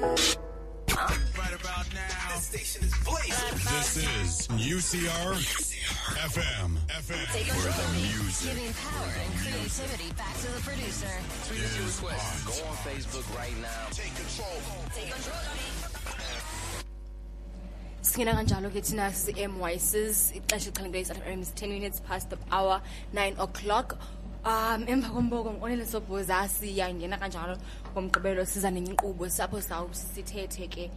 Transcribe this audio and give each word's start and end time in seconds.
Right 0.00 1.54
about 1.54 1.86
now, 1.94 2.34
this 2.50 2.74
is 3.96 4.48
UCR 4.48 5.34
FM. 6.18 6.70
FM. 6.88 7.32
Take 7.32 7.46
the 7.46 7.86
music 8.02 8.56
Giving 8.56 8.72
power 8.74 9.12
and 9.22 9.32
creativity 9.38 10.10
back 10.14 10.34
to 10.34 10.48
the 10.50 10.60
producer. 10.62 11.06
is 11.54 12.00
Go 12.00 12.08
on. 12.08 12.76
Facebook 12.82 13.36
right 13.38 13.56
now. 13.62 13.86
Take 13.92 14.14
control. 14.16 14.58
Take 14.94 15.12
control. 15.14 15.38
singena 18.02 18.34
kanjalo 18.34 18.68
ke 18.70 18.80
thina 18.84 19.06
si-mycs 19.14 19.94
ixesha 20.38 20.70
iqhelengelo 20.70 21.00
isatm 21.04 21.40
is 21.40 21.50
10 21.54 21.70
minutes 21.70 22.00
past 22.00 22.30
the 22.30 22.38
hour 22.50 22.80
9 23.12 23.36
o'clock 23.38 23.96
um 24.44 24.84
emva 24.86 25.08
komboko 25.08 25.52
ngonele 25.52 25.86
sobhoza 25.86 26.48
siyangena 26.48 27.16
kanjalo 27.18 27.56
ngomgqibelo 27.92 28.44
siza 28.44 28.70
nenye 28.70 28.90
inkqubo 28.90 29.28
sapho 29.28 29.58
sithethe 29.92 30.68
ke 30.68 30.90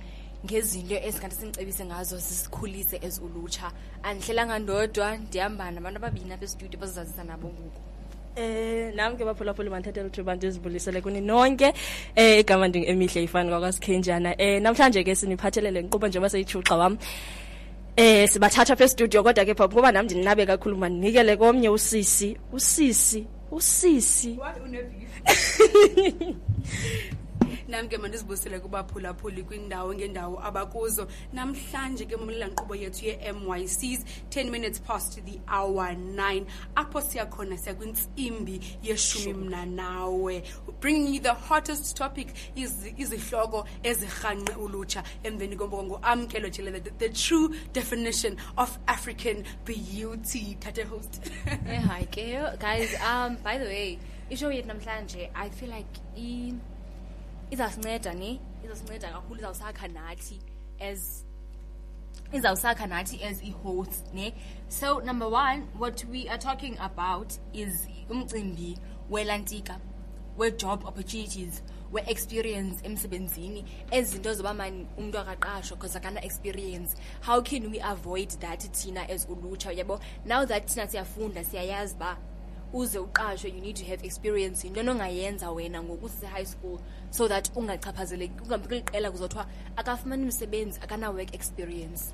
ngezinto 0.46 0.96
ezingathi 0.96 1.36
sinicebise 1.36 1.86
ngazo 1.86 2.20
sisikhulise 2.20 3.00
as 3.06 3.20
ulutsha. 3.20 3.72
Andihlelanga 4.04 4.60
ndodwa 4.60 5.18
ndihamba 5.18 5.72
nabantu 5.72 5.98
ababini 5.98 6.34
apha 6.34 6.46
estudio 6.46 6.80
bazazisa 6.80 7.24
nabo 7.24 7.48
ngoku. 7.48 7.82
Eh 8.36 8.94
nami 8.96 9.18
ke 9.18 9.26
baphulaphuli 9.26 9.70
mandithathela 9.70 10.08
ithuba 10.08 10.36
ndizibulisele 10.36 11.02
kuni 11.02 11.22
nonke. 11.22 11.74
Eh 12.16 12.40
igama 12.40 12.68
ndingemihle 12.68 13.24
ifani 13.24 13.50
kwakwasikhenjana 13.50 14.42
eh 14.42 14.62
namhlanje 14.62 15.04
ke 15.04 15.16
siniphathelele 15.16 15.80
inkqubo 15.80 16.08
njengoba 16.08 16.30
seyijuxa 16.30 16.76
wam. 16.76 16.98
Eh 17.96 18.30
sibathatha 18.30 18.74
apha 18.74 18.84
estudio 18.84 19.24
kodwa 19.24 19.46
ke 19.46 19.56
phambi 19.56 19.76
kuba 19.76 19.92
nami 19.92 20.06
ndinabe 20.06 20.46
kakhulu 20.46 20.78
mandinikele 20.78 21.38
komnye 21.38 21.70
usisi. 21.70 22.38
Usisi 22.54 23.26
usisi 23.52 24.38
nam 27.68 27.88
ke 27.90 27.98
mandizibusele 27.98 28.60
kubaphulaphuli 28.60 29.44
kwindawo 29.44 29.94
ngendawo 29.96 30.40
abakuzo. 30.44 31.08
Namhlanje 31.34 32.06
ke 32.06 32.18
mamelela 32.18 32.48
nkqubo 32.48 32.76
yethu 32.76 33.06
ye-mycs 33.06 34.04
10 34.30 34.50
minutes 34.52 34.80
past 34.80 35.20
the 35.26 35.40
hour 35.48 35.94
9 35.94 36.46
apho 36.76 37.02
siya 37.02 37.26
kwintsimbi 37.26 38.60
yeshumi 38.84 39.34
mna 39.34 39.66
nawe 39.66 40.44
bringing 40.80 41.14
you 41.16 41.20
the 41.22 41.34
hottest 41.34 41.96
topic 41.98 42.28
izi- 42.56 42.94
izihloko 42.98 43.66
ezirhanqe 43.84 44.54
ulutsha. 44.56 45.04
Emveni 45.24 45.56
komboko 45.56 45.84
nguamkelo 45.84 46.50
jelele 46.50 46.80
the, 46.84 46.92
the 46.98 47.10
true 47.10 47.54
definition 47.74 48.38
of 48.58 48.78
african 48.88 49.44
beauty. 49.66 50.58
Thathe 50.60 50.84
host. 50.88 51.22
Eh, 51.68 51.80
hi 51.82 52.06
ke 52.06 52.60
guys 52.60 52.94
um 53.02 53.36
by 53.44 53.58
the 53.58 53.66
way 53.66 54.00
ishow 54.30 54.52
yethu 54.52 54.68
namhlanje 54.68 55.30
i 55.36 55.50
feel 55.50 55.70
like 55.70 55.88
izasinceda 57.52 58.14
ne? 58.14 58.40
Izasinceda 58.64 59.12
kakhulu 59.12 59.40
izawusakha 59.40 59.88
nathi 59.88 60.40
as 60.80 61.26
izawusakha 62.34 62.88
nathi 62.88 63.24
as 63.24 63.42
i-host 63.44 64.14
ne? 64.14 64.34
So 64.70 65.00
number 65.00 65.30
one 65.30 65.68
what 65.78 66.04
we 66.06 66.28
are 66.30 66.38
talking 66.38 66.78
about 66.80 67.38
is 67.54 67.88
umcimbi 68.10 68.78
welantika 69.10 69.80
we-job 70.38 70.86
opportunities 70.86 71.62
we-experience 71.92 72.82
emsebenzini 72.84 73.66
ezinto 73.92 74.34
zoba 74.34 74.54
mani 74.54 74.88
umntu 74.98 75.18
akaqashwa 75.18 75.78
because 75.78 76.00
akana-experience 76.00 76.96
how 77.22 77.42
can 77.42 77.72
we 77.72 77.80
avoid 77.80 78.30
that 78.40 78.60
thina 78.60 79.10
as 79.10 79.26
ulutsha 79.26 79.72
yabo 79.72 80.00
now 80.26 80.46
that 80.46 80.68
thina 80.68 80.88
siyafunda 80.88 81.44
siyayazi 81.44 81.96
uba 81.96 82.18
uze 82.74 83.00
uqashwe 83.00 83.50
you 83.50 83.62
need 83.62 83.76
to 83.76 83.86
have 83.86 84.06
experience 84.06 84.68
yinto 84.68 84.80
onongayenza 84.80 85.52
wena 85.52 85.84
ngoku 85.84 86.10
sise-high 86.10 86.46
school 86.46 86.80
so 87.10 87.28
that 87.28 87.52
ungachaphazeleki 87.56 88.34
ungabi 88.44 88.68
kuliqela 88.68 89.12
kuzothiwa 89.12 89.48
akafumani 89.76 90.26
msebenzi 90.26 90.80
akana-work 90.84 91.36
experience 91.36 92.14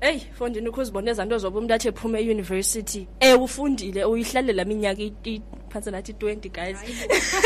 Ey, 0.00 0.20
fondini 0.32 0.68
ukuzibona 0.68 1.10
ezanto 1.10 1.38
zoba 1.38 1.58
umuntu 1.58 1.74
athi 1.74 1.88
ephume 1.88 2.20
euniversity. 2.20 3.06
Eh 3.20 3.42
ufundile 3.42 4.04
uyihlalela 4.04 4.64
minyaka 4.64 5.02
i 5.02 5.42
phansi 5.70 5.90
nathi 5.90 6.12
20 6.12 6.50
guys. 6.50 6.78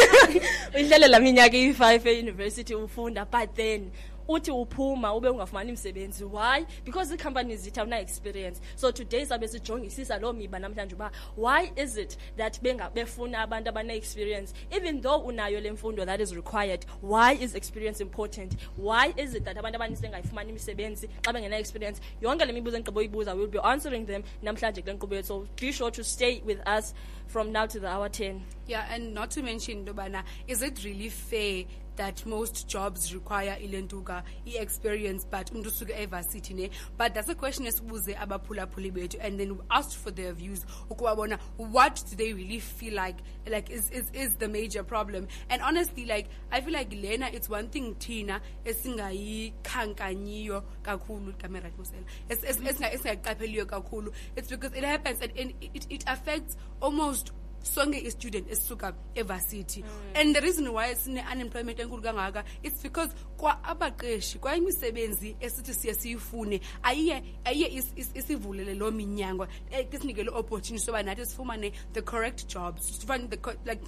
uyihlalela 0.75 1.21
minyaka 1.21 1.57
i5 1.57 2.09
euniversity 2.09 2.75
ufunda 2.75 3.25
but 3.25 3.55
then 3.55 3.91
uthi 4.29 4.51
uphuma 4.51 5.15
ube 5.15 5.29
ungafumani 5.29 5.73
umsebenzi 5.73 6.25
why? 6.25 6.67
Because 6.85 7.17
the 7.17 7.23
companies 7.23 7.63
zithi 7.63 7.81
awuna 7.81 8.01
experience. 8.01 8.61
So 8.77 8.91
today 8.91 9.25
sabe 9.25 9.49
sijongisisa 9.49 10.21
loo 10.21 10.33
miba 10.33 10.59
namhlanje 10.59 10.95
uba 10.95 11.11
why 11.37 11.73
is 11.77 11.97
it 11.97 12.17
that 12.37 12.61
benga 12.63 12.91
befuna 12.95 13.43
abantu 13.47 13.69
abane 13.69 13.97
experience? 13.97 14.55
Even 14.71 15.01
though 15.01 15.27
unayo 15.27 15.61
le 15.61 15.71
mfundo 15.71 16.05
that 16.07 16.21
is 16.21 16.35
required 16.35 16.85
why 17.01 17.33
is 17.33 17.55
experience 17.55 18.01
important? 18.01 18.57
Why 18.77 19.13
is 19.17 19.35
it 19.35 19.45
that 19.45 19.57
abantu 19.57 19.77
abaninzi 19.77 20.07
imisebenzi 20.49 21.09
xa 21.23 21.33
bengena 21.33 21.59
experience? 21.59 22.01
Yonke 22.21 22.47
le 22.47 22.53
mibuzo 22.53 22.77
engigqibo 22.77 23.01
uyibuza 23.01 23.35
we'll 23.35 23.49
be 23.49 23.59
answering 23.59 24.07
them 24.07 24.23
namhlanje 24.43 24.83
kule 24.83 24.95
nkqubo 24.95 25.15
yethu. 25.15 25.27
So 25.27 25.47
be 25.57 25.73
sure 25.73 25.91
to 25.91 26.05
stay 26.05 26.43
with 26.45 26.61
us 26.67 26.95
from 27.27 27.53
now 27.53 27.67
to 27.67 27.81
the 27.81 27.89
hour 27.89 28.09
10 28.09 28.43
Yeah, 28.67 28.87
and 28.91 29.15
not 29.15 29.31
to 29.33 29.43
mention, 29.43 29.85
Dobana, 29.85 30.23
is 30.47 30.63
it 30.63 30.85
really 30.85 31.09
fair 31.09 31.65
that 31.97 32.25
most 32.27 32.67
jobs 32.69 33.13
require 33.15 33.57
ilentuka 33.61 34.23
i-experience 34.47 35.27
but 35.31 35.51
umntu 35.53 35.67
usuke 35.71 35.93
evasithi 36.03 36.55
ne. 36.55 36.71
But 36.99 37.15
that's 37.15 37.29
a 37.29 37.35
question 37.35 37.67
esibuze 37.67 38.15
abaphulaphuli 38.17 38.91
bethu 38.93 39.19
and 39.21 39.39
then 39.39 39.53
we 39.53 39.59
asked 39.71 39.97
for 39.97 40.11
their 40.11 40.33
views 40.33 40.65
ukuba 40.91 41.39
what 41.59 42.03
do 42.11 42.17
they 42.17 42.33
really 42.33 42.61
feel 42.61 42.95
like 42.95 43.17
like 43.47 43.71
is, 43.71 43.91
is, 43.91 44.11
is 44.13 44.35
the 44.37 44.49
major 44.49 44.83
problem? 44.85 45.27
And 45.51 45.63
honestly 45.63 46.07
like 46.07 46.29
i 46.51 46.61
feel 46.61 46.73
like 46.73 46.93
lena 46.93 47.29
it's 47.33 47.49
one 47.49 47.69
thing 47.69 47.95
thina 47.97 48.41
esingayikhankanyiyo 48.65 50.63
kakhulu 50.83 51.33
camera 51.39 51.71
kusela 51.71 52.05
es- 52.29 52.45
es- 52.45 52.59
esinga- 52.61 52.93
esingaqapheliyo 52.95 53.67
kakhulu. 53.67 54.13
It's 54.37 54.49
because 54.49 54.73
it 54.77 54.85
happens 54.85 55.21
and, 55.21 55.33
and 55.39 55.55
it, 55.61 55.87
it 55.91 56.05
affects 56.07 56.57
almost 56.81 57.33
sonke 57.63 57.99
i-student 57.99 58.51
esisuka 58.51 58.95
evasithi 59.15 59.85
and 60.15 60.35
the 60.35 60.41
reason 60.41 60.69
why 60.69 60.95
sine-unemployment 60.95 61.79
enkulu 61.81 62.03
kangaka 62.03 62.45
it's 62.63 62.83
because 62.83 63.15
kwa 63.37 63.65
abaqeshi 63.65 64.39
kwayimisebenzi 64.39 65.37
esithi 65.41 65.75
siye 65.75 65.95
siyifune 65.95 66.61
ayiye 66.83 67.23
ayiye 67.45 67.69
is- 67.69 67.93
is- 67.97 68.11
isivulele 68.15 68.75
loo 68.75 68.91
minyango 68.91 69.47
eh, 69.71 69.87
isinike 69.93 70.23
loo 70.25 70.39
opportunity 70.39 70.85
soba 70.85 71.03
nathi 71.03 71.27
sifumane 71.27 71.73
the 71.93 72.03
correct 72.03 72.47
jobs 72.55 73.01
sifane 73.01 73.29
the 73.29 73.37
like 73.65 73.83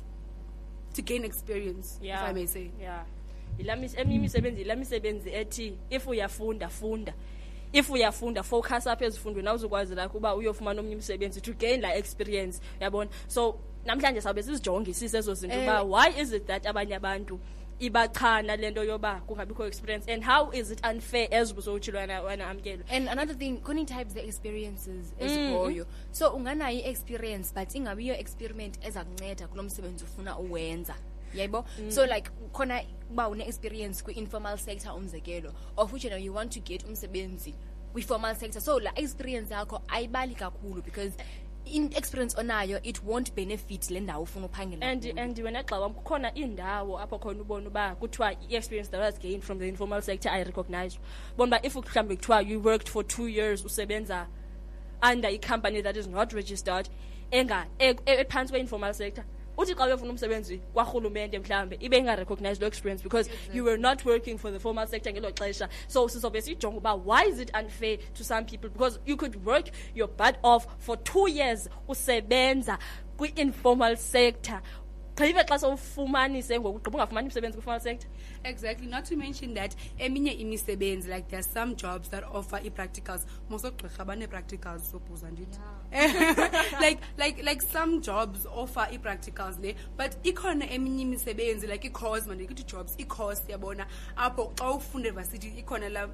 to 0.95 1.03
gain 1.03 1.25
experience 1.25 1.99
if 2.03 2.11
i 2.31 2.33
may 2.33 2.47
say. 2.47 2.71
yeah. 2.81 3.05
Yila 3.59 3.77
mis- 3.77 3.99
eminye 4.01 4.17
imisebenzi 4.17 4.61
yila 4.61 4.77
misebenzi 4.77 5.31
ethi 5.31 5.79
if 5.91 6.07
uyafunda 6.07 6.69
funda 6.69 7.15
if 7.75 7.91
uyafunda 7.91 8.43
focus 8.43 8.87
apha 8.87 9.05
ezifundweni 9.05 9.49
awuzukwazi 9.49 9.95
la 9.95 10.09
kuba 10.09 10.35
uyofumana 10.35 10.81
omnye 10.81 10.95
umsebenzi 10.97 11.41
to 11.41 11.53
gain 11.53 11.81
la 11.81 11.95
experience 11.97 12.61
uyabona? 12.81 13.11
So 13.29 13.59
namhlanje 13.85 14.21
sawube 14.21 14.43
sizijongisise 14.43 15.19
ezo 15.19 15.35
zinto 15.35 15.57
uba 15.63 15.81
Eh. 15.81 15.87
why 15.91 16.21
is 16.23 16.33
it 16.33 16.47
that 16.47 16.67
abanye 16.67 16.95
abantu 16.97 17.39
ibachana 17.81 18.57
lento 18.57 18.85
yoba 18.85 19.21
kungabikho 19.27 19.67
experience 19.67 20.09
and 20.13 20.23
how 20.25 20.51
is 20.53 20.71
it 20.71 20.81
unfair 20.87 21.29
as 21.35 21.53
busowutshilo 21.55 21.99
wena 21.99 22.47
amkelo 22.51 22.85
and 22.91 23.09
another 23.09 23.35
thing 23.35 23.57
kuni-types 23.57 24.15
the-experiences 24.15 25.13
ezikhoyo. 25.21 25.87
So 26.13 26.31
unganayo 26.31 26.79
i-experience 26.79 27.53
but 27.55 27.75
ingabi 27.75 28.05
iyo 28.05 28.15
experiment 28.17 28.79
eza 28.87 29.05
kunceda 29.05 29.49
kulo 29.49 29.63
msebenzi 29.63 30.05
ufuna 30.05 30.39
uwenza 30.39 30.95
Mm. 31.35 31.41
yabo 31.41 31.65
mm. 31.79 31.91
so 31.91 32.07
like 32.07 32.31
khona 32.53 32.81
uba 33.11 33.29
une-experience 33.29 34.03
kwi-informal 34.03 34.59
sector 34.59 34.93
umzekelo 34.93 35.53
of 35.77 35.93
which 35.93 36.05
you, 36.05 36.11
know, 36.11 36.19
you 36.19 36.33
want 36.33 36.53
to 36.53 36.61
get 36.61 36.85
umsebenzi 36.85 37.55
kwi-formal 37.95 38.35
sector. 38.35 38.61
So 38.61 38.79
la 38.79 38.91
experience 38.97 39.55
yakho 39.55 39.81
ayibali 39.89 40.35
kakhulu 40.35 40.85
because 40.85 41.13
in-experience 41.65 42.35
onayo 42.35 42.81
it 42.83 43.03
won't 43.05 43.35
benefit 43.35 43.91
le 43.91 44.01
ndawo 44.01 44.23
ufuna 44.23 44.47
uphangela 44.47 44.83
and 44.83 45.05
and 45.17 45.37
wena 45.39 45.63
xa 45.65 45.81
wam 45.81 45.95
kukhona 45.95 46.35
iindawo 46.35 47.01
apho 47.01 47.19
khona 47.19 47.43
ubona 47.43 47.69
uba 47.69 47.95
kuthiwa 47.95 48.33
i-experience 48.33 48.91
that 48.91 49.01
was 49.01 49.19
gained 49.19 49.43
from 49.43 49.59
the 49.59 49.69
informal 49.69 50.03
sector 50.03 50.33
ayirecognized 50.33 50.99
bona 51.37 51.57
uba 51.57 51.67
if 51.67 51.75
mhlawumbi 51.75 52.17
kuthiwa 52.17 52.43
you 52.43 52.61
worked 52.61 52.89
for 52.89 53.07
two 53.07 53.29
years 53.29 53.65
usebenza 53.65 54.27
under 55.13 55.31
i-company 55.31 55.83
that 55.83 55.97
is 55.97 56.07
not 56.07 56.33
registered 56.33 56.89
enga 57.31 57.67
ephantsi 58.07 58.53
kwe-informal 58.53 58.95
sector 58.95 59.25
uthi 59.57 59.75
xa 59.75 59.87
uyofuna 59.87 60.11
umsebenzi 60.11 60.59
kwarhulumente 60.73 61.39
mhlawumbe 61.39 61.77
ibe 61.81 61.99
ingarecognized 61.99 62.63
lo 62.63 62.69
experience 62.69 63.03
because 63.03 63.31
you 63.53 63.65
were 63.65 63.79
not 63.79 64.05
working 64.05 64.39
for 64.39 64.51
the 64.51 64.59
formal 64.59 64.87
sector 64.87 65.13
ngelo 65.13 65.31
xesha. 65.31 65.69
So 65.89 66.09
sizobe 66.09 66.41
sijonga 66.41 66.77
uba 66.77 66.95
why 66.95 67.25
is 67.29 67.39
it 67.39 67.51
unfair 67.55 67.99
to 68.15 68.25
some 68.25 68.45
people? 68.45 68.71
Because 68.71 68.99
you 69.07 69.17
could 69.17 69.45
work 69.45 69.71
your 69.95 70.09
butt 70.09 70.37
off 70.43 70.67
for 70.79 70.97
two 70.97 71.29
years 71.29 71.69
usebenza 71.89 72.79
kwi-informal 73.17 73.97
sector 73.97 74.61
gqibe 75.17 75.45
xa 75.49 75.59
sowufumanise 75.59 76.61
ngoku 76.61 76.79
gqiba 76.79 76.99
ungafumani 76.99 77.29
umsebenzi 77.29 77.57
kwi-formal 77.57 77.81
sector. 77.81 78.09
Exactly 78.45 78.87
not 78.87 79.05
to 79.05 79.17
mention 79.17 79.55
that 79.55 79.77
eminye 79.99 80.33
imisebenzi 80.33 81.09
like 81.09 81.29
there 81.29 81.39
are 81.39 81.43
some 81.43 81.77
jobs 81.77 82.09
that 82.09 82.25
offer 82.25 82.57
i-practicals. 82.57 83.27
Most 83.49 83.65
ogqirha 83.65 84.05
banee-practicals 84.05 84.91
sobhuza 84.91 85.31
ndithi 85.31 85.59
like 86.81 87.01
like 87.17 87.43
like 87.43 87.63
some 87.63 88.01
jobs 88.01 88.47
offer 88.47 88.89
i-practicals 88.93 89.59
ne 89.59 89.75
but 89.97 90.17
ikhona 90.23 90.71
eminye 90.71 91.03
imisebenzi 91.03 91.67
like 91.67 91.87
i-course 91.87 92.27
mandikithi 92.27 92.65
jobs 92.65 92.95
i-course 92.99 93.43
yabona. 93.49 93.87
Apho 94.17 94.53
xa 94.57 94.71
ufunda 94.71 95.09
evasithi 95.09 95.49
ikhona 95.59 95.89
la 95.89 96.09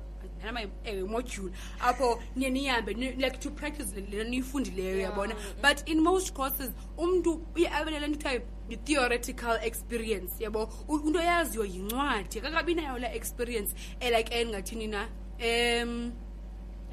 nama 0.45 0.61
ewe 0.85 1.05
module. 1.05 1.53
Apho 1.81 2.23
niye 2.37 2.51
nihambe 2.51 2.95
like 2.95 3.39
to 3.41 3.51
practice 3.51 3.95
le- 3.95 4.17
le 4.19 4.25
niyifundileyo 4.25 4.99
yabona 5.01 5.35
but 5.63 5.89
in 5.89 6.01
most 6.01 6.33
courses 6.33 6.71
umntu 6.99 7.47
uye 7.57 7.69
abe 7.69 7.91
nale 7.91 8.07
nto 8.09 8.19
kuthiwa 8.19 8.43
yi-theoretical 8.71 9.59
experience 9.63 10.33
yabo 10.45 10.69
into 11.07 11.21
yaziyo 11.21 11.65
yincwadi 11.65 12.39
akakabi 12.39 12.75
nayo 12.75 12.99
la 12.99 13.13
experience 13.15 13.75
eh, 14.01 14.11
like 14.17 14.35
endingathini 14.35 14.87
na 14.87 15.09
um 15.41 16.13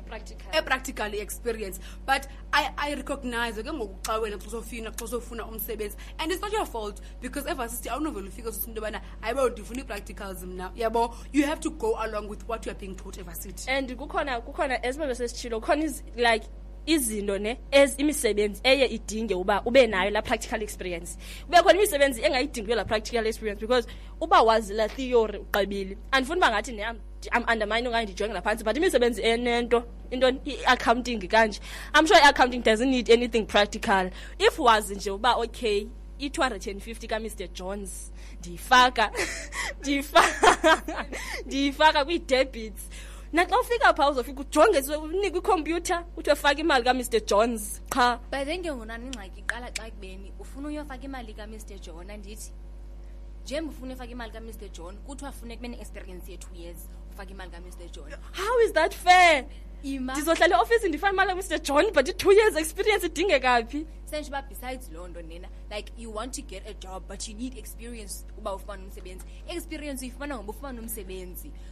practical. 0.08 0.52
E-practical 0.60 1.14
experience. 1.14 1.80
But 2.06 2.28
I, 2.54 2.70
I 2.78 2.94
recognize 2.96 3.56
ke 3.62 3.66
ngoku 3.74 3.96
xa 4.04 4.20
wena 4.22 4.38
xa 4.38 4.50
sofina 4.50 4.92
xa 4.92 5.08
sofuna 5.08 5.44
umsebenzi. 5.46 5.96
And 6.20 6.32
it's 6.32 6.42
not 6.42 6.52
your 6.52 6.66
fault 6.66 7.02
because 7.22 7.46
evasithi 7.46 7.90
awunovele 7.90 8.28
ufike 8.30 8.48
usithi 8.50 8.68
into 8.70 8.82
yobana 8.82 9.02
ayibo 9.22 9.50
ndifuna 9.50 9.80
ii-practicals 9.82 10.44
mna. 10.44 10.72
Yabo 10.76 11.16
you 11.34 11.46
have 11.46 11.60
to 11.62 11.70
go 11.72 11.96
along 12.00 12.28
with 12.30 12.48
what 12.48 12.66
you 12.66 12.72
are 12.72 12.80
being 12.80 12.96
taught 12.96 13.18
evasithi 13.18 13.68
and 13.70 13.90
kukhona 13.96 14.42
kukhona 14.42 14.86
esibe 14.86 15.08
besesitshilo 15.08 15.60
khona 15.62 15.84
iz- 15.86 16.04
like 16.16 16.48
izinto 16.88 17.38
ne 17.40 17.58
imisebenzi 17.98 18.62
eye 18.64 18.86
idinge 18.88 19.36
uba 19.36 19.62
ube 19.66 19.88
nayo 19.88 20.10
la 20.12 20.22
practical 20.22 20.62
experience. 20.62 21.18
Kube 21.46 21.58
khona 21.62 21.80
imisebenzi 21.80 22.22
engayidingi 22.22 22.76
la 22.76 22.86
practical 22.86 23.28
experience 23.28 23.60
because 23.60 23.88
uba 24.22 24.42
wazi 24.42 24.74
la 24.74 24.88
theory 24.88 25.40
uqabile. 25.40 25.98
Andifuni 26.12 26.40
uba 26.40 26.50
ngathi 26.50 26.76
ne 26.76 26.84
am 26.84 27.44
undermine 27.48 27.88
okanye 27.88 28.06
ndijongela 28.06 28.42
phantsi 28.42 28.64
but 28.64 28.78
imisebenzi 28.78 29.22
enento 29.22 29.84
into 30.12 30.28
i-accounting 30.46 31.20
kanje. 31.28 31.60
I'm 31.94 32.06
sure 32.08 32.18
i-accounting 32.18 32.62
doesn't 32.64 32.90
need 32.90 33.10
anything 33.10 33.46
practical. 33.46 34.10
If 34.40 34.58
wazi 34.58 34.96
nje 34.96 35.12
uba 35.12 35.36
okay 35.36 35.88
i-250 36.20 37.08
kamr 37.08 37.54
jones 37.54 38.12
ndiyifaka 38.40 39.12
ndiyifaka 39.80 40.84
ndiyifaka 41.46 42.06
kwii-debits 42.06 42.82
naxa 43.38 43.60
ufika 43.60 43.94
phaa 43.94 44.10
uzofika 44.10 44.42
ujonge 44.42 44.96
unikwe 44.96 45.40
ikhompyutha 45.40 46.06
uthi 46.18 46.30
wefaka 46.30 46.62
imali 46.62 46.84
kamr. 46.84 47.26
Jones 47.26 47.82
qha 47.90 48.20
but 48.32 48.46
then 48.46 48.64
ke 48.64 48.72
ngona 48.72 48.98
ingxaki 48.98 49.40
iqala 49.40 49.72
xa 49.72 49.88
ekubeni 49.88 50.34
ufuna 50.40 50.68
uyofaka 50.68 51.04
imali 51.06 51.34
kamr. 51.34 51.58
John 51.82 52.10
andithi 52.10 52.52
njengoba 53.44 53.72
ufuna 53.72 53.88
uyofaka 53.88 54.12
imali 54.12 54.32
kamr. 54.32 54.70
John 54.74 54.98
kuthiwa 54.98 55.32
funeka 55.32 55.60
ube 55.60 55.68
ne-experience 55.68 56.32
ye-two 56.32 56.56
years 56.56 56.90
ufake 57.14 57.32
imali 57.32 57.52
kamr. 57.52 57.92
John. 57.92 58.12
How 58.32 58.60
is 58.66 58.74
that 58.74 58.94
fair? 58.94 59.46
Ndizohlala 59.84 60.58
eofisi 60.58 60.90
ndifane 60.90 61.14
imali 61.14 61.30
kamr. 61.30 61.60
John 61.62 61.92
but 61.94 62.10
i-two 62.10 62.32
years 62.32 62.56
experience 62.56 63.06
idingeka 63.06 63.62
sentsho 64.10 64.44
besides 64.50 64.90
loo 64.92 65.08
nto 65.08 65.22
nena 65.22 65.48
like 65.72 65.92
you 65.98 66.10
want 66.16 66.34
to 66.34 66.42
get 66.42 66.68
a 66.68 66.74
job 66.74 67.04
but 67.08 67.28
you 67.28 67.34
need 67.36 67.58
experience 67.58 68.26
uba 68.38 68.60
i-experience 69.50 70.06
uyifumana 70.06 70.90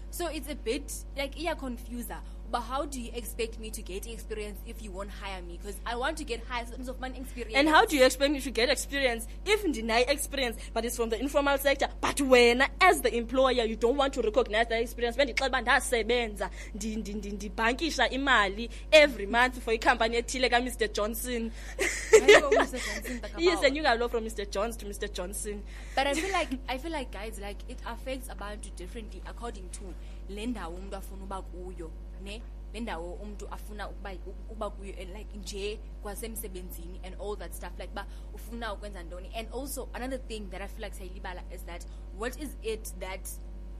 so 0.09 0.29
it's 0.31 0.49
a 0.49 0.55
bit 0.55 0.91
like 1.15 1.39
iyaconfuser 1.39 2.21
uba 2.47 2.61
how 2.61 2.85
do 2.85 2.99
you 2.99 3.11
expect 3.15 3.59
me 3.59 3.71
to 3.71 3.81
get 3.81 4.05
experience 4.07 4.59
if 4.67 4.81
you 4.81 4.91
won't 4.91 5.09
hire 5.11 5.41
me? 5.41 5.57
Because 5.57 5.79
i 5.85 5.95
want 5.95 6.17
to 6.17 6.23
get 6.23 6.41
hired 6.47 6.67
so 6.69 6.75
ndizofumana 6.77 7.17
experience. 7.17 7.55
And 7.57 7.69
how 7.69 7.85
do 7.85 7.95
you 7.97 8.05
expect 8.05 8.31
me 8.31 8.39
to 8.41 8.51
get 8.51 8.69
experience 8.69 9.27
if 9.45 9.63
deny 9.71 10.01
experience 10.07 10.57
but 10.73 10.85
it's 10.85 10.95
from 10.95 11.09
the 11.09 11.19
informal 11.19 11.57
sector? 11.57 11.87
But 12.01 12.21
when, 12.21 12.61
as 12.79 13.01
the 13.01 13.15
employer 13.15 13.65
you 13.65 13.75
don't 13.75 13.97
want 13.97 14.13
to 14.13 14.21
recognize 14.21 14.67
that 14.69 14.81
experience. 14.81 15.17
Bendixela 15.17 15.47
uba 15.47 15.61
ndasebenza 15.61 16.49
ndi- 16.75 16.97
ndi- 16.97 17.15
ndi- 17.15 17.33
ndibhankisha 17.33 18.09
imali 18.09 18.69
every 18.91 19.25
month 19.25 19.59
for 19.59 19.73
ikhampani 19.73 20.17
ethile 20.17 20.49
Mr. 20.49 20.87
johnson 20.93 21.51
Hayibo, 22.25 22.47
uMr. 22.49 22.57
Johnson, 22.57 23.19
Takabawa. 23.21 23.41
yes 23.41 23.63
enyuka 23.63 23.95
lo 23.95 24.09
from 24.09 24.23
mr 24.23 24.45
johns 24.49 24.77
to 24.77 24.85
mr 24.85 25.07
johnson 25.13 25.61
but 25.95 26.07
i 26.07 26.13
feel 26.13 26.31
like 26.31 26.57
i 26.67 26.77
feel 26.77 26.91
like 26.91 27.11
guys 27.11 27.39
like 27.39 27.63
it 27.67 27.79
affects 27.85 28.29
abantu 28.29 28.69
differently 28.75 29.21
according 29.25 29.69
to 29.71 29.93
le 30.29 30.45
ndawo 30.45 30.75
umntu 30.75 30.95
afuna 30.95 31.23
uba 31.23 31.41
kuyo 31.41 31.91
ne 32.23 32.41
le 32.73 32.79
ndawo 32.79 33.13
umntu 33.13 33.47
afuna 33.51 33.89
ukuba 33.89 34.69
kuyo 34.69 34.93
and 35.01 35.15
like 35.17 35.37
nje 35.37 35.79
kwasemsebenzini 36.01 36.99
and 37.03 37.15
all 37.21 37.37
that 37.37 37.53
stuff 37.53 37.71
like 37.79 37.91
uba 37.91 38.05
ufuna 38.33 38.73
ukwenza 38.73 38.99
and 38.99 39.47
also 39.53 39.89
another 39.93 40.19
thing 40.27 40.39
that 40.51 40.61
i 40.61 40.67
feel 40.67 40.83
like 40.83 40.95
sayilibala 40.95 41.43
is 41.55 41.65
that 41.65 41.85
what 42.19 42.41
is 42.41 42.57
it 42.63 42.93
that 42.99 43.29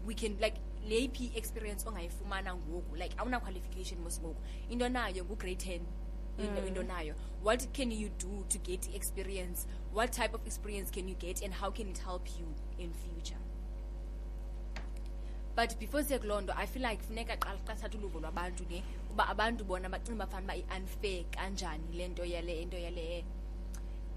we 0.05 0.13
can 0.13 0.37
like 0.39 0.57
leyiphi 0.87 1.31
experience 1.35 1.89
ongayifumana 1.89 2.55
ngoku 2.55 2.95
like 2.95 3.15
awuna 3.17 3.39
qualification 3.39 3.99
mos 3.99 4.21
ngoku 4.21 4.41
into 4.69 4.89
nayo 4.89 5.25
ngu-grade 5.25 5.55
ten 5.55 5.81
into, 6.39 6.65
into 6.65 6.83
nayo. 6.83 7.13
What 7.41 7.67
can 7.73 7.91
you 7.91 8.09
do 8.17 8.45
to 8.49 8.57
get 8.57 8.87
experience? 8.93 9.67
What 9.93 10.11
type 10.11 10.33
of 10.33 10.45
experience 10.45 10.91
can 10.91 11.07
you 11.07 11.15
get 11.15 11.41
and 11.41 11.53
how 11.53 11.69
can 11.69 11.87
it 11.87 11.99
help 11.99 12.27
you 12.37 12.45
in 12.79 12.91
future? 12.93 13.39
But 15.55 15.79
before 15.79 16.01
siye 16.01 16.19
i 16.57 16.65
feel 16.65 16.81
like 16.81 17.01
funeka 17.07 17.37
xa 17.39 17.55
thatha 17.65 17.97
uluvo 17.97 18.19
lwabantu 18.19 18.69
ne 18.69 18.83
uba 19.11 19.27
abantu 19.27 19.63
bona 19.63 19.89
bacinga 19.89 20.25
bafana 20.25 20.43
uba 20.43 20.55
i-unfair 20.55 21.23
kanjani 21.31 21.97
yale 22.29 22.61
into 22.61 22.77
yale 22.77 23.23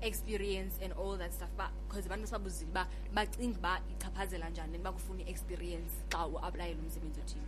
experience 0.02 0.78
and 0.82 0.92
all 0.94 1.16
that 1.16 1.32
stuff. 1.32 1.50
Because 1.88 2.06
abantu 2.06 2.26
sabuzile 2.26 2.70
uba 2.70 2.86
bacinga 3.14 3.58
uba 3.58 3.80
ichaphazela 3.90 4.50
njani 4.50 4.74
and 4.74 4.84
bakufuna 4.84 5.22
i-experience 5.22 5.92
xa 6.10 6.26
uaplayela 6.26 6.80
umsebenzi 6.80 7.20
othile 7.20 7.42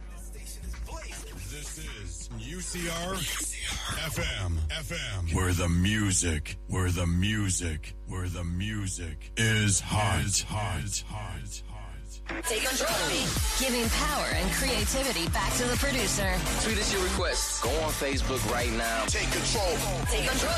This 1.51 1.79
is 1.79 2.29
UCR 2.39 3.15
FM. 4.07 4.59
FM. 4.69 5.35
Where 5.35 5.53
the 5.53 5.69
music, 5.69 6.57
where 6.69 6.91
the 6.91 7.07
music, 7.07 7.95
where 8.07 8.29
the 8.29 8.45
music 8.45 9.33
is 9.37 9.81
hot. 9.81 10.25
Is 10.25 10.43
hot. 10.43 11.05
Hot. 11.09 11.63
Hot. 11.69 12.43
Take 12.45 12.65
control 12.65 12.91
of 12.91 13.11
me. 13.11 13.27
Giving 13.59 13.89
power 13.91 14.27
and 14.35 14.51
creativity 14.53 15.29
back 15.31 15.53
to 15.55 15.65
the 15.65 15.77
producer. 15.77 16.31
Tweet 16.63 16.79
us 16.79 16.93
your 16.93 17.03
requests. 17.03 17.61
Go 17.61 17.71
on 17.83 17.91
Facebook 17.91 18.49
right 18.53 18.71
now. 18.73 19.05
Take 19.07 19.31
control. 19.33 19.77
Take 20.07 20.29
control 20.29 20.55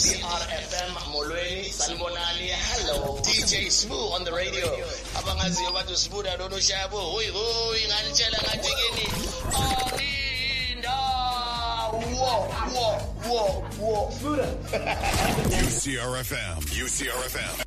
UCRFM 0.00 1.12
molweni 1.12 1.72
sanibonani 1.72 2.46
hello 2.48 3.18
DJ 3.22 3.68
Sbu 3.70 4.12
on 4.14 4.24
the 4.24 4.32
radio 4.32 4.66
abangaziyo 5.18 5.72
bathi 5.72 5.96
Sbu 5.96 6.22
da 6.22 6.36
lolu 6.36 6.60
shabo 6.60 7.00
hoyi 7.00 7.28
hoyi 7.28 7.80
nganitshela 7.88 8.38
ngathi 8.38 8.70
kini 8.80 9.08
anginda 9.60 10.96
wo 11.92 12.48
wo 12.74 13.02
wo 13.28 13.64
wo 13.80 14.10
UCR 15.68 16.24
FM. 16.24 16.60
UCR 16.84 17.20
FM. 17.28 17.64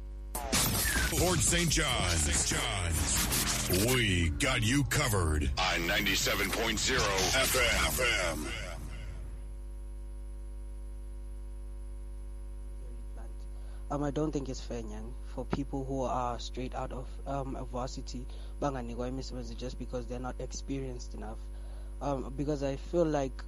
Port 1.20 1.40
St. 1.40 1.70
John's. 1.70 2.34
St. 2.34 2.58
John's. 2.58 3.86
We 3.94 4.30
got 4.40 4.64
you 4.64 4.84
covered 4.86 5.44
on 5.60 5.82
97.0 5.88 6.98
FM. 6.98 7.70
FM. 7.98 8.63
Um, 13.94 14.04
I 14.04 14.10
don't 14.10 14.32
think 14.32 14.50
it's 14.50 14.60
fair, 14.60 14.82
Nyang, 14.82 15.12
for 15.36 15.46
people 15.46 15.86
who 15.86 16.02
are 16.02 16.40
straight 16.40 16.74
out 16.74 16.92
of 16.92 17.06
um, 17.28 17.56
varsity 17.72 18.26
just 19.56 19.78
because 19.78 20.08
they're 20.08 20.20
not 20.20 20.36
experienced 20.40 21.14
enough. 21.14 21.38
Um, 22.02 22.34
because 22.36 22.64
I 22.64 22.76
feel 22.78 23.06
like 23.06 23.44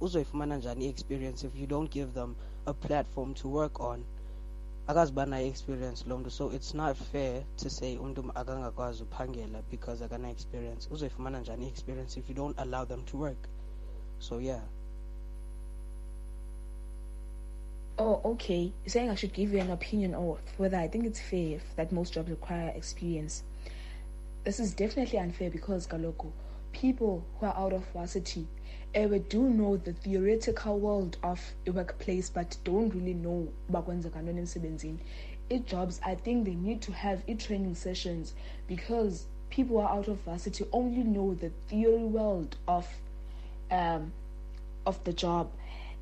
uzoyifumana 0.00 0.56
njani 0.58 0.88
experience 0.88 1.44
if 1.44 1.54
you 1.54 1.66
don't 1.66 1.90
give 1.90 2.14
them 2.14 2.36
a 2.66 2.72
platform 2.72 3.34
to 3.34 3.48
work 3.48 3.80
on. 3.80 4.04
akazibana 4.88 5.46
experience 5.46 6.04
lo 6.08 6.28
so 6.28 6.50
it's 6.50 6.74
not 6.74 6.96
fair 6.96 7.44
to 7.56 7.70
say 7.70 7.96
umntu 7.98 8.32
akangakwazi 8.34 9.02
uphangela 9.02 9.62
because 9.70 10.04
akana 10.04 10.30
experience 10.30 10.88
uzoyifumana 10.90 11.40
njani 11.40 11.68
experience 11.68 12.16
if 12.20 12.28
you 12.28 12.34
don't 12.34 12.58
allow 12.58 12.84
them 12.86 13.04
to 13.04 13.18
work 13.18 13.48
so 14.18 14.40
yeah 14.40 14.62
Oh, 17.98 18.20
okay. 18.24 18.72
You're 18.84 18.90
saying 18.90 19.10
I 19.10 19.14
should 19.14 19.32
give 19.32 19.52
you 19.52 19.58
an 19.60 19.70
opinion 19.70 20.14
of 20.14 20.40
whether 20.56 20.76
I 20.76 20.88
think 20.88 21.04
it's 21.04 21.20
fair 21.20 21.60
that 21.76 21.92
most 21.92 22.14
jobs 22.14 22.30
require 22.30 22.72
experience. 22.74 23.42
This 24.44 24.58
is 24.58 24.74
definitely 24.74 25.18
unfair 25.18 25.50
because 25.50 25.86
Galoko, 25.86 26.32
people 26.72 27.24
who 27.38 27.46
are 27.46 27.56
out 27.56 27.72
of 27.72 27.84
varsity 27.92 28.46
ever 28.94 29.18
do 29.18 29.48
know 29.48 29.76
the 29.76 29.92
theoretical 29.92 30.78
world 30.78 31.16
of 31.22 31.40
a 31.66 31.70
workplace 31.70 32.28
but 32.30 32.56
don't 32.64 32.94
really 32.94 33.14
know. 33.14 33.48
It 35.50 35.66
jobs 35.66 36.00
I 36.04 36.14
think 36.14 36.44
they 36.46 36.54
need 36.54 36.80
to 36.82 36.92
have 36.92 37.22
it 37.26 37.40
training 37.40 37.74
sessions 37.74 38.34
because 38.66 39.26
people 39.50 39.76
who 39.76 39.82
are 39.82 39.98
out 39.98 40.08
of 40.08 40.18
varsity 40.20 40.64
only 40.72 41.02
know 41.04 41.34
the 41.34 41.50
theory 41.68 42.04
world 42.04 42.56
of 42.66 42.88
um 43.70 44.12
of 44.86 45.02
the 45.04 45.12
job 45.12 45.50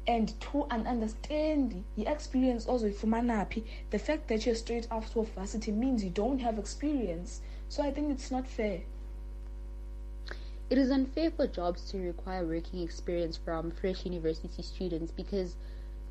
and 0.07 0.39
two 0.41 0.67
and 0.71 0.87
understand 0.87 1.85
i-experience 1.99 2.67
also 2.67 2.87
ozoyifumana 2.89 3.47
phi 3.53 3.63
the 3.91 3.99
fact 3.99 4.29
that 4.29 4.47
you're 4.47 4.55
straight 4.55 4.87
out 4.91 5.17
of 5.17 5.29
varsity 5.35 5.73
means 5.73 6.03
you 6.05 6.11
don't 6.11 6.39
have 6.41 6.59
experience 6.59 7.41
so 7.69 7.83
i 7.83 7.91
think 7.91 8.11
it's 8.11 8.31
not 8.31 8.47
fair 8.47 8.81
It 10.71 10.79
is 10.79 10.93
unfair 10.93 11.33
for 11.33 11.49
jobs 11.49 11.91
to 11.91 11.99
require 11.99 12.47
working 12.47 12.81
experience 12.81 13.37
from 13.37 13.73
fresh 13.73 14.05
university 14.05 14.63
students 14.63 15.11
because 15.11 15.57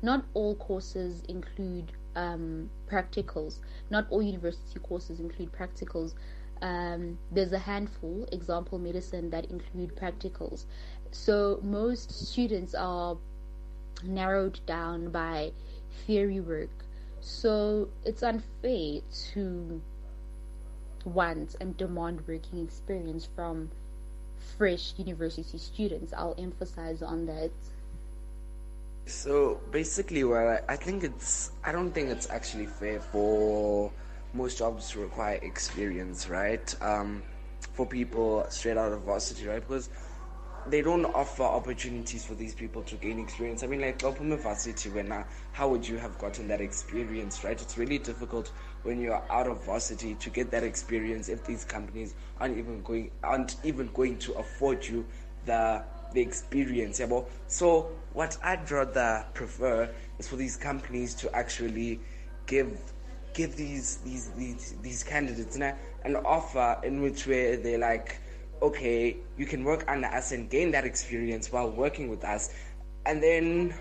not 0.02 0.26
all 0.34 0.54
courses 0.54 1.22
include 1.30 1.92
um, 2.14 2.68
practicals. 2.86 3.60
Not 3.88 4.06
all 4.10 4.20
university 4.20 4.78
courses 4.80 5.18
include 5.18 5.50
practicals. 5.52 6.12
Um, 6.60 7.18
there's 7.32 7.52
a 7.52 7.58
handful, 7.58 8.28
example 8.32 8.78
medicine, 8.78 9.30
that 9.30 9.46
include 9.46 9.96
practicals. 9.96 10.66
So 11.10 11.58
most 11.62 12.12
students 12.12 12.74
are 12.74 13.16
narrowed 14.04 14.60
down 14.66 15.10
by 15.10 15.52
theory 16.06 16.40
work. 16.40 16.70
So 17.20 17.88
it's 18.04 18.22
unfair 18.22 19.00
to 19.32 19.82
want 21.04 21.56
and 21.60 21.76
demand 21.76 22.22
working 22.26 22.64
experience 22.64 23.28
from 23.34 23.70
fresh 24.56 24.94
university 24.96 25.58
students. 25.58 26.12
I'll 26.16 26.34
emphasize 26.38 27.02
on 27.02 27.26
that. 27.26 27.50
So 29.06 29.60
basically, 29.70 30.24
well, 30.24 30.60
I, 30.68 30.76
think 30.76 31.04
it's. 31.04 31.52
I 31.64 31.72
don't 31.72 31.90
think 31.92 32.10
it's 32.10 32.30
actually 32.30 32.66
fair 32.66 33.00
for 33.00 33.90
most 34.34 34.58
jobs 34.58 34.90
to 34.90 35.00
require 35.00 35.38
experience, 35.42 36.28
right? 36.28 36.74
Um, 36.80 37.22
for 37.72 37.86
people 37.86 38.46
straight 38.50 38.76
out 38.76 38.92
of 38.92 39.02
varsity, 39.02 39.46
right? 39.46 39.66
Because 39.66 39.88
they 40.68 40.82
don't 40.82 41.06
offer 41.06 41.42
opportunities 41.42 42.24
for 42.24 42.34
these 42.34 42.54
people 42.54 42.82
to 42.82 42.94
gain 42.96 43.18
experience. 43.18 43.62
I 43.62 43.66
mean, 43.66 43.80
like 43.80 44.02
open 44.04 44.36
varsity, 44.36 44.90
when 44.90 45.10
uh, 45.10 45.24
how 45.52 45.68
would 45.68 45.86
you 45.86 45.96
have 45.98 46.18
gotten 46.18 46.48
that 46.48 46.60
experience, 46.60 47.42
right? 47.44 47.60
It's 47.60 47.78
really 47.78 47.98
difficult 47.98 48.52
when 48.82 49.00
you're 49.00 49.22
out 49.30 49.46
of 49.46 49.64
varsity 49.64 50.14
to 50.14 50.30
get 50.30 50.50
that 50.50 50.62
experience 50.62 51.28
if 51.28 51.44
these 51.44 51.64
companies 51.64 52.14
aren't 52.40 52.58
even 52.58 52.82
going 52.82 53.10
aren't 53.22 53.56
even 53.64 53.88
going 53.92 54.18
to 54.18 54.32
afford 54.34 54.86
you 54.86 55.04
the 55.46 55.82
the 56.12 56.20
experience. 56.20 57.00
Yeah, 57.00 57.06
but 57.06 57.28
so 57.46 57.90
what 58.12 58.36
I'd 58.42 58.70
rather 58.70 59.24
prefer 59.34 59.88
is 60.18 60.28
for 60.28 60.36
these 60.36 60.56
companies 60.56 61.14
to 61.16 61.34
actually 61.34 62.00
give 62.46 62.78
give 63.34 63.56
these 63.56 63.98
these 63.98 64.30
these, 64.30 64.74
these 64.82 65.02
candidates 65.02 65.56
an, 65.56 65.74
an 66.04 66.16
offer 66.16 66.78
in 66.82 67.00
which 67.00 67.26
way 67.26 67.56
they're 67.56 67.78
like 67.78 68.18
okay, 68.62 69.16
you 69.36 69.46
can 69.46 69.64
work 69.64 69.84
under 69.88 70.06
us 70.08 70.32
and 70.32 70.50
gain 70.50 70.70
that 70.72 70.84
experience 70.84 71.50
while 71.52 71.70
working 71.70 72.08
with 72.08 72.24
us. 72.24 72.54
And 73.06 73.22
then, 73.22 73.74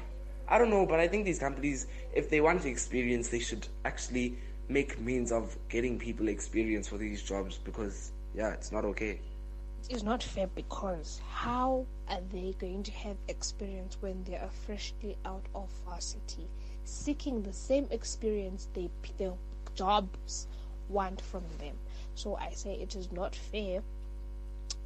I 0.47 0.57
don't 0.57 0.69
know, 0.69 0.85
but 0.85 0.99
I 0.99 1.07
think 1.07 1.25
these 1.25 1.39
companies, 1.39 1.87
if 2.13 2.29
they 2.29 2.41
want 2.41 2.65
experience, 2.65 3.29
they 3.29 3.39
should 3.39 3.67
actually 3.85 4.37
make 4.69 4.99
means 4.99 5.31
of 5.31 5.57
getting 5.69 5.97
people 5.99 6.27
experience 6.27 6.87
for 6.87 6.97
these 6.97 7.21
jobs 7.21 7.57
because, 7.57 8.11
yeah, 8.33 8.51
it's 8.51 8.71
not 8.71 8.85
okay. 8.85 9.19
It 9.89 9.95
is 9.95 10.03
not 10.03 10.21
fair 10.23 10.47
because 10.47 11.21
how 11.29 11.85
are 12.07 12.21
they 12.31 12.53
going 12.59 12.83
to 12.83 12.91
have 12.91 13.17
experience 13.27 13.97
when 14.01 14.23
they 14.23 14.35
are 14.35 14.49
freshly 14.49 15.17
out 15.25 15.45
of 15.55 15.69
varsity, 15.85 16.47
seeking 16.83 17.41
the 17.41 17.53
same 17.53 17.87
experience 17.91 18.67
they 18.73 18.89
the 19.17 19.33
jobs 19.75 20.47
want 20.87 21.21
from 21.21 21.43
them? 21.59 21.75
So 22.15 22.35
I 22.35 22.51
say 22.51 22.75
it 22.75 22.95
is 22.95 23.11
not 23.11 23.35
fair 23.35 23.81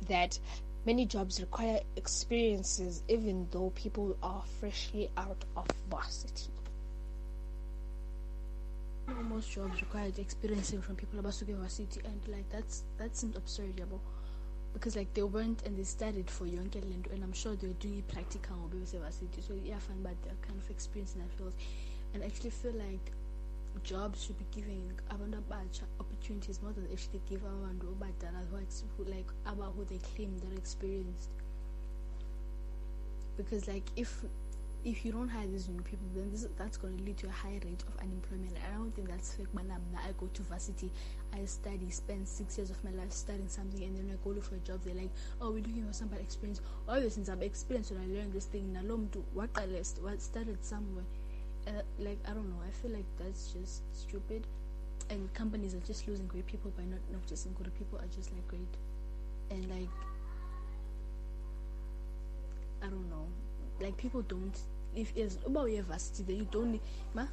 that 0.07 0.37
many 0.85 1.05
jobs 1.05 1.39
require 1.39 1.79
experiences 1.95 3.03
even 3.07 3.47
though 3.51 3.71
people 3.75 4.17
are 4.21 4.43
freshly 4.59 5.09
out 5.17 5.43
of 5.55 5.67
varsity. 5.89 6.49
most 9.29 9.51
jobs 9.51 9.81
require 9.81 10.11
experiencing 10.17 10.81
from 10.81 10.95
people 10.95 11.19
abasuke 11.21 11.55
varsity 11.57 12.01
and 12.05 12.19
like 12.27 12.47
that's 12.49 12.83
that 12.97 13.15
seems 13.15 13.35
absurd 13.35 13.75
yabo. 13.75 13.99
Because 14.73 14.95
like 14.95 15.13
they 15.13 15.23
went 15.23 15.63
and 15.65 15.77
they 15.77 15.83
studied 15.83 16.29
for 16.29 16.45
yonke 16.45 16.81
lento 16.89 17.11
and 17.11 17.23
i'm 17.23 17.33
sure 17.33 17.55
they 17.55 17.67
were 17.67 17.73
doing 17.85 17.99
it 17.99 18.07
practical 18.07 18.55
ngoba 18.57 18.77
besevasithi 18.83 19.41
so 19.47 19.53
iyafana 19.53 20.03
but 20.03 20.15
they're 20.23 20.41
kind 20.41 20.59
of 20.59 20.69
experienced 20.69 21.15
in 21.15 21.21
that 21.21 21.31
field. 21.37 21.53
And 22.13 22.23
I 22.23 22.27
actually 22.27 22.51
feel 22.51 22.73
like 22.73 23.11
jobs 23.79 24.23
should 24.23 24.37
be 24.37 24.45
giving 24.51 24.91
abantu 25.09 25.41
abatsha 25.41 25.83
opportunities 25.99 26.61
more 26.61 26.73
than 26.73 26.87
actually 26.91 27.21
give 27.29 27.41
abantu 27.41 27.95
abadala 27.95 28.41
who, 28.97 29.03
like 29.05 29.29
about 29.45 29.73
who 29.75 29.83
they 29.85 29.99
claim 30.15 30.37
they're 30.39 30.57
experienced. 30.57 31.29
Because 33.37 33.67
like 33.67 33.83
if 33.95 34.23
if 34.85 35.05
you 35.05 35.13
don't 35.13 35.29
hire 35.29 35.47
these 35.47 35.69
new 35.69 35.81
people 35.81 36.05
then 36.13 36.29
this 36.29 36.45
that's 36.57 36.75
going 36.75 36.97
to 36.97 37.03
lead 37.03 37.17
to 37.17 37.27
a 37.27 37.31
high 37.31 37.59
rate 37.65 37.83
of 37.87 37.97
unemployment. 38.01 38.55
I 38.69 38.77
don't 38.77 38.93
think 38.93 39.09
that's 39.09 39.33
fake 39.33 39.53
man 39.53 39.71
i 39.95 40.11
go 40.19 40.27
to 40.27 40.41
varsity 40.43 40.91
i 41.33 41.45
study 41.45 41.89
spend 41.89 42.27
six 42.27 42.57
years 42.57 42.69
of 42.69 42.83
my 42.83 42.91
life 42.91 43.11
studying 43.11 43.47
something 43.47 43.81
and 43.81 43.95
then 43.95 44.11
i 44.11 44.23
go 44.23 44.31
look 44.35 44.43
for 44.43 44.55
a 44.55 44.59
job. 44.59 44.81
They're 44.83 44.93
like 44.93 45.11
oh 45.41 45.51
we're 45.51 45.63
looking 45.63 45.87
for 45.87 45.93
somebody 45.93 46.21
experienced. 46.21 46.61
Obviously 46.87 47.23
things 47.23 47.29
i've 47.29 47.41
experienced 47.41 47.91
when 47.91 48.01
i 48.01 48.19
learned 48.19 48.33
this 48.33 48.45
thing. 48.45 48.73
Nalo 48.75 48.97
mntu 48.97 49.23
waqala 49.35 50.01
what 50.03 50.21
started 50.21 50.63
somewhere 50.63 51.05
uh, 51.67 51.81
like 51.99 52.19
i 52.27 52.33
don't 52.33 52.49
know 52.49 52.61
i 52.67 52.71
feel 52.71 52.91
like 52.91 53.05
that's 53.17 53.51
just 53.53 53.83
stupid. 53.95 54.45
And 55.09 55.31
companies 55.33 55.75
are 55.75 55.81
just 55.85 56.07
losing 56.07 56.27
great 56.27 56.47
people 56.47 56.71
by 56.77 56.83
not 56.85 56.99
noticing. 57.11 57.53
Good 57.53 57.71
people 57.77 57.99
are 57.99 58.07
just 58.15 58.31
like 58.31 58.47
great. 58.47 58.73
And 59.51 59.69
like 59.69 59.89
i 62.81 62.87
don't 62.87 63.09
know. 63.09 63.27
Like 63.81 63.97
people 63.97 64.21
don't 64.21 64.57
if 64.95 65.11
it's 65.15 65.37
about 65.45 65.67
uye 65.67 65.83
varsity 65.83 66.23
then 66.23 66.37
you 66.37 66.47
don't 66.51 66.71
need 66.71 66.81
ma? 67.13 67.25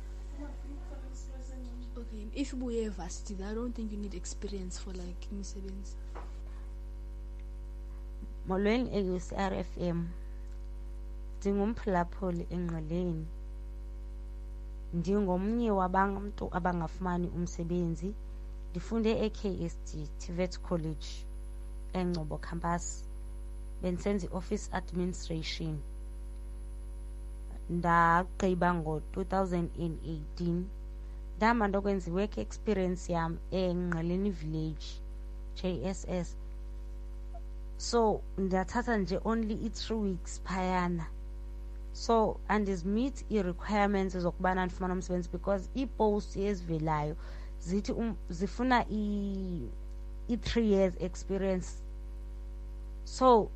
Okay 1.97 2.27
if 2.35 2.53
uba 2.53 2.65
uye 2.67 2.91
varsity 2.91 3.37
i 3.45 3.55
don't 3.55 3.73
think 3.75 3.93
you 3.93 3.99
need 3.99 4.15
experience 4.15 4.79
for 4.79 4.93
like 4.93 5.29
imisebenzi. 5.33 5.95
Molweni 8.49 8.91
e-UCR 8.99 9.65
FM 9.65 10.09
ndingumphulaphuli 11.39 12.47
engqeleni 12.51 13.27
ndingomnye 14.99 15.71
wabantu 15.81 16.45
abangafumani 16.59 17.27
umsebenzi 17.39 18.09
ndifunde 18.71 19.11
e-KSD 19.27 19.89
tivet 20.23 20.53
College 20.67 21.09
eNgcobo 21.99 22.37
campus 22.47 22.85
bendisenza 23.83 24.25
i-office 24.27 24.67
administration. 24.81 25.75
Ndagqiba 27.77 28.69
ngo-2018 28.79 30.63
ndihamba 31.37 31.65
ndokwenza 31.69 32.07
i-work 32.11 32.35
experience 32.47 33.05
yam 33.17 33.33
engqeleni 33.63 34.31
village 34.41 34.87
jss 35.57 36.29
so 37.89 38.01
ndathatha 38.45 38.95
nje 39.01 39.17
only 39.31 39.55
i-three 39.67 39.99
weeks 40.07 40.33
phayana 40.47 41.07
so 41.93 42.41
andizimit 42.49 43.25
ii-requirements 43.31 44.17
zokubana 44.19 44.65
ndifumane 44.67 44.95
umsebenzi 44.95 45.29
because 45.33 45.71
iipost 45.77 46.37
ezivelayo 46.37 47.17
zithi 47.61 47.93
um, 47.93 48.17
zifuna 48.29 48.85
i-three 50.29 50.73
years 50.73 50.95
experience. 51.01 51.83
So 53.05 53.51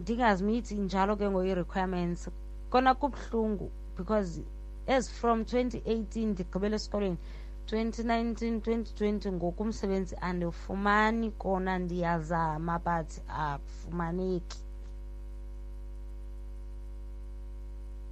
ndingazimithi 0.00 0.74
njalo 0.74 1.16
ke 1.16 1.30
ngoyi-requirements 1.30 2.28
kona 2.70 2.94
kubuhlungu 2.94 3.70
because 3.96 4.42
as 4.86 5.10
from 5.10 5.42
2018 5.42 6.26
ndigqibele 6.26 6.76
esikolweni 6.76 7.18
2019 7.66 8.58
2020 8.60 9.32
ngoku 9.32 9.62
umsebenzi 9.62 10.16
andiwufumani 10.20 11.30
kona 11.30 11.78
ndiyazama 11.78 12.78
but 12.78 13.10
akufumaneki 13.28 14.63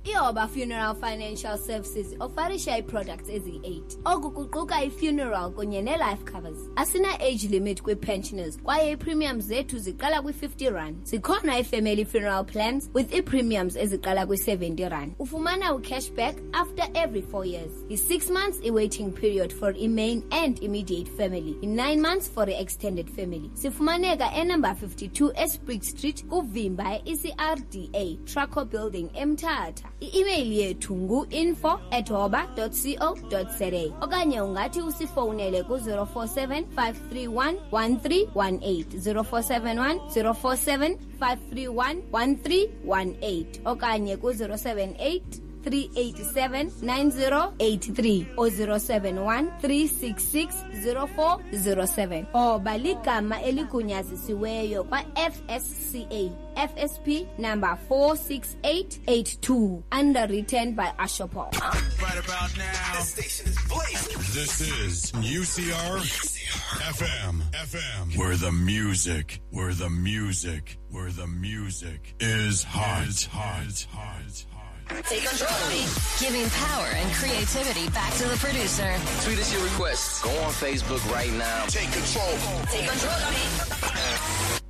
ihoba 0.05 0.49
funeral 0.49 0.95
financial 0.95 1.59
services 1.59 2.15
ofarisha 2.21 2.79
ii-products 2.79 3.29
eziyi-8 3.29 3.83
oku 4.05 4.31
kuquka 4.31 4.85
i-funeral 4.85 5.51
kunye 5.51 5.83
ne-life 5.83 6.25
covers. 6.33 6.59
Asina-age 6.77 7.49
limit 7.49 7.83
kwii-pensioners 7.83 8.59
kwaye 8.63 8.91
ii-premiums 8.91 9.45
zethu 9.45 9.79
ziqala 9.79 10.19
kwi-50 10.23 10.71
rand. 10.73 10.97
Zikhona 11.05 11.59
ii-family 11.59 12.05
funeral 12.05 12.45
plans 12.45 12.91
with 12.95 13.15
ii-premiums 13.15 13.77
eziqala 13.77 14.27
kwi-70 14.27 14.89
rand. 14.89 15.13
Ufumana 15.19 15.75
ucashback 15.75 16.37
after 16.53 16.89
every 16.95 17.23
four 17.23 17.47
years. 17.47 17.73
I-6 17.89 18.33
months 18.33 18.61
i-waiting 18.65 19.11
period 19.13 19.53
for 19.53 19.75
i-main 19.77 20.23
and 20.31 20.63
immediate 20.63 21.09
family. 21.17 21.57
I-9 21.63 22.01
months 22.01 22.29
for 22.31 22.49
i-extended 22.51 23.09
family. 23.11 23.51
Sifumaneka 23.55 24.33
enumber 24.35 24.75
52 24.75 25.33
esprit 25.45 25.83
street 25.85 26.27
kuvimba 26.27 26.97
e-ecrda 27.05 28.17
traco 28.25 28.65
building 28.65 29.09
emthatha 29.15 29.92
i-imeyili 30.03 30.59
yethu 30.61 30.97
ngu-info 30.97 31.81
at 31.91 32.09
hoba 32.11 32.47
co 32.57 33.17
za 33.31 33.45
okanye 34.01 34.41
ungathi 34.41 34.81
usifowunele 34.83 35.63
ku-047 35.63 36.65
531 36.77 37.55
1318 37.73 38.85
0471 39.15 39.99
047 40.33 40.97
531 41.21 41.97
1318 42.13 43.45
okanye 43.65 44.17
ku-078 44.17 45.21
387 45.64 46.71
9083 46.83 48.26
or 48.37 48.50
071 48.50 49.50
366 49.61 50.54
0407 50.85 52.26
or 52.33 52.59
baligama 52.61 53.42
eligunyazisiweyo 53.42 54.85
kwa-fsca 54.85 56.31
fsp 56.69 57.07
number 57.38 57.78
46882 57.88 59.83
underwritten 60.00 60.75
by 60.75 60.87
Assupol 60.99 61.50
Right 61.52 62.19
about 62.19 62.57
now, 62.59 62.95
this 62.97 63.09
station 63.09 63.47
is 63.47 63.59
blazing. 63.69 64.19
This 64.35 64.61
is 64.61 65.12
UCR, 65.12 65.99
FM, 66.92 67.42
FM, 67.52 68.19
where 68.19 68.37
the 68.37 68.50
music, 68.52 69.40
where 69.50 69.73
the 69.73 69.88
music, 69.88 70.78
where 70.90 71.11
the 71.11 71.26
music 71.26 72.14
is 72.21 72.64
hot, 72.64 73.07
is 73.09 73.25
hot, 73.26 73.66
is 73.66 73.85
hot, 73.85 74.21
is 74.26 74.47
hot. 74.52 74.52
Take 74.89 75.25
control. 75.29 75.51
Giving 76.21 76.49
power 76.51 76.87
and 76.95 77.12
creativity 77.15 77.89
back 77.91 78.12
to 78.15 78.29
the 78.29 78.37
producer. 78.37 78.95
Tweet 79.25 79.39
us 79.39 79.53
your 79.53 79.62
requests. 79.62 80.23
Go 80.23 80.31
on 80.43 80.53
Facebook 80.53 81.05
right 81.12 81.33
now. 81.33 81.67
Take 81.67 81.93
control. 81.93 82.37
Take 82.71 82.89
control. 82.89 84.62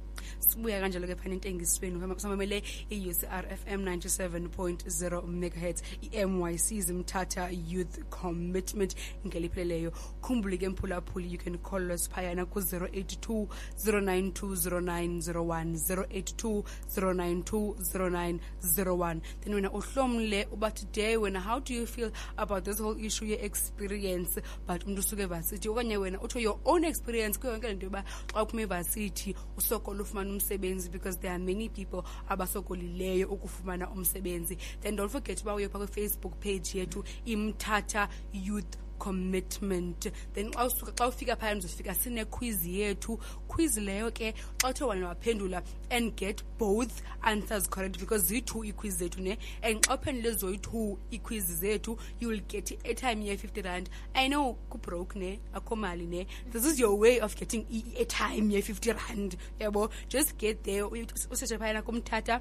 Sibuya 0.53 0.81
kanjalo 0.81 1.07
ke 1.07 1.17
phana 1.17 1.35
entengisweni. 1.35 2.01
Samamele 2.21 2.63
i-ucr 2.91 3.45
fm 3.57 3.85
97.0 3.85 5.27
megahertz 5.27 5.83
i-myc 6.03 6.83
zimthatha 6.87 7.49
youth 7.69 7.99
commitment. 8.11 8.95
Ngelipheleleyo 9.27 9.93
khumbule 10.21 10.59
ke 10.59 10.69
mphulaphuli 10.69 11.33
you 11.33 11.39
can 11.39 11.59
call 11.59 11.91
us 11.93 12.09
phayana 12.09 12.47
ku-082 12.47 13.47
092 13.85 14.57
0901 14.57 15.75
082 15.75 16.65
092 16.97 17.75
0901 17.81 19.21
then 19.41 19.55
wena 19.55 19.71
uhlomle 19.71 20.47
uba 20.53 20.71
today 20.71 21.17
wena 21.17 21.41
how 21.41 21.59
do 21.61 21.75
you 21.75 21.87
feel 21.87 22.11
about 22.37 22.65
this 22.65 22.79
whole 22.79 22.99
issue 23.05 23.25
ye-experience? 23.25 24.39
But 24.67 24.85
umntu 24.87 24.99
usuke 25.01 25.23
evasithi 25.23 25.69
okanye 25.69 25.97
wena 25.97 26.21
utsho 26.21 26.41
your 26.41 26.59
own 26.65 26.85
experience 26.85 27.39
kuyo 27.39 27.53
yonke 27.53 27.69
le 27.69 27.75
nto 27.75 27.87
yoba 27.87 28.05
xa 28.33 28.43
uphuma 28.43 28.63
evasithi 28.63 29.37
usokola 29.57 30.03
ufumana 30.03 30.31
umsebenzi 30.43 30.91
because 30.91 31.17
there 31.19 31.33
are 31.33 31.39
many 31.39 31.69
people 31.69 32.03
abasokolileyo 32.29 33.29
ukufumana 33.29 33.91
umsebenzi. 33.91 34.59
Then 34.81 34.97
don't 34.97 35.11
forget 35.11 35.43
uba 35.43 35.55
uye 35.55 35.69
phaa 35.69 35.79
kwifacebook 35.79 36.35
page 36.41 36.79
yethu 36.79 37.05
imthatha 37.25 38.09
youth 38.33 38.77
commitment. 39.03 40.07
Then 40.33 40.53
xa 40.53 40.65
usuka 40.65 40.93
xa 40.93 41.09
ufika 41.09 41.37
phaya 41.37 41.55
ndizofika 41.55 41.95
sinequiz 41.95 42.67
yethu. 42.67 43.19
Quiz 43.49 43.77
leyo 43.77 44.11
ke 44.15 44.33
xa 44.59 44.69
uthe 44.69 44.85
wena 44.85 45.09
waphendula 45.09 45.63
and 45.91 46.15
get 46.17 46.43
both 46.57 47.03
answers 47.23 47.67
correct 47.67 47.99
because 47.99 48.31
ziyi-two 48.31 48.65
iquiz 48.73 48.99
zethu 48.99 49.19
ne? 49.19 49.37
And 49.63 49.83
xa 49.83 49.97
uphendule 49.97 50.35
zoyi-two 50.37 50.99
iquiz 51.11 51.51
zethu 51.61 51.99
you 52.21 52.29
will 52.29 52.41
get 52.47 52.71
i-airtime 52.71 53.25
ye-fifty 53.25 53.63
rand. 53.63 53.91
I 54.15 54.29
know 54.29 54.57
kubroke 54.71 55.17
ne? 55.17 55.41
Akho 55.53 55.77
mali 55.77 56.07
ne? 56.07 56.27
This 56.53 56.65
is 56.65 56.79
your 56.79 56.95
way 56.95 57.19
of 57.19 57.35
getting 57.35 57.67
i-airtime 57.73 58.53
ye-fifty 58.53 58.93
rand 58.93 59.37
yabo? 59.59 59.91
Just 60.09 60.39
get 60.39 60.63
there 60.63 60.85
usetshe 60.85 61.59
phayana 61.59 61.83
kumthatha 61.83 62.41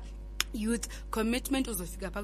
youth 0.53 0.87
commitment 1.09 1.67
uzofika 1.67 2.11
phaa 2.11 2.23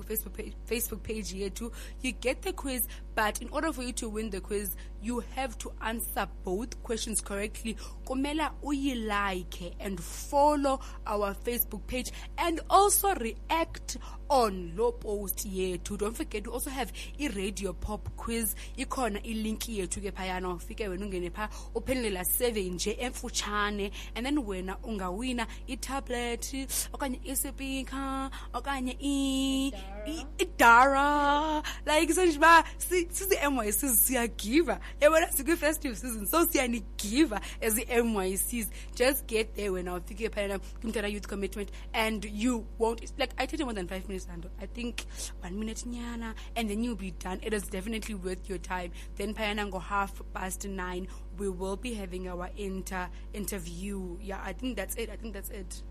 facebook 0.70 1.04
page 1.04 1.34
yethu. 1.34 1.72
You 2.02 2.12
get 2.12 2.42
the 2.42 2.54
quiz 2.54 2.88
but 3.18 3.42
in 3.42 3.50
order 3.50 3.74
for 3.74 3.82
you 3.82 3.92
to 3.92 4.08
win 4.08 4.30
the 4.30 4.40
quiz 4.40 4.76
you 5.02 5.24
have 5.36 5.58
to 5.58 5.72
answer 5.82 6.28
both 6.44 6.82
questions 6.84 7.22
correctly. 7.22 7.78
Kumela 8.06 8.52
uyilike 8.64 9.74
and 9.80 10.00
follow 10.00 10.80
our 11.06 11.34
facebook 11.34 11.86
page 11.88 12.12
and 12.38 12.60
also 12.70 13.14
react 13.16 13.98
on 14.30 14.74
loo 14.76 14.92
post 14.92 15.48
yethu. 15.48 15.98
Don't 15.98 16.16
forget 16.16 16.46
we 16.46 16.52
also 16.52 16.70
have 16.70 16.92
i-radio 17.20 17.74
pop 17.74 18.10
quiz. 18.18 18.56
Ikhona 18.78 19.22
ilinki 19.24 19.78
yethu 19.78 20.02
ke 20.02 20.14
phayana. 20.14 20.58
Ufike 20.58 20.88
wena 20.90 21.06
ungene 21.06 21.32
phaa 21.32 21.50
uphendulela 21.76 22.26
survey 22.26 22.70
nje 22.70 22.98
emfutshane 23.00 23.92
and 24.16 24.26
then 24.26 24.38
wena 24.38 24.78
ungawina 24.84 25.48
itablet 25.68 26.54
okanye 26.94 27.20
isipika 27.24 28.32
okanye 28.54 28.98
idara. 30.40 31.64
like 31.86 32.14
senje 32.14 32.38
uba 32.38 32.64
sizi-mycs 33.12 33.82
siyagiva. 34.06 34.80
Eh, 35.00 35.08
Yabona 35.08 35.32
sikwi-festive 35.32 35.96
season 35.96 36.26
so 36.28 36.46
siyanigiva 36.46 37.42
as 37.62 37.78
i-mycs 37.78 38.70
just 38.96 39.28
get 39.28 39.56
there 39.56 39.70
wena 39.72 39.96
ufike 39.96 40.30
phayana 40.30 40.60
kumtata 40.82 41.08
youth 41.12 41.28
commitment 41.28 41.70
and 41.94 42.26
you 42.26 42.66
won't 42.78 43.02
like 43.18 43.34
i 43.38 43.46
take 43.46 43.64
more 43.64 43.74
than 43.74 43.88
five 43.88 44.08
minutes 44.08 44.28
and 44.32 44.46
i 44.62 44.66
think 44.66 45.06
one 45.42 45.58
minute 45.60 45.84
nyana 45.86 46.34
and 46.56 46.70
then 46.70 46.84
you'll 46.84 46.96
be 46.96 47.12
done. 47.12 47.40
It 47.44 47.54
is 47.54 47.64
definitely 47.68 48.16
worth 48.16 48.50
your 48.50 48.58
time. 48.60 48.92
Then 49.16 49.34
phayana 49.34 49.68
ngo 49.70 49.82
half 49.82 50.22
past 50.34 50.66
nine 50.68 51.08
we 51.38 51.50
will 51.50 51.76
be 51.78 51.94
having 51.94 52.28
our 52.28 52.50
inter 52.58 53.10
interview. 53.34 54.18
Yeah 54.22 54.42
i 54.44 54.54
think 54.54 54.76
that's 54.76 54.96
it. 54.96 55.10
I 55.10 55.16
think 55.16 55.34
that's 55.34 55.50
it. 55.50 55.82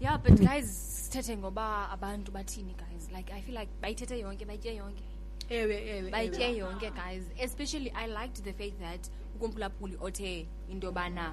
Yeah 0.00 0.16
but 0.22 0.40
guys 0.40 0.66
sithethe 1.10 1.36
ngoba 1.38 1.90
abantu 1.90 2.30
bathini 2.32 2.74
guys? 2.76 3.08
Like 3.12 3.30
i 3.32 3.40
feel 3.40 3.54
like 3.54 3.68
bayithethe 3.82 4.20
yonke 4.20 4.44
bayitye 4.46 4.76
yonke 4.76 5.02
ewe 5.48 5.88
ewe 5.88 6.10
bayitye 6.10 6.56
yonke 6.56 6.90
guys. 6.90 7.22
Especially 7.40 7.90
i 7.94 8.06
liked 8.06 8.44
the 8.44 8.52
fact 8.52 8.78
that 8.80 9.10
ukumphulaphuli 9.36 9.96
othe 10.00 10.46
into 10.68 10.86
yobana 10.86 11.32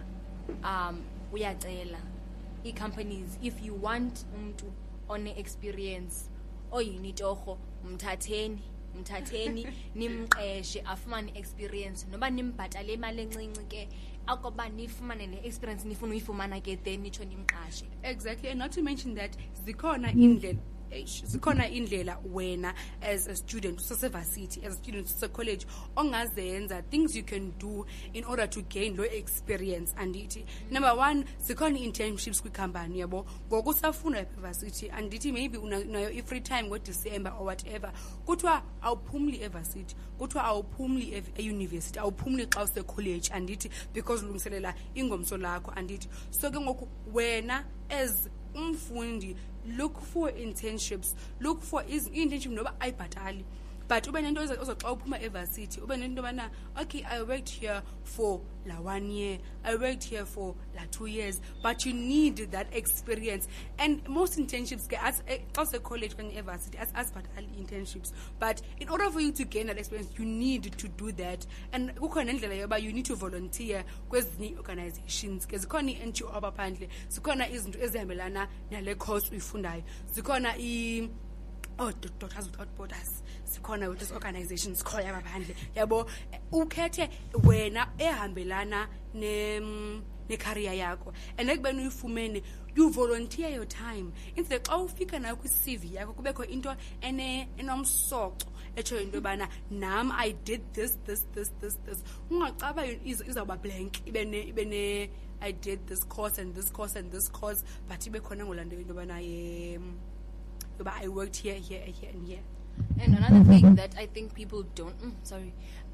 um 0.64 1.04
uyacela. 1.34 2.00
Ii-companies 2.66 3.38
if 3.42 3.66
you 3.66 3.76
want 3.76 4.26
umntu 4.36 4.66
one-experience 5.08 6.30
oyinitorho 6.72 7.58
mthatheni 7.86 8.62
mthatheni 9.00 9.68
nimqeshe 9.96 10.82
afumane 10.82 11.32
experience. 11.36 12.06
Noba 12.12 12.30
nimbhatale 12.30 12.94
imali 12.94 13.22
encinci 13.22 13.62
ke 13.70 13.88
akoba 14.28 14.70
nifumane 14.70 15.28
ne-experience 15.28 15.88
nifuna 15.88 16.12
uyifumana 16.12 16.62
ke 16.62 16.76
then 16.84 17.02
nitsho 17.04 17.26
nimqashe. 17.26 17.86
Exactly 18.04 18.50
and 18.50 18.60
not 18.60 18.72
to 18.72 18.82
mention 18.82 19.16
that 19.16 19.36
zikhona 19.66 20.12
indlela 20.12 20.60
eish, 20.60 20.81
zikhona 21.26 21.70
indlela 21.70 22.18
wena 22.34 22.74
as 23.02 23.28
a 23.28 23.36
student 23.36 23.80
usesevasithi 23.80 24.66
as 24.66 24.74
a 24.74 24.78
student 24.78 25.08
usecollege 25.08 25.66
ongazenza 25.96 26.82
things 26.90 27.16
you 27.16 27.24
can 27.24 27.52
do 27.60 27.86
in 28.14 28.24
order 28.26 28.50
to 28.50 28.62
gain 28.62 28.96
lo 28.98 29.04
experience 29.06 29.94
andithi. 29.98 30.46
Number 30.70 30.94
one 30.98 31.26
zikhona 31.42 31.80
ii-internships 31.80 32.42
kwikhampani 32.42 33.00
yabo? 33.00 33.26
Ngoku 33.48 33.70
usafunda 33.70 34.20
evasithi 34.20 34.90
andithi 34.90 35.32
maybe 35.32 35.58
una- 35.58 35.80
unayo 35.80 36.10
i-free 36.12 36.42
time 36.42 36.64
ngodisemba 36.64 37.32
or 37.40 37.46
whatever. 37.46 37.92
Kuthiwa 38.26 38.64
awuphumli 38.82 39.42
evasithi 39.44 39.96
kuthiwa 40.18 40.44
awuphumli 40.44 41.24
eyunivesithi 41.38 42.00
awuphumli 42.00 42.46
xa 42.48 42.64
usekholeji 42.64 43.32
andithi 43.34 43.70
because 43.94 44.24
ulungiselela 44.26 44.76
ingomso 44.96 45.38
lakho 45.38 45.72
andithi. 45.72 46.08
So 46.32 46.52
ke 46.52 46.60
ngoku 46.60 46.88
wena 47.14 47.66
as 47.90 48.30
umfundi 48.56 49.36
look 49.78 50.02
for 50.02 50.32
internships. 50.32 51.16
Look 51.40 51.62
for 51.64 51.84
i-internship 51.84 52.52
noba 52.52 52.74
ayibhatali 52.80 53.46
but 53.92 54.08
ube 54.08 54.22
nento 54.22 54.42
oza 54.42 54.62
oza 54.62 54.76
xa 54.76 54.92
uphuma 54.92 55.22
evasithi 55.22 55.82
ube 55.82 55.98
nento 55.98 56.22
yobana 56.22 56.50
okay 56.82 57.04
i 57.04 57.22
worked 57.22 57.50
here 57.50 57.82
for 58.04 58.40
la 58.66 58.80
one 58.80 59.12
year 59.12 59.38
i 59.66 59.76
worked 59.76 60.04
here 60.04 60.26
for 60.26 60.56
la 60.76 60.86
two 60.92 61.08
years 61.08 61.42
but 61.62 61.86
you 61.86 61.92
need 61.94 62.38
that 62.52 62.68
experience. 62.74 63.48
And 63.80 64.08
most 64.08 64.38
internships 64.38 64.88
ke 64.88 64.96
xa 64.96 65.62
usecollege 65.62 66.16
kanye 66.16 66.38
evasithi 66.38 66.78
asibhatali 66.78 67.48
internships 67.58 68.14
but 68.40 68.62
in 68.80 68.90
order 68.90 69.12
for 69.12 69.20
you 69.20 69.34
to 69.34 69.44
gain 69.44 69.68
that 69.68 69.78
experience 69.78 70.18
you 70.18 70.26
need 70.26 70.72
to 70.78 70.88
do 70.88 71.12
that. 71.12 71.46
And 71.74 71.94
kukhona 71.96 72.32
nendlela 72.32 72.56
yoba 72.56 72.82
you 72.82 72.94
need 72.94 73.06
to 73.06 73.16
volunteer 73.16 73.84
kwezinye 74.10 74.48
ii-organizations 74.52 75.48
ke. 75.48 75.58
Zikhona 75.58 75.92
ii-ngo 75.92 76.30
apha 76.30 76.52
phandle 76.52 76.90
zikhona 77.10 77.50
izinto 77.50 77.80
ezihambelana 77.80 78.48
nale 78.72 78.96
course 78.96 79.32
uyifundayo 79.32 79.84
zikhona 80.14 80.58
i- 81.82 81.88
oh 81.88 81.92
Do- 82.02 82.10
doctors 82.20 82.46
without 82.46 82.68
borders 82.78 83.24
zikhona 83.46 83.90
with 83.90 84.00
this 84.00 84.12
organization 84.12 84.74
zikhoyo 84.76 85.08
apha 85.10 85.22
phandle 85.22 85.56
yabo 85.76 86.10
ukhethe 86.52 87.10
wena 87.44 87.88
ehambelana 87.98 88.88
ne 89.14 89.60
necareer 90.30 90.74
yakho. 90.74 91.14
And 91.38 91.50
ekubeni 91.50 91.82
uyifumene 91.90 92.42
you 92.76 92.90
volunteer 92.90 93.50
your 93.50 93.66
time. 93.66 94.14
Instead 94.36 94.64
xa 94.64 94.78
ufika 94.78 95.20
nayo 95.20 95.36
kwi-cv 95.36 95.94
yakho 95.94 96.14
kubekho 96.14 96.44
into 96.50 96.74
enomsoco 97.58 98.48
etshoyo 98.76 99.02
into 99.02 99.18
yobana 99.20 99.50
nam 99.70 100.12
i 100.14 100.32
did 100.32 100.62
this 100.74 100.98
this 101.06 101.26
this 101.34 101.52
this 101.60 101.76
this. 101.86 102.04
Ungacaba 102.30 102.86
iz- 102.86 103.28
izawuba 103.28 103.58
blank 103.62 104.06
ibe 104.08 104.26
ne 104.66 105.10
i 105.42 105.52
did 105.52 105.86
this 105.88 106.04
course 106.08 106.38
and 106.38 106.56
this 106.56 106.70
course 106.72 106.96
and 106.96 107.12
this 107.12 107.28
course 107.30 107.64
but 107.90 108.00
ibe 108.08 108.20
khona 108.22 108.46
ngolaa 108.46 108.64
nto 108.66 108.76
into 108.80 108.94
yobana 108.94 109.20
ye 109.20 109.80
yoba 110.82 110.94
i 111.04 111.08
worked 111.08 111.38
here 111.38 111.56
here 111.70 111.84
here 112.02 112.12
and 112.14 112.28
here 112.28 112.44
And 113.00 113.16
another 113.16 113.44
thing 113.44 113.76
that 113.76 113.96
I 113.98 114.06
think 114.06 114.34
people 114.34 114.64
don't, 114.76 115.00
mm, 115.02 115.14
sorry, 115.24 115.54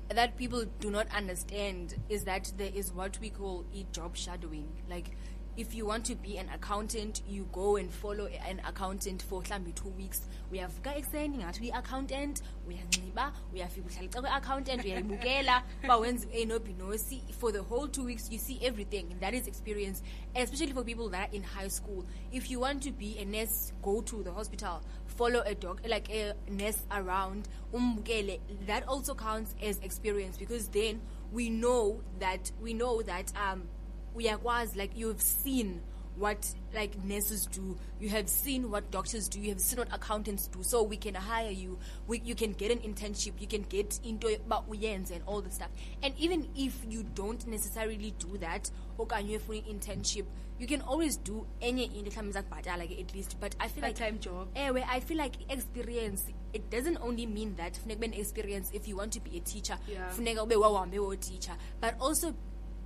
that 0.10 0.38
people 0.38 0.66
do 0.80 0.90
not 0.90 1.08
understand 1.16 1.96
is 2.10 2.24
that 2.26 2.52
there 2.58 2.72
is 2.74 2.92
what 2.94 3.18
we 3.20 3.30
call 3.30 3.66
e 3.74 3.86
job 3.92 4.16
shadowing. 4.16 4.68
Like, 4.90 5.12
if 5.58 5.74
you 5.76 5.86
want 5.88 6.06
to 6.06 6.16
be 6.16 6.38
an 6.38 6.48
accountant 6.54 7.22
you 7.28 7.48
go 7.52 7.78
and 7.78 7.92
follow 7.92 8.28
an 8.48 8.62
accountant 8.68 9.24
for 9.24 9.42
mhlawumbi 9.42 9.74
two 9.76 9.90
weeks. 9.98 10.22
We 10.52 10.60
have 10.60 10.72
uyavuka 10.72 10.96
ekuseni 10.96 11.38
ngathi 11.38 11.62
uyi-accountant 11.62 12.44
uyanxiba 12.68 13.34
uyafika 13.54 13.88
uhlalitsa 13.88 14.22
kwe-accountant 14.22 14.86
uyayibukela 14.86 15.64
uba 15.84 15.98
wenza 15.98 16.28
enobhinosi 16.32 17.24
for 17.40 17.52
the 17.54 17.60
whole 17.62 17.88
two 17.88 18.04
weeks 18.04 18.32
you 18.32 18.40
see 18.40 18.60
everything 18.62 19.06
that 19.20 19.34
is 19.34 19.48
experience 19.48 20.04
especially 20.36 20.74
for 20.74 20.84
people 20.86 21.10
that 21.10 21.30
are 21.30 21.36
in 21.36 21.44
high 21.44 21.70
school. 21.70 22.06
If 22.32 22.52
you 22.52 22.60
want 22.60 22.84
to 22.84 22.92
be 22.92 23.18
a 23.20 23.26
nurse 23.26 23.74
go 23.82 24.02
to 24.02 24.24
the 24.24 24.32
hospital 24.32 24.82
follow 25.06 25.42
a 25.46 25.56
dog 25.56 25.82
like 25.88 26.10
a 26.10 26.34
nurse 26.50 26.86
around 26.92 27.50
umbukele. 27.74 28.40
That 28.68 28.88
also 28.88 29.16
counts 29.16 29.56
as 29.62 29.80
experience 29.80 30.38
because 30.38 30.68
then 30.68 31.02
we 31.32 31.50
know 31.50 32.02
that 32.20 32.52
we 32.62 32.74
know 32.74 33.02
that 33.02 33.34
um 33.36 33.64
uyakwazi 34.18 34.76
like 34.80 35.00
you've 35.00 35.22
seen 35.22 35.82
what 36.20 36.48
like 36.74 36.98
nurses 37.06 37.46
do 37.46 37.78
you 38.02 38.10
have 38.10 38.28
seen 38.28 38.72
what 38.72 38.90
doctors 38.92 39.30
do 39.30 39.40
you 39.40 39.50
have 39.50 39.60
seen 39.62 39.78
what 39.80 39.94
accountants 39.94 40.48
do 40.52 40.64
so 40.64 40.82
we 40.84 40.98
can 40.98 41.14
hire 41.16 41.52
you 41.52 41.78
we, 42.08 42.20
you 42.26 42.34
can 42.36 42.54
get 42.54 42.72
an 42.72 42.80
internship 42.80 43.34
you 43.40 43.48
can 43.48 43.62
get 43.70 44.00
into 44.04 44.28
about 44.36 44.68
uyenze 44.70 45.12
and 45.12 45.22
all 45.28 45.42
the 45.42 45.52
stuff 45.52 45.70
and 46.02 46.14
even 46.18 46.48
if 46.56 46.74
you 46.90 47.04
don't 47.04 47.46
necessarily 47.48 48.14
do 48.18 48.38
that 48.40 48.72
okanye 48.98 49.36
ufuna 49.38 49.60
internship 49.70 50.26
you 50.60 50.66
can 50.68 50.82
always 50.82 51.18
do 51.24 51.46
enye 51.62 51.84
into 51.84 52.10
mhlawumbi 52.12 52.34
zakubhatala 52.34 52.88
ke 52.88 53.00
at 53.00 53.14
least 53.16 53.38
but 53.40 53.56
i 53.60 53.70
feel 53.70 53.84
like 53.84 54.00
Part-time 54.00 54.20
job. 54.20 54.48
ewe 54.58 54.84
i 54.90 55.00
feel 55.02 55.18
like 55.24 55.38
experience 55.50 56.24
it 56.54 56.70
doesn't 56.72 56.98
only 57.02 57.28
mean 57.28 57.56
that 57.56 57.78
funeka 57.80 57.94
ube 58.06 58.08
ne-experience 58.08 58.72
if 58.74 58.88
you 58.88 58.98
want 58.98 59.14
to 59.14 59.20
be 59.20 59.38
a 59.38 59.40
teacher 59.40 59.78
Yeah. 59.88 60.10
funeka 60.16 60.42
ube 60.44 60.56
wawuhambe 60.56 61.00
woteacher 61.00 61.56
but 61.82 61.94
also 62.02 62.34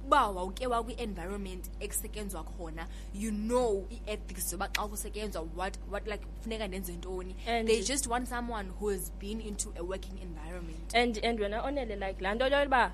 uba 0.06 0.28
wawuke 0.28 0.68
wakwi-environment 0.68 1.66
ekusetyenzwa 1.80 2.44
khona 2.44 2.88
you 3.14 3.32
know 3.32 3.88
i-ethics 3.90 4.50
zoba 4.50 4.68
xa 4.68 4.88
kusetyenzwa 4.88 5.42
what, 5.58 5.78
what 5.92 6.08
like 6.08 6.26
funeka 6.44 6.68
ndenze 6.68 6.94
ntoni. 6.94 7.36
And- 7.48 7.68
they 7.68 7.82
just 7.82 8.08
want 8.08 8.28
someone 8.28 8.70
who 8.80 8.90
has 8.90 9.12
been 9.20 9.42
into 9.42 9.74
a 9.80 9.84
working 9.84 10.18
environment. 10.22 10.94
And 10.96 11.18
and 11.24 11.40
wena 11.40 11.62
onele 11.64 11.96
like 11.96 12.22
laa 12.22 12.34
nto 12.36 12.48
yoba 12.48 12.92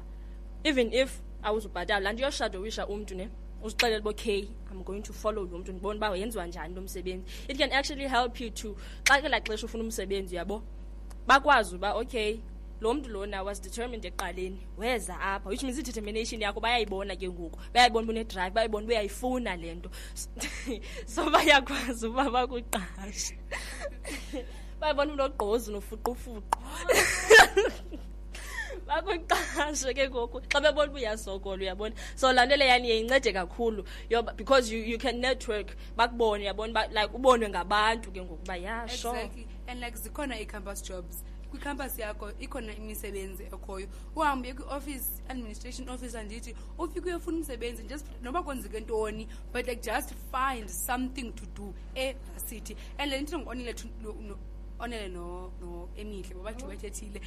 even 0.63 0.93
if 0.93 1.19
awuzubhatala 1.43 1.99
laa 1.99 2.13
nto 2.13 2.23
yoshadowisha 2.23 2.87
umntu 2.87 3.15
ne 3.15 3.29
uzixelele 3.63 3.99
uba 3.99 4.09
okay 4.09 4.47
i'm 4.71 4.83
going 4.83 5.01
to 5.01 5.13
follow 5.13 5.43
lo 5.45 5.57
mntu 5.57 5.71
ndibona 5.71 5.97
uba 5.97 6.17
yenziwa 6.17 6.47
njani 6.47 6.75
lo 6.75 6.81
msebenzi. 6.81 7.25
It 7.47 7.57
can 7.57 7.71
actually 7.71 8.07
help 8.07 8.39
you 8.41 8.49
to 8.49 8.75
xa 9.03 9.21
ke 9.21 9.29
laa 9.29 9.39
xesha 9.39 9.65
ufuna 9.65 9.83
umsebenzi 9.83 10.35
yabo 10.35 10.61
bakwazi 11.27 11.75
uba 11.75 11.93
okay 11.95 12.39
lo 12.81 12.93
mntu 12.93 13.09
lona 13.09 13.43
was 13.43 13.61
determined 13.61 14.05
ekuqaleni 14.05 14.67
weza 14.77 15.19
apha 15.19 15.49
which 15.49 15.63
means 15.63 15.79
i-determination 15.79 16.41
yakho 16.41 16.59
bayayibona 16.59 17.15
ke 17.15 17.29
ngoku. 17.29 17.59
Bayayibona 17.73 18.03
uba 18.03 18.13
unedrive 18.13 18.51
bayayibona 18.53 18.85
uba 18.85 18.93
uyayifuna 18.93 19.55
le 19.55 19.75
nto. 19.75 19.89
So 21.05 21.29
bayakwazi 21.29 22.07
uba 22.07 22.29
bakuqashe. 22.29 23.37
Bayabona 24.79 25.11
umntu 25.11 25.23
ogqozi 25.23 25.71
nofuqufuqu 25.71 26.59
bakuqashe 28.87 29.93
ke 29.93 30.09
ngoku. 30.09 30.41
Xa 30.49 30.61
bebona 30.61 30.91
uba 30.91 30.99
uyasokola 30.99 31.61
uyabona. 31.61 31.95
So 32.15 32.31
laa 32.33 32.45
nto 32.45 32.55
leyani 32.55 32.87
iye 32.87 32.99
incede 32.99 33.33
kakhulu 33.33 33.83
yoba 34.09 34.33
because 34.37 34.71
you, 34.71 34.79
you 34.79 34.97
can 34.97 35.19
network. 35.19 35.75
Bakubone 35.97 36.43
uyabona 36.43 36.87
like 36.93 37.13
ubonwe 37.13 37.49
ngabantu 37.49 38.11
ke 38.11 38.21
ngoku 38.21 38.43
uba 38.43 38.55
ya 38.55 38.87
sure. 38.87 39.17
Exactly. 39.17 39.47
And 39.67 39.81
like 39.81 39.97
zikhona 39.97 40.39
ii-campus 40.39 40.83
jobs 40.83 41.23
kwicampus 41.49 41.99
yakho 41.99 42.31
ikhona 42.39 42.75
imisebenzi 42.75 43.43
ekhoyo? 43.43 43.87
Uhambe 44.15 44.53
kwi-office 44.53 45.07
administration 45.29 45.89
office 45.89 46.17
andithi 46.17 46.55
ufike 46.77 47.09
uyofuna 47.09 47.37
umsebenzi 47.37 47.83
just 47.83 48.05
noba 48.21 48.43
kwenzeke 48.43 48.79
ntoni 48.79 49.27
but 49.53 49.67
like 49.67 49.81
just 49.81 50.13
find 50.31 50.69
something 50.69 51.31
to 51.31 51.45
do 51.55 51.73
evasithi 51.95 52.75
and 52.97 53.11
le 53.11 53.21
nto 53.21 53.39
ngonele 53.39 53.73
onele 54.79 55.07
no 55.09 55.51
no 55.61 55.89
emihle 55.97 56.35
bobathi 56.35 56.63
oh. 56.63 56.67
bethethile 56.67 57.21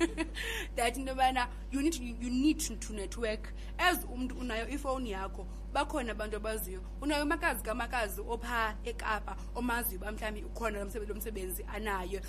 that 0.76 0.96
into 0.96 1.12
yobana 1.12 1.48
you 1.70 1.82
need 1.82 1.92
to, 1.92 2.02
you 2.02 2.30
need 2.30 2.58
to, 2.58 2.76
to 2.76 2.92
network. 2.92 3.52
As 3.78 4.04
umntu 4.04 4.38
unayo 4.38 4.68
ifowuni 4.68 5.10
yakho 5.10 5.46
bakhona 5.72 6.12
abantu 6.12 6.36
abaziyo. 6.36 6.80
Unayo 7.00 7.24
makazi 7.26 7.62
kamakazi 7.62 8.20
ophaa 8.28 8.74
ekapa 8.84 9.36
omaziyo 9.54 10.00
uba 10.00 10.12
mhlawumbi 10.12 10.42
ukhona 10.44 10.78
lo 10.78 11.14
msebenzi- 11.14 11.64
anayo. 11.74 12.20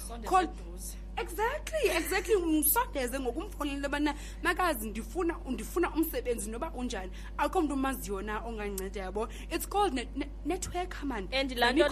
Exactly 1.17 1.89
exactly. 1.97 2.36
Msondeze 2.36 3.19
ngokumfonela 3.19 3.75
into 3.75 3.88
yobana 3.88 4.13
makazi 4.43 4.89
ndifuna 4.89 5.36
ndifuna 5.49 5.89
umsebenzi 5.91 6.49
noba 6.52 6.71
unjani. 6.71 7.12
Akho 7.38 7.62
mntu 7.62 7.73
umaziyo 7.73 8.21
na 8.21 8.39
onganceda 8.45 9.02
yabo? 9.02 9.28
It's 9.52 9.67
called 9.69 9.93
net, 9.93 10.08
net, 10.15 10.30
network 10.45 11.04
man. 11.04 11.28
And 11.32 11.52
laa 11.58 11.71
nto- 11.71 11.84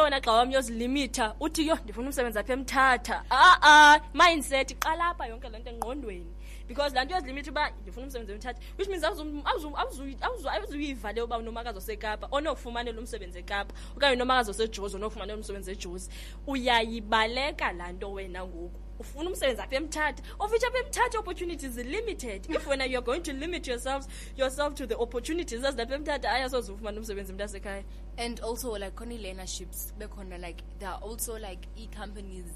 wona 0.00 0.20
xa 0.20 0.32
wam 0.32 0.50
yozilimitha 0.52 1.34
uthi 1.40 1.66
yho 1.66 1.78
ndifuna 1.84 2.06
umsebenzi 2.08 2.38
apha 2.38 2.52
emthatha. 2.52 3.24
A-a 3.30 4.00
mindset 4.14 4.70
iqala 4.70 5.06
apha 5.08 5.26
yonke 5.26 5.48
laa 5.48 5.58
nto 5.58 5.70
engqondweni 5.70 6.32
because 6.68 6.94
laa 6.94 7.04
nto 7.04 7.14
yozilimitha 7.14 7.50
uba 7.50 7.70
ndifuna 7.70 8.06
umsebenzi 8.06 8.32
emthatha 8.32 8.60
which 8.78 8.88
means 8.88 9.04
awuzu- 9.04 9.42
awuzu- 9.42 9.76
awuzu- 9.76 10.18
awuzu- 10.18 10.48
awuzuyiva 10.50 11.12
le 11.12 11.22
uba 11.22 11.38
unomakazi 11.38 11.78
osekapa 11.78 12.28
onokufumanela 12.30 12.98
umsebenzi 13.00 13.38
ekapa 13.38 13.74
okanye 13.96 14.14
unomakazi 14.16 14.50
osejozi 14.50 14.96
onokufumanela 14.96 15.36
umsebenzi 15.36 15.70
ejozi. 15.70 16.10
Uyayibaleka 16.46 17.72
laa 17.72 17.92
nto 17.92 18.12
wena 18.12 18.46
ngoku. 18.46 18.80
Ufuna 18.98 19.30
umsebenzi 19.30 19.62
apha 19.62 19.76
emthatha 19.76 20.22
of 20.38 20.52
which 20.52 20.64
apha 20.64 20.78
emthatha 20.78 21.18
opportunities 21.18 21.76
limited. 21.76 22.46
If 22.50 22.66
wena 22.66 22.84
you're 22.86 23.04
going 23.04 23.20
to 23.22 23.32
limit 23.32 23.66
yourselves 23.66 24.08
yourself 24.36 24.74
to 24.74 24.86
the 24.86 24.94
opportunities 24.94 25.64
ezilapha 25.64 25.94
emthatha 25.94 26.30
ayasoze 26.32 26.72
ufumane 26.72 26.98
umsebenzi 26.98 27.32
umntu 27.32 27.44
asekhaya. 27.44 27.84
And 28.16 28.40
also 28.40 28.72
like 28.78 28.90
khona 28.96 29.14
ii-learnerships 29.14 29.94
bekhona 29.98 30.38
like 30.38 30.62
there 30.78 30.90
are 30.92 31.02
also 31.04 31.38
like 31.38 31.68
ii-companies 31.78 32.46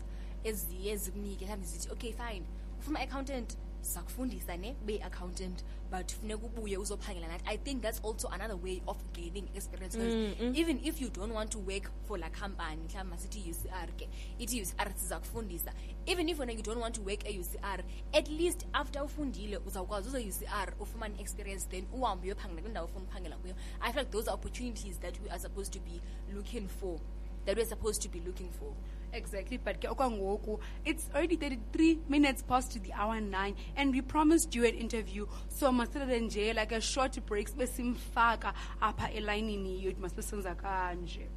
eziye 0.44 0.96
zikunike 0.96 1.44
mhlawumbi 1.44 1.66
zithi 1.66 1.92
okay 1.92 2.12
fine 2.12 2.42
ufuna 2.80 3.00
accountant 3.00 3.56
sakufundisa 3.80 4.56
ne 4.56 4.76
ube 4.82 5.02
accountant 5.02 5.64
but 5.90 6.12
funeka 6.12 6.46
ubuye 6.46 6.76
uzophangela 6.78 7.28
nathi. 7.28 7.44
I 7.46 7.56
think 7.56 7.82
that's 7.82 8.00
also 8.04 8.28
another 8.28 8.56
way 8.56 8.82
of 8.86 8.96
gaining 9.12 9.48
experience 9.54 9.96
Mm, 9.96 10.34
mm. 10.40 10.56
even 10.56 10.80
if 10.84 11.00
you 11.00 11.08
don't 11.08 11.32
want 11.32 11.50
to 11.50 11.58
work 11.58 11.90
for 12.06 12.18
la 12.18 12.28
company 12.30 12.76
mhlawumbi 12.88 13.10
masithi 13.10 13.50
ucr 13.50 13.92
ke 13.96 14.08
ithi 14.38 14.62
ucr 14.62 14.92
siza 14.96 15.18
kufundisa 15.20 15.72
even 16.06 16.28
if 16.28 16.38
wena 16.38 16.52
you 16.52 16.62
don't 16.62 16.80
want 16.80 16.94
to 16.94 17.02
work 17.02 17.24
e-ucr 17.30 17.84
at 18.12 18.28
least 18.28 18.66
after 18.72 19.02
ufundile 19.02 19.56
uzawukwazi 19.66 20.08
uze-ucr 20.08 20.72
ufumane 20.80 21.20
experience 21.20 21.66
then 21.70 21.86
uhambe 21.92 22.26
uyophangela 22.26 22.62
kwindawo 22.62 22.84
ofuna 22.86 23.04
uphangela 23.04 23.36
kuyo. 23.36 23.54
I 23.80 23.92
feel 23.92 24.02
like 24.02 24.10
those 24.12 24.28
are 24.30 24.34
opportunities 24.34 24.98
that 25.00 25.14
we 25.24 25.30
are 25.30 25.38
supposed 25.40 25.72
to 25.72 25.80
be 25.80 26.00
looking 26.34 26.68
for 26.68 27.00
that 27.46 27.56
we're 27.56 27.68
supposed 27.68 28.02
to 28.02 28.08
be 28.08 28.20
looking 28.26 28.50
for 28.50 28.72
exactly 29.12 29.58
but 29.58 29.80
it's 30.84 31.08
already 31.14 31.36
33 31.36 32.00
minutes 32.08 32.42
past 32.42 32.82
the 32.82 32.92
hour 32.92 33.20
9 33.20 33.54
and 33.76 33.92
we 33.92 34.02
promised 34.02 34.54
you 34.54 34.64
an 34.64 34.74
interview. 34.74 35.26
So 35.48 35.72
nje 35.72 36.54
like 36.54 36.72
a 36.72 36.80
short 36.80 37.18
break 37.26 37.48
simfaka 37.48 38.52
apha 38.80 39.10
elayinini 39.12 39.84
yethu 39.84 40.00
masibe 40.00 40.22
senza 40.22 40.54
kanje 40.54 41.28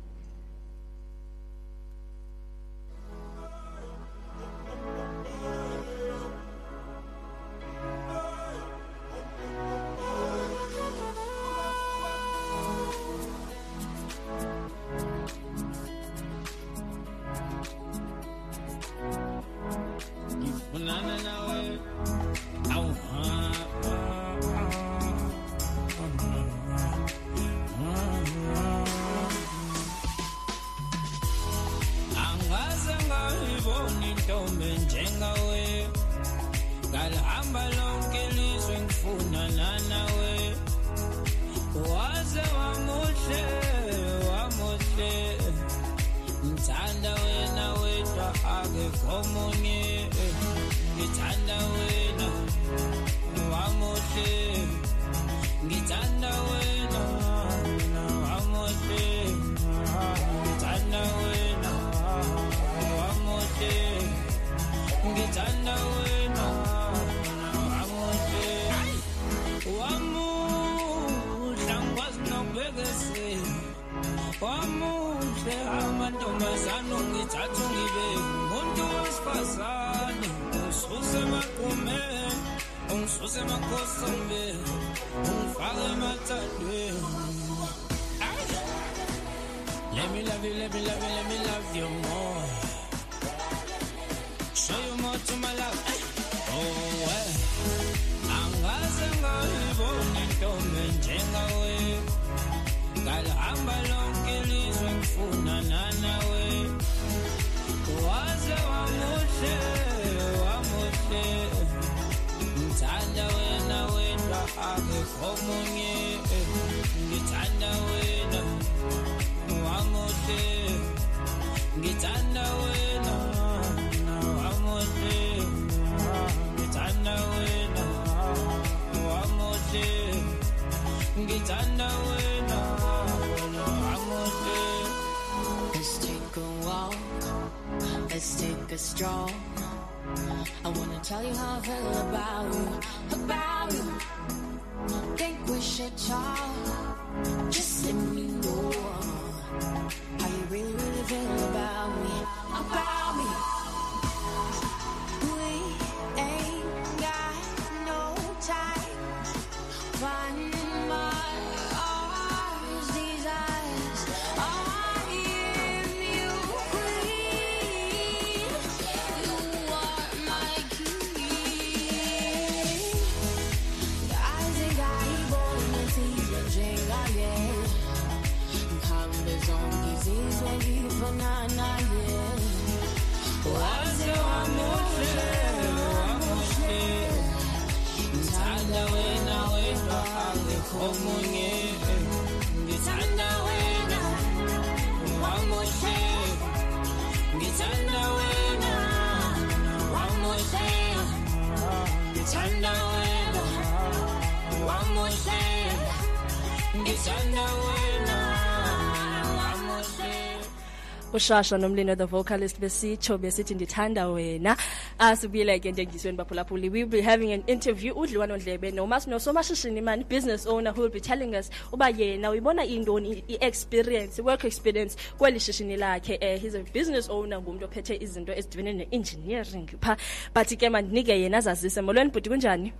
ushasha 211.13 211.57
nomlino 211.57 211.95
the 211.97 212.05
vocalist 212.05 212.59
besitsho 212.59 213.17
besithi 213.17 213.55
ndithanda 213.55 214.07
wena. 214.07 214.57
Asibuyele 214.99 215.59
ke 215.59 215.69
entengisweni 215.69 216.17
baphulaphuli. 216.17 216.69
We 216.69 216.83
will 216.83 216.89
be 216.89 217.01
having 217.01 217.33
an 217.33 217.43
interview. 217.47 217.93
Udliwano 217.93 218.37
ndlebe 218.37 218.71
nomas 218.71 219.07
nosomashishini 219.07 219.81
mani 219.81 220.03
business 220.03 220.47
owner 220.47 220.71
who 220.71 220.81
will 220.81 220.91
be 220.91 220.99
telling 220.99 221.35
us 221.35 221.49
uba 221.71 221.89
yena 221.89 222.29
uyibona 222.29 222.65
intoni 222.65 223.23
i-experience 223.27 224.21
work 224.21 224.43
experience 224.43 224.97
kweli 225.17 225.39
shishini 225.39 225.77
lakhe. 225.77 226.17
Eh, 226.21 226.41
he's 226.41 226.55
a 226.55 226.63
business 226.73 227.09
owner 227.09 227.41
ngumuntu 227.41 227.65
ophethe 227.65 227.95
izinto 227.95 228.33
ezidibene 228.33 228.73
ne-engineering. 228.73 229.67
Pha 229.81 229.97
but 230.33 230.47
ke 230.47 230.69
mandinike 230.69 231.19
yena 231.19 231.37
azazise. 231.37 231.81
Molweni 231.81 232.11
bhuti 232.11 232.29
kunjani? 232.29 232.73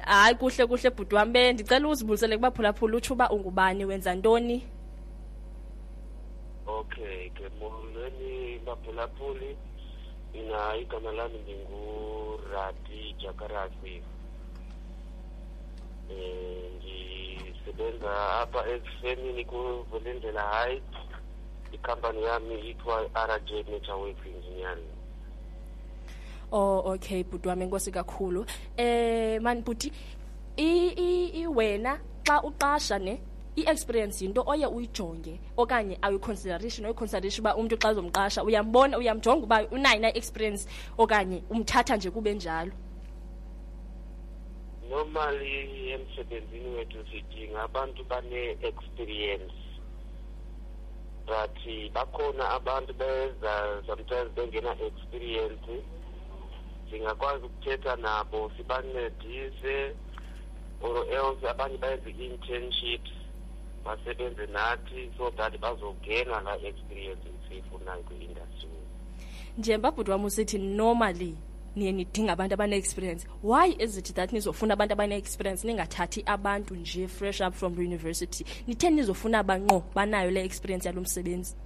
Hayi 0.00 0.34
kuhle 0.34 0.66
kuhle 0.66 0.90
bhuti 0.90 1.14
wam 1.14 1.32
be 1.32 1.52
ndicela 1.52 1.88
uzibulisele 1.88 2.36
kubaphulaphula 2.36 2.96
utsho 2.96 3.14
uba 3.14 3.30
ungubani 3.30 3.84
wenza 3.84 4.14
ntoni 4.14 4.64
okay 6.78 7.30
ke 7.36 7.46
molweni 7.60 8.58
baphulaphuli 8.66 9.56
mina 10.32 10.76
igama 10.76 11.12
lami 11.12 11.38
ndingurati 11.38 13.14
jakarasi 13.22 14.02
eh 16.10 16.70
ngisebenza 16.76 18.12
apha 18.40 18.60
ekufemini 18.74 19.44
kuvelendlela 19.44 20.42
height 20.54 20.92
ikhampani 21.72 22.22
yami 22.22 22.54
ithiwa 22.70 23.10
rj 23.28 23.50
nature 23.70 23.98
works 24.02 24.26
engineering 24.26 24.90
Oh 26.52 26.82
okay 26.92 27.22
bhuti 27.22 27.48
wami 27.48 27.64
enkosi 27.64 27.92
kakhulu. 27.92 28.44
Eh 28.76 29.38
man 29.40 29.62
bhuti 29.62 29.92
i 30.56 30.70
i 30.98 31.10
i 31.42 31.46
wena 31.46 32.00
xa 32.26 32.42
uqasha 32.42 32.98
ne 32.98 33.20
i-experience 33.56 34.24
yinto 34.24 34.42
oye 34.46 34.66
uyijonge 34.66 35.40
okanye 35.56 35.98
ayi-consideration 36.02 36.86
oyi-consideration 36.86 37.40
uba 37.42 37.56
umntu 37.56 37.76
xa 37.76 37.90
uzomqasha 37.90 38.44
uyambona 38.44 38.98
uyamjonga 38.98 39.44
uba 39.44 39.66
unayo 39.70 40.00
na 40.00 40.16
experience 40.16 40.68
okanye 40.98 41.42
umthatha 41.50 41.96
nje 41.96 42.10
kube 42.10 42.34
njalo. 42.34 42.72
Normally 44.90 45.92
emsebenzini 45.92 46.68
wethu 46.76 47.04
sidinga 47.10 47.62
abantu 47.62 48.04
bane-experience 48.04 49.54
but 51.26 51.56
bakhona 51.94 52.50
abantu 52.50 52.94
beza 52.94 53.82
sometimes 53.86 54.30
bengena-experience 54.36 55.82
singakwazi 56.90 57.44
ukuthetha 57.44 57.96
nabo 57.96 58.50
sibancedise 58.56 59.94
or 60.82 61.06
else 61.06 61.48
abanye 61.48 61.76
bayenze 61.78 62.10
i-internships. 62.10 63.10
Basebenze 63.84 64.46
nathi 64.46 65.10
so 65.16 65.30
that 65.30 65.58
bazogena 65.60 66.40
la 66.40 66.56
experience 66.56 67.28
siyifunayo 67.48 68.02
kwi-industry 68.02 68.68
njengoba 69.58 69.90
bhuti 69.90 70.10
wam 70.10 70.24
usithi 70.24 70.58
normally 70.58 71.36
niye 71.76 71.92
nidinga 71.92 72.32
abantu 72.32 72.54
abane-experience. 72.54 73.26
Why 73.42 73.76
is 73.78 73.96
it 73.96 74.14
that 74.14 74.32
nizofuna 74.32 74.74
abantu 74.74 74.92
abane-experience? 74.92 75.64
Ningathathi 75.64 76.22
abantu 76.26 76.74
nje 76.74 77.08
fresh 77.08 77.40
up 77.40 77.54
from 77.54 77.78
university. 77.78 78.44
Nitheni 78.66 78.96
nizofuna 78.96 79.42
banqo 79.42 79.82
banayo 79.94 80.30
le 80.30 80.44
experience 80.44 80.88
yalo 80.88 81.00
msebenzi. 81.00 81.56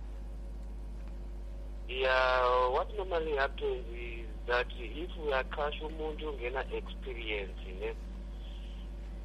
Yeah 1.89 2.55
what 2.73 2.89
normally 2.97 3.37
happens 3.37 3.87
is 3.93 4.27
that 4.47 4.67
if 4.81 5.11
uyaqasha 5.27 5.87
umuntu 5.87 6.29
ongena-experience 6.29 7.61
ne 7.81 7.95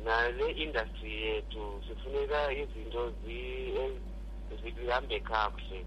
nale 0.05 0.51
industry 0.51 1.11
yethu 1.21 1.81
sifuneka 1.87 2.51
izinto 2.53 3.11
zi- 3.25 3.73
eh, 3.77 4.73
zihambe 4.75 5.19
kakuhle. 5.19 5.85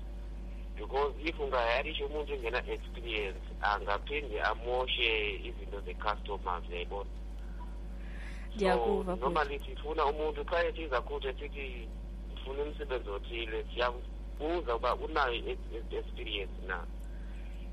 Because 0.77 1.15
if 1.25 1.39
ungayarisha 1.41 2.07
umuntu 2.07 2.33
ongena-experience 2.33 3.41
angaphinde 3.61 4.43
amoshe 4.43 5.35
izinto 5.49 5.81
ze-customers 5.81 6.65
ndiyakuva 8.55 9.17
so 9.17 9.21
normally 9.21 9.59
sifuna 9.59 10.07
umuntu 10.07 10.45
xa 10.45 10.65
ethi 10.65 10.83
izakuthi 10.83 11.29
sithi 11.39 11.89
ndifuna 12.27 12.63
umsebenzi 12.63 13.11
othile 13.11 13.65
siyabuza 13.75 14.77
uba 14.77 14.95
unayo 14.95 15.35
i-experience 15.35 16.53
na. 16.67 16.85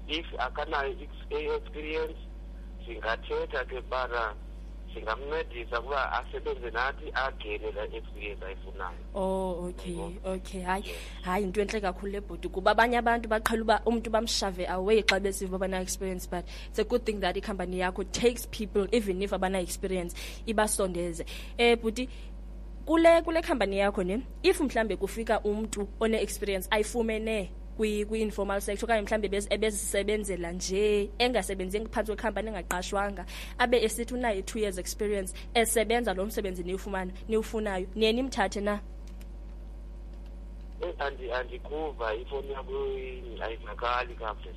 If 0.08 0.26
akanayo 0.40 0.96
i-experience 1.30 2.20
singathetha 2.86 3.66
ke 3.66 3.82
bana 3.82 4.36
singamncedisa 4.94 5.80
ukuba 5.80 6.12
asebenze 6.12 6.72
nathi 6.72 7.12
agene 7.14 7.72
la 7.72 7.84
experience 7.84 8.46
ayifunayo. 8.46 8.98
Oh 9.16 9.68
okay 9.70 9.98
okay. 10.26 10.62
Hayi 10.62 10.84
hayi 11.22 11.44
into 11.44 11.62
entle 11.62 11.82
kakhulu 11.82 12.12
le 12.12 12.22
bhuti 12.22 12.50
kuba 12.50 12.72
abanye 12.72 12.98
abantu 12.98 13.30
baqhela 13.30 13.62
uba 13.62 13.82
umntu 13.86 14.10
bamshave 14.10 14.66
away 14.70 15.02
xa 15.04 15.20
besiva 15.20 15.58
bana-experience 15.58 16.28
but 16.28 16.46
it's 16.70 16.80
a 16.80 16.84
good 16.84 17.06
thing 17.06 17.20
that 17.20 17.36
icompany 17.36 17.80
yakho 17.80 18.04
takes 18.12 18.46
people 18.48 18.88
even 18.92 19.22
if 19.22 19.32
abana-experience 19.34 20.16
ibasondeze. 20.48 21.26
Eh 21.58 21.76
bhuti 21.76 22.10
kule 22.86 23.22
kule 23.22 23.42
company 23.42 23.78
yakho 23.78 24.04
ne 24.04 24.22
if 24.44 24.60
mhlambe 24.60 24.96
kufika 24.98 25.40
umuntu 25.42 25.88
one 26.00 26.16
experience 26.16 26.68
ayifumene 26.72 27.52
kwi-informal 27.80 28.62
sector 28.62 28.86
okanye 28.86 29.02
mhlawumbi 29.02 29.28
ebezisebenzela 29.50 30.52
nje 30.52 31.10
engasebenzi 31.18 31.80
phantsi 31.80 32.12
kwekhampani 32.12 32.48
engaqashwanga 32.50 33.26
abe 33.58 33.84
esithi 33.84 34.14
unayo 34.14 34.40
i-two 34.40 34.60
years 34.60 34.78
experience 34.78 35.34
esebenza 35.54 36.14
lo 36.14 36.26
msebenzi 36.26 36.64
niwufumana 36.64 37.12
niwufunayo. 37.28 37.88
Niye 37.96 38.14
nimthathe 38.14 38.62
na? 38.62 38.80
Eh, 40.82 41.36
andikuva 41.36 42.16
ifoni 42.16 42.52
yakho 42.52 42.88
ayivakali 43.44 44.16
kakuhle 44.16 44.54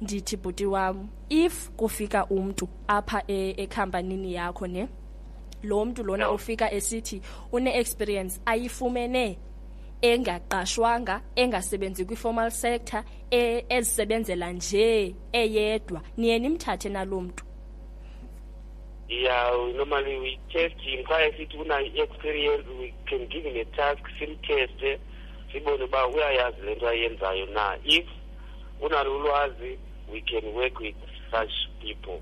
ndithi 0.00 0.36
bhuti 0.36 0.66
wam 0.66 1.08
if 1.28 1.70
kufika 1.70 2.26
umntu 2.26 2.68
apha 2.88 3.22
e- 3.28 3.54
ekhampanini 3.56 4.34
yakho 4.34 4.66
ne 4.66 4.88
lo 5.62 5.84
mntu 5.84 6.02
lona 6.02 6.30
ufika 6.30 6.72
esithi 6.72 7.22
une-experience 7.52 8.40
ayifumene 8.46 9.38
engaqashwanga 10.10 11.20
engasebenzi 11.36 12.04
kwi-formal 12.04 12.50
sector 12.50 13.02
e- 13.30 13.64
ezisebenzela 13.68 14.52
nje 14.52 15.14
eyedwa. 15.32 16.00
Niye 16.16 16.38
nimthathe 16.38 16.88
nalo 16.88 17.20
mntu. 17.20 17.44
Yeah 19.08 19.50
normally 19.76 20.16
we 20.18 20.38
test 20.52 20.76
him 20.80 21.04
xa 21.04 21.26
esithi 21.26 21.56
unayo 21.56 21.86
i-experience 21.86 22.68
we 22.80 22.94
can 23.06 23.26
give 23.28 23.44
him 23.44 23.56
a 23.56 23.64
task 23.76 24.02
simteste 24.18 24.98
sibone 25.52 25.84
uba 25.84 26.08
uyayazi 26.08 26.62
le 26.62 26.74
nto 26.74 26.88
ayenzayo 26.88 27.46
na. 27.46 27.76
If 27.84 28.06
unalo 28.80 29.16
ulwazi 29.16 29.78
we 30.12 30.20
can 30.20 30.54
work 30.54 30.80
with 30.80 30.96
such 31.30 31.52
people 31.80 32.20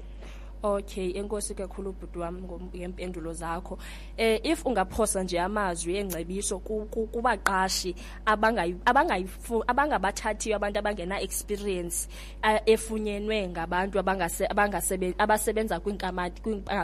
okay 0.63 1.13
enkosi 1.19 1.55
kakhulu 1.55 1.93
bhuti 1.93 2.19
wam 2.19 2.43
ngeempendulo 2.73 3.33
zakho. 3.33 3.79
Eh 4.17 4.41
if 4.45 4.65
ungaphosa 4.67 5.23
nje 5.23 5.41
amazwi 5.41 5.97
engcebiso 5.97 6.59
ku- 6.59 6.87
ku- 6.91 7.07
kubaqashi 7.07 7.95
abangabathathiyo 8.27 10.57
abantu 10.57 10.79
abangena 10.79 11.21
experience 11.21 12.09
eh, 12.43 12.61
efunyenwe 12.67 13.49
ngabantu 13.49 13.99
abasebenza 15.19 15.81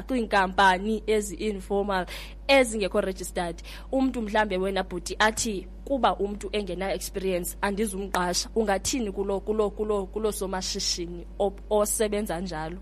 kwiinkampani 0.06 1.02
ezi-informal 1.06 2.06
ezingekho 2.48 3.00
registered. 3.00 3.62
Umntu 3.92 4.22
mhlambe 4.22 4.56
wena 4.56 4.82
bhuti 4.82 5.16
athi 5.18 5.66
kuba 5.84 6.16
umntu 6.16 6.48
engena 6.52 6.92
experience 6.94 7.56
andizumqasha. 7.60 8.48
Ungathini 8.54 9.12
kulo 9.12 9.40
kulo 9.40 9.70
kulo 9.70 10.06
kulo 10.06 10.32
somashishini 10.32 11.26
osebenza 11.70 12.40
njalo 12.40 12.76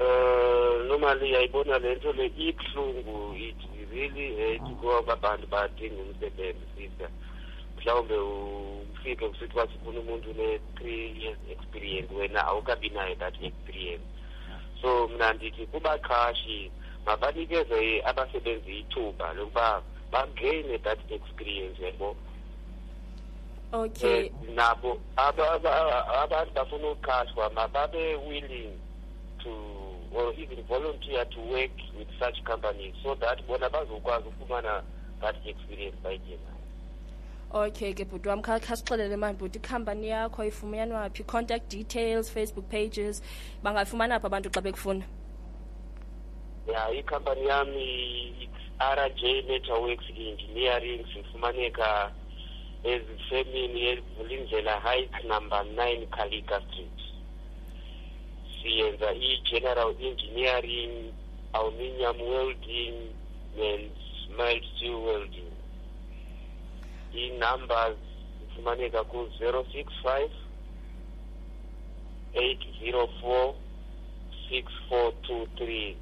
uh 0.00 0.86
normally 0.88 1.32
yayibona 1.32 1.78
le 1.78 1.94
nto 1.94 2.12
le 2.12 2.26
ibuhlungu 2.26 3.36
it 3.36 3.56
really 3.92 4.36
hate 4.36 4.62
ngoba 4.72 5.12
abantu 5.12 5.46
badinga 5.46 6.02
umsebenzi 6.02 6.66
sister. 6.76 7.08
Mhlawumbe 7.76 8.16
ufike 8.18 9.24
usithi 9.24 9.52
uba 9.52 9.66
sifuna 9.66 10.00
umuntu 10.00 10.30
une-three 10.30 11.22
years 11.22 11.38
experience 11.50 12.14
wena 12.14 12.44
awukabi 12.46 12.88
nayo 12.88 13.14
that 13.14 13.34
experience. 13.42 14.04
So 14.82 15.08
mna 15.08 15.32
ndithi 15.32 15.66
kubaqhashi 15.66 16.70
mabanikeze 17.06 18.02
abasebenzi 18.04 18.78
ithuba 18.78 19.32
lokuba 19.32 19.82
bagaine 20.12 20.78
that 20.78 20.98
experience 21.10 21.82
yabo 21.82 22.16
okay. 23.72 24.24
Eh, 24.26 24.32
nabo 24.54 25.00
aba- 25.16 25.52
aba- 25.52 26.22
abantu 26.22 26.52
bafuna 26.54 26.88
ukuqashwa 26.90 27.50
mababe 27.50 28.14
willing 28.16 28.72
to 29.42 29.50
or 30.14 30.32
even 30.34 30.62
volunteer 30.68 31.24
to 31.26 31.40
work 31.40 31.70
with 31.98 32.08
such 32.18 32.42
companies 32.44 32.94
so 33.02 33.14
that 33.14 33.46
bona 33.46 33.70
bazokwazi 33.70 34.28
ukufumana 34.28 34.82
that 35.20 35.36
experience 35.46 35.96
bayidingayo 36.04 36.56
okay 37.52 37.92
ke 37.94 38.04
bhuti 38.04 38.28
wam 38.28 38.42
kha- 38.42 38.60
khasixelele 38.60 39.16
mani 39.16 39.36
bhuti 39.38 39.58
ikhampani 39.58 40.08
yakho 40.08 40.44
ifumanwa 40.44 41.10
phi? 41.10 41.22
Contact 41.24 41.68
details 41.70 42.30
facebook 42.30 42.68
pages 42.68 43.22
bangafumana 43.62 44.20
phi 44.20 44.26
abantu 44.26 44.50
xa 44.50 44.60
bekufuna? 44.60 45.04
Ya 46.72 46.90
ikhampani 46.90 47.46
yami 47.46 48.34
it's 48.42 48.62
rj 48.80 49.22
networks 49.48 50.04
engineering. 50.16 51.04
Sifumaneka 51.14 52.12
ezifemini 52.84 53.82
evulindlela 53.86 54.80
heights 54.80 55.24
number 55.28 55.64
nine 55.64 56.06
kalika 56.06 56.60
street 56.70 57.00
siyenza 58.62 59.12
i-general 59.12 59.94
engineering 60.00 61.12
aluminium 61.52 62.20
welding 62.20 62.94
and 63.60 63.90
mild 64.36 64.64
steel 64.76 65.02
welding. 65.02 65.50
I-numbers 67.14 67.96
zifumaneka 68.40 69.04
ku-zero 69.04 69.64
six 69.72 69.92
five 70.02 70.30
eight 72.34 72.60
zero 72.80 73.08
four 73.20 73.54
six 74.48 74.70
four 74.88 75.12
two 75.26 75.46
three 75.56 75.96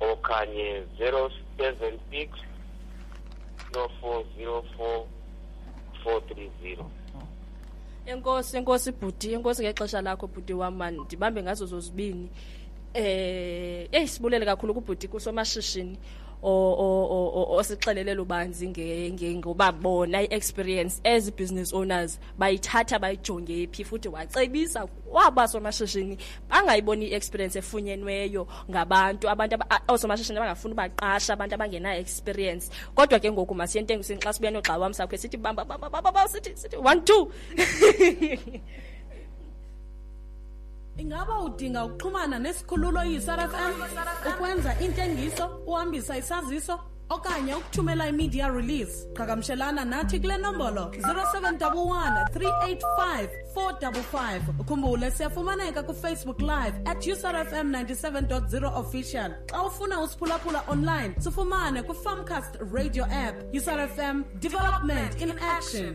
okanye 0.00 0.84
zero 0.98 1.30
seven 1.58 1.98
six 2.10 2.30
zero 3.72 3.90
four 4.00 4.24
zero 4.36 4.64
four 4.76 5.06
four 6.04 6.20
three 6.28 6.50
zero 6.62 6.90
enkosi 8.12 8.56
enkosi 8.56 8.92
bhuti 8.92 9.32
enkosi 9.32 9.62
ngexesha 9.62 10.00
lakho 10.02 10.26
bhuti 10.26 10.52
wam 10.52 10.74
mani 10.76 10.98
ndibambe 11.04 11.42
ngazo 11.42 11.66
zozibini. 11.66 12.28
Eh 12.94 13.88
eyi 13.92 14.08
sibulele 14.08 14.44
kakhulu 14.46 14.74
kubhuti 14.74 15.08
kusomashishini 15.08 15.98
osixelele 16.42 18.14
lubanzi 18.14 18.68
ngoba 19.36 19.72
bona 19.72 20.22
i-experience 20.22 21.00
as 21.04 21.30
business 21.30 21.72
owners 21.72 22.18
bayithatha 22.38 22.98
bayijonge 22.98 23.68
phi 23.72 23.84
futhi 23.84 24.08
wacebisa 24.08 24.86
kwaba 24.86 25.48
somashishini 25.48 26.18
bangayiboni 26.48 27.06
i-experience 27.06 27.58
efunyenweyo 27.58 28.46
ngabantu 28.70 29.28
abantu 29.28 29.56
oosomashishini 29.88 30.38
abangafuni 30.38 30.74
ubaqasha 30.74 31.32
abantu 31.32 31.54
abangena-experience. 31.54 32.70
Kodwa 32.94 33.18
ke 33.20 33.32
ngoku 33.32 33.54
masiyentengisini 33.54 34.20
xa 34.20 34.32
sibuya 34.32 34.50
nogxa 34.50 34.78
wam 34.78 34.92
sakhe 34.92 35.18
sithi 35.18 35.36
bamba 35.36 35.64
sithi 36.28 36.56
sithi 36.56 36.76
one 36.76 37.00
two 37.00 37.32
ingaba 40.98 41.40
udinga 41.40 41.84
ukuxhumana 41.84 42.38
nesikhululo 42.38 43.04
yi-SARFM 43.04 43.72
ukwenza 44.28 44.80
intengiso 44.80 45.46
uhambisa 45.66 46.16
isaziso 46.18 46.80
okanye 47.10 47.54
ukuthumela 47.54 48.08
i-media 48.08 48.48
release. 48.48 49.06
Qhagamshelana 49.14 49.84
nathi 49.84 50.20
kule 50.20 50.36
nombolo 50.38 50.84
0711 50.84 52.24
385 52.34 53.28
455 53.54 54.40
ukhumbule 54.60 55.10
siyafumaneka 55.10 55.82
kufacebook 55.82 56.40
live 56.40 56.74
at 56.84 57.06
UCRFM 57.06 57.72
97.0 57.72 58.78
official. 58.78 59.30
Xa 59.46 59.62
ufuna 59.62 60.00
usiphulaphula 60.00 60.62
online 60.68 61.14
sifumane 61.18 61.82
kwi-farmcast 61.82 62.54
radio 62.72 63.04
app 63.04 63.54
UCRFM 63.54 64.24
development 64.40 65.20
in 65.22 65.30
action 65.38 65.94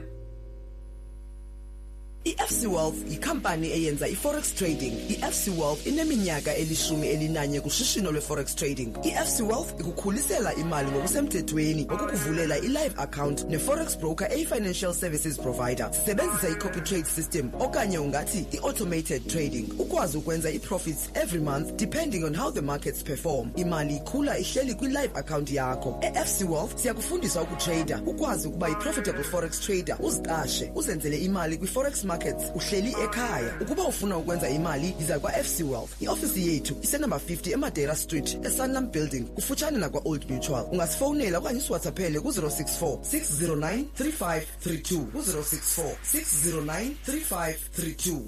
i-fc 2.25 2.65
wealth 2.67 3.11
yikhampani 3.11 3.71
eyenza 3.71 4.07
i-forex 4.07 4.55
trading. 4.55 4.93
I-fc 5.09 5.47
wealth 5.59 5.87
ineminyaka 5.87 6.55
elishumi 6.55 7.07
elinanye 7.07 7.61
kushishino 7.61 8.11
lwe-forex 8.11 8.55
trading. 8.55 8.89
I-fc 9.03 9.39
wealth 9.41 9.79
ikukhulisela 9.79 10.55
imali 10.55 10.91
ngokusemthethweni 10.91 11.85
ngokukuvulela 11.85 12.57
i-live 12.57 12.93
account 12.97 13.45
ne-forex 13.49 13.97
broker 13.99 14.31
eyi-financial 14.31 14.93
services 14.93 15.37
provider. 15.37 15.91
Sisebenzisa 15.93 16.49
i-copy 16.49 16.81
trade 16.81 17.05
system 17.05 17.51
okanye 17.59 17.97
ungathi 17.99 18.45
i-automated 18.51 19.27
trading 19.27 19.65
ukwazi 19.79 20.17
ukwenza 20.17 20.49
i-profits 20.51 21.09
every 21.13 21.39
month 21.39 21.75
depending 21.75 22.23
on 22.23 22.35
how 22.35 22.51
the 22.51 22.61
markets 22.61 23.03
perform. 23.03 23.49
Imali 23.55 23.95
ikhula 23.95 24.37
ihleli 24.37 24.73
kwi-live 24.75 25.11
account 25.15 25.51
yakho. 25.51 25.99
E-fc 26.01 26.49
wealth 26.49 26.77
siyakufundisa 26.77 27.41
ukutrader 27.41 28.01
ukwazi 28.05 28.47
ukuba 28.47 28.69
yi-profitable 28.69 29.23
forex 29.23 29.59
trader 29.59 29.97
uziqashe 29.99 30.71
uzenzele 30.75 31.17
imali 31.17 31.57
kwi-forex 31.57 32.03
markets 32.13 32.43
uhleli 32.55 32.95
ekhaya 33.03 33.53
ukuba 33.61 33.83
ufuna 33.83 34.17
ukwenza 34.17 34.49
imali 34.49 34.95
yiza 34.99 35.19
kwa-fc 35.19 35.59
wealth 35.71 36.01
iofisi 36.01 36.47
yethu 36.47 36.75
isenumber 36.81 37.19
50 37.19 37.53
emadera 37.53 37.95
street 37.95 38.37
esunlam 38.45 38.91
building 38.91 39.21
kufutshane 39.23 39.77
nakwa-old 39.77 40.31
mutual 40.31 40.65
ungasifowunela 40.71 41.37
okanye 41.37 41.59
usiwhatsappele 41.59 42.19
ku-064 42.19 42.97
609 42.97 43.83
3532 43.99 45.05
ku-064 45.11 45.95
609 46.13 46.91
3532 47.07 48.21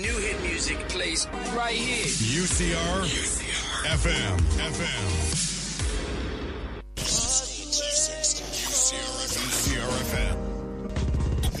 New 0.00 0.18
hit 0.18 0.36
music 0.52 0.78
plays 0.88 1.28
right 1.56 1.78
here. 1.78 2.10
UCR, 2.42 3.06
FM. 4.02 4.36
FM. 4.74 5.04
UCR 6.98 7.12
FM. 7.14 7.43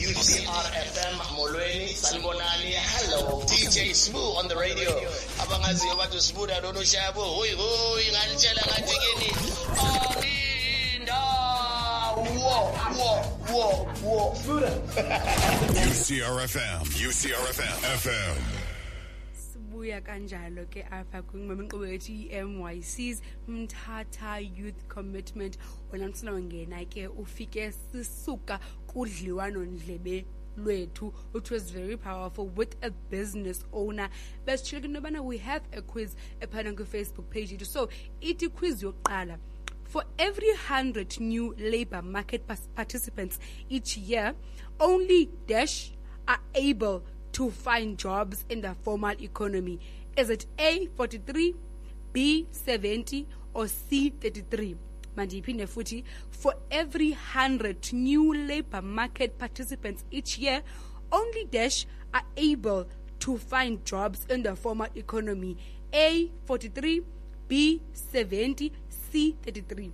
UCR 0.04 0.66
FM 0.92 1.16
molweni 1.36 1.88
sanibonani 1.94 1.94
sanibonani 1.94 2.70
hello 2.70 3.42
dj 3.46 3.94
smooth 3.94 4.36
on 4.38 4.48
the 4.48 4.54
radio 4.54 4.90
abangaziyo 5.42 5.96
bathi 5.96 6.16
usibuda 6.16 6.60
lona 6.60 6.80
ushaya 6.80 7.12
bo 7.12 7.24
hoyi 7.24 7.52
hoyi 7.52 8.04
nganitshela 8.12 8.62
ngathi 8.66 8.94
kini 9.04 9.32
angindawo 10.94 12.22
wo 12.42 12.60
wo 13.52 13.88
wo 14.04 14.34
UCRFM. 15.90 16.82
UCRFM. 17.08 17.76
FM. 17.98 18.36
sibuya 19.32 20.00
kanjalo 20.00 20.64
ke 20.66 20.82
apha 20.90 21.22
kwingxomo 21.22 21.62
inkqubo 21.62 21.86
yethu 21.86 22.12
i-mycs 22.12 23.22
mthatha 23.48 24.38
youth 24.40 24.84
commitment 24.88 25.58
wena 25.92 26.08
msinawungena 26.08 26.84
ke 26.84 27.06
ufike 27.08 27.72
sisuka 27.92 28.60
kudliwano-ndlebe 28.94 30.24
lwethu 30.56 31.12
which 31.32 31.50
was 31.50 31.70
very 31.72 31.96
powerful 31.96 32.46
with 32.56 32.76
a 32.82 32.90
business 33.10 33.64
owner. 33.72 34.08
Besitshile 34.46 34.80
ke 34.80 34.84
into 34.84 35.00
yobana 35.00 35.24
we 35.24 35.38
have 35.38 35.62
a 35.72 35.82
quiz 35.82 36.16
ephana 36.40 36.72
kwifacebook 36.72 37.30
page 37.30 37.52
yethu. 37.52 37.66
So 37.66 37.88
ithi 38.20 38.48
quiz 38.48 38.82
yokuqala 38.82 39.38
for 39.84 40.04
every 40.18 40.48
100 40.48 41.20
new 41.20 41.54
labor 41.58 42.02
market 42.02 42.42
participants 42.74 43.38
each 43.68 43.96
year 43.96 44.34
only 44.80 45.30
dash 45.46 45.92
are 46.26 46.40
able 46.54 47.02
to 47.32 47.50
find 47.50 47.98
jobs 47.98 48.44
in 48.48 48.60
the 48.60 48.74
formal 48.82 49.14
economy. 49.20 49.78
Is 50.16 50.30
it 50.30 50.46
a 50.58 50.86
43 50.96 51.54
b 52.12 52.46
70 52.50 53.26
or 53.54 53.66
c 53.66 54.10
33 54.10 54.76
mandiyiphinde 55.16 55.66
futhi 55.66 56.04
for 56.30 56.54
every 56.70 57.10
100 57.10 57.92
new 57.92 58.34
labor 58.34 58.82
market 58.82 59.38
participants 59.38 60.04
each 60.10 60.38
year 60.38 60.62
only 61.12 61.44
dash 61.44 61.86
are 62.12 62.26
able 62.36 62.86
to 63.18 63.38
find 63.38 63.84
jobs 63.84 64.26
in 64.28 64.42
the 64.42 64.54
formal 64.56 64.88
economy. 64.94 65.56
A 65.92 66.30
43 66.46 67.02
b 67.48 67.80
70 67.92 68.72
c 68.88 69.36
33 69.44 69.92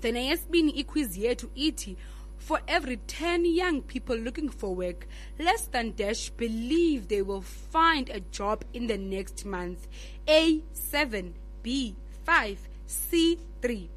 then 0.00 0.16
eyesibini 0.16 0.70
iquiz 0.70 1.16
yethu 1.18 1.50
ithi 1.54 1.96
for 2.38 2.60
every 2.66 2.96
10 2.96 3.46
young 3.46 3.80
people 3.82 4.16
looking 4.16 4.50
for 4.50 4.74
work 4.74 5.06
less 5.38 5.66
than 5.70 5.94
dash 5.96 6.30
believe 6.30 7.08
they 7.08 7.22
will 7.22 7.40
find 7.42 8.10
a 8.10 8.20
job 8.20 8.64
in 8.72 8.86
the 8.86 8.98
next 8.98 9.44
month. 9.46 9.86
A 10.28 10.62
7 10.72 11.34
b 11.62 11.96
5 12.26 12.58
c 12.86 13.38
3 13.62 13.93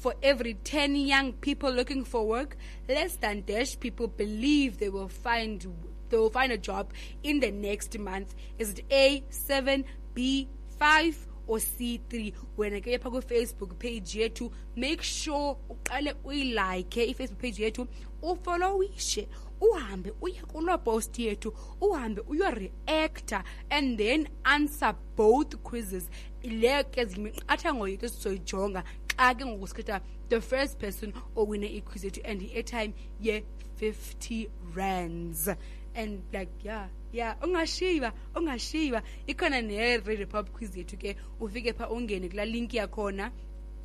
for 0.00 0.14
every 0.22 0.54
10 0.54 0.96
young 0.96 1.34
people 1.34 1.70
looking 1.70 2.04
for 2.04 2.26
work 2.26 2.56
less 2.88 3.16
than 3.16 3.42
dash 3.42 3.78
people 3.78 4.08
believe 4.08 4.78
they 4.78 4.88
will 4.88 5.08
find 5.08 5.66
they 6.08 6.16
will 6.16 6.30
find 6.30 6.50
a 6.50 6.58
job 6.58 6.92
in 7.22 7.38
the 7.38 7.52
next 7.52 7.96
month. 7.98 8.34
Is 8.58 8.70
it 8.70 8.84
a 8.90 9.22
7 9.30 9.84
b 10.14 10.48
5 10.78 11.26
or 11.50 11.58
c3 11.58 12.32
wena 12.56 12.80
ke 12.80 12.98
pha 13.02 13.10
kwifacebook 13.10 13.74
page 13.78 14.18
yethu 14.20 14.50
make 14.76 15.02
sure 15.02 15.56
uqale 15.68 16.14
uyilike 16.24 17.04
ifacebook 17.10 17.40
page 17.40 17.62
yethu 17.62 17.86
ufollowishe 18.22 19.28
uhambe 19.60 20.12
uye 20.20 20.42
kuloo 20.52 20.78
post 20.78 21.18
yethu 21.18 21.54
uhambe 21.80 22.20
uyoreacta 22.20 23.44
and 23.70 23.98
then 23.98 24.28
answer 24.44 24.94
both 25.16 25.56
quizzes. 25.56 26.10
Leyo 26.42 26.84
ke 26.84 27.04
ziyimiqathango 27.04 27.88
yethu 27.88 28.06
esizoyijonga 28.06 28.84
xa 29.08 29.34
ke 29.34 29.44
ngoku 29.46 29.66
sikhetha 29.66 30.00
the 30.28 30.40
first 30.40 30.78
person 30.78 31.12
owine 31.36 31.66
iquiz 31.66 32.04
yethu 32.04 32.20
and 32.24 32.42
i-airtime 32.42 32.92
ye-50 33.20 34.48
rands 34.74 35.50
and 35.94 36.22
like 36.32 36.50
yeah 36.64 36.88
yeah 37.12 37.34
ungashiba 37.42 38.12
ungashiba 38.34 39.02
ikhona 39.26 39.62
ne-radio 39.62 40.26
pub 40.26 40.50
quiz 40.50 40.76
yethu 40.76 40.96
ke 40.96 41.16
ufike 41.40 41.72
pha 41.72 41.88
ungene 41.88 42.28
kulaa 42.28 42.44
link 42.44 42.74
yakhona 42.74 43.30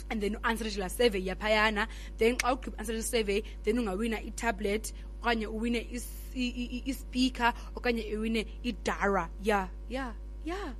and 0.09 0.21
then 0.21 0.35
uanswerishe 0.35 0.79
laa 0.79 0.89
survey 0.89 1.21
yaphayana 1.27 1.87
then 2.17 2.35
xa 2.37 2.53
ugqiba 2.53 2.77
answerishe 2.77 3.09
survey 3.09 3.41
then 3.63 3.79
ungawina 3.79 4.21
itablet 4.21 4.93
okanye 5.21 5.47
uwine 5.47 5.87
ispeaker 6.85 7.53
okanye 7.75 8.01
iwine 8.01 8.45
idara 8.63 9.29
yeah 9.43 9.67
yeah 9.89 10.13
yeah 10.45 10.73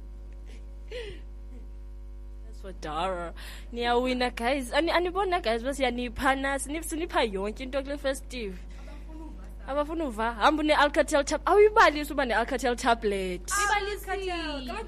That's 2.45 2.59
for 2.61 2.73
Dara. 2.73 3.34
Niyawina 3.73 4.36
guys. 4.36 4.71
Ani 4.71 4.91
anibona 4.91 5.41
guys 5.41 5.63
basiyaniphana 5.63 6.59
sinip 6.59 6.84
sinipha 6.84 7.23
yonke 7.26 7.61
into 7.61 7.82
kule 7.82 7.97
festive. 7.97 8.55
Abafuna 9.68 10.05
uva 10.05 10.34
hamba 10.34 10.61
une 10.63 10.74
Alcatel 10.74 11.24
tab. 11.26 11.41
Awuyibalisa 11.45 12.11
uba 12.13 12.26
ne 12.26 12.34
Alcatel 12.36 12.76
tablet. 12.76 13.47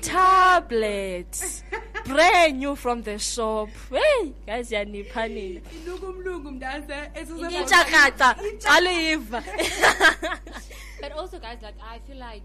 Tablet. 0.01 1.63
Brand 2.05 2.59
new 2.59 2.75
from 2.75 3.01
the 3.01 3.17
shop. 3.17 3.69
Hey 3.89 4.33
guys 4.45 4.71
yaniphanile. 4.71 5.61
ilungu 5.85 6.51
mntase 6.51 7.11
Intshakatha. 7.59 8.35
Aliva. 8.69 9.43
but 11.01 11.11
also 11.11 11.39
guys 11.39 11.59
like 11.61 11.75
i 11.83 11.99
feel 12.07 12.17
like 12.17 12.43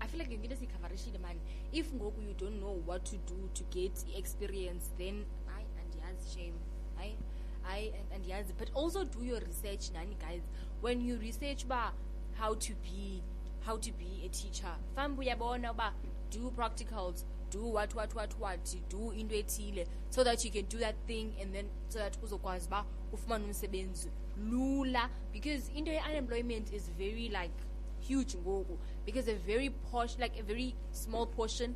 i 0.00 0.06
feel 0.06 0.18
like 0.20 0.30
ngento 0.30 0.54
esiyikhavarishile 0.54 1.18
man 1.18 1.36
if 1.72 1.92
ngoku 1.94 2.20
you 2.22 2.34
don't 2.34 2.58
know 2.60 2.76
what 2.86 3.04
to 3.04 3.16
do 3.16 3.48
to 3.54 3.64
get 3.70 3.92
experience 4.18 4.84
then 4.98 5.24
hayi 5.46 5.66
andiyazi 5.80 6.34
shame 6.34 6.52
hayi 6.98 7.16
hayi 7.62 7.88
and- 7.88 8.12
andiyazi 8.16 8.52
but 8.58 8.68
also 8.76 9.04
do 9.04 9.24
your 9.24 9.40
research 9.40 9.90
nani 9.94 10.14
guys 10.14 10.42
when 10.80 11.00
you 11.00 11.16
research 11.18 11.64
uba 11.64 11.92
how 12.38 12.54
to 12.54 12.74
be 12.82 13.22
how 13.64 13.76
to 13.76 13.92
be 13.92 14.22
a 14.24 14.28
teacher. 14.28 14.74
Fambe 14.96 15.18
uyabona 15.24 15.70
uba 15.72 15.92
do 16.30 16.50
practicals 16.56 17.24
do 17.50 17.64
what 17.64 17.94
what 17.94 18.14
what 18.14 18.34
what 18.38 18.76
do 18.88 19.10
into 19.12 19.34
ethile 19.34 19.86
so 20.10 20.24
that 20.24 20.44
you 20.44 20.50
can 20.50 20.64
do 20.66 20.78
that 20.78 20.94
thing 21.06 21.32
and 21.40 21.54
then 21.54 21.66
so 21.88 21.98
that 21.98 22.16
uzokwazi 22.22 22.66
uba 22.66 22.84
ufumane 23.12 23.44
umsebenzi 23.44 24.10
lula. 24.50 25.08
Because 25.32 25.70
into 25.74 25.90
ye-unemployment 25.90 26.72
is 26.72 26.90
very 26.98 27.28
like 27.28 27.54
huge 28.00 28.34
ngoku. 28.36 28.76
Because 29.04 29.28
a 29.28 29.34
very 29.34 29.70
posh 29.70 30.18
like 30.18 30.38
a 30.38 30.42
very 30.42 30.74
small 30.92 31.26
portion 31.26 31.74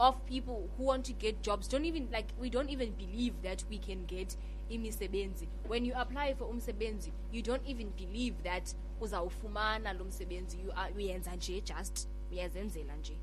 of 0.00 0.24
people 0.26 0.68
who 0.76 0.84
want 0.84 1.04
to 1.04 1.12
get 1.12 1.42
jobs 1.42 1.68
don't 1.68 1.84
even 1.84 2.08
like 2.10 2.26
we 2.40 2.50
don't 2.50 2.70
even 2.70 2.90
believe 2.92 3.34
that 3.42 3.62
we 3.70 3.78
can 3.78 4.04
get 4.06 4.36
imisebenzi 4.74 5.48
when 5.68 5.86
you 5.86 5.94
apply 5.96 6.34
for 6.34 6.48
umsebenzi 6.50 7.12
you 7.32 7.42
don't 7.42 7.68
even 7.68 7.90
believe 7.90 8.36
that 8.42 8.74
uzawufumana 9.00 9.92
lo 9.92 10.04
msebenzi 10.04 10.56
you 10.60 10.72
are 10.76 10.94
uyenza 10.94 11.36
nje 11.36 11.60
just 11.60 12.08
uyazenzela 12.32 12.96
nje 12.96 13.16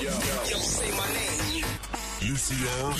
Yo, 0.00 0.10
say 0.60 0.90
my 0.90 1.08
name. 1.14 1.64
UCR 2.20 2.92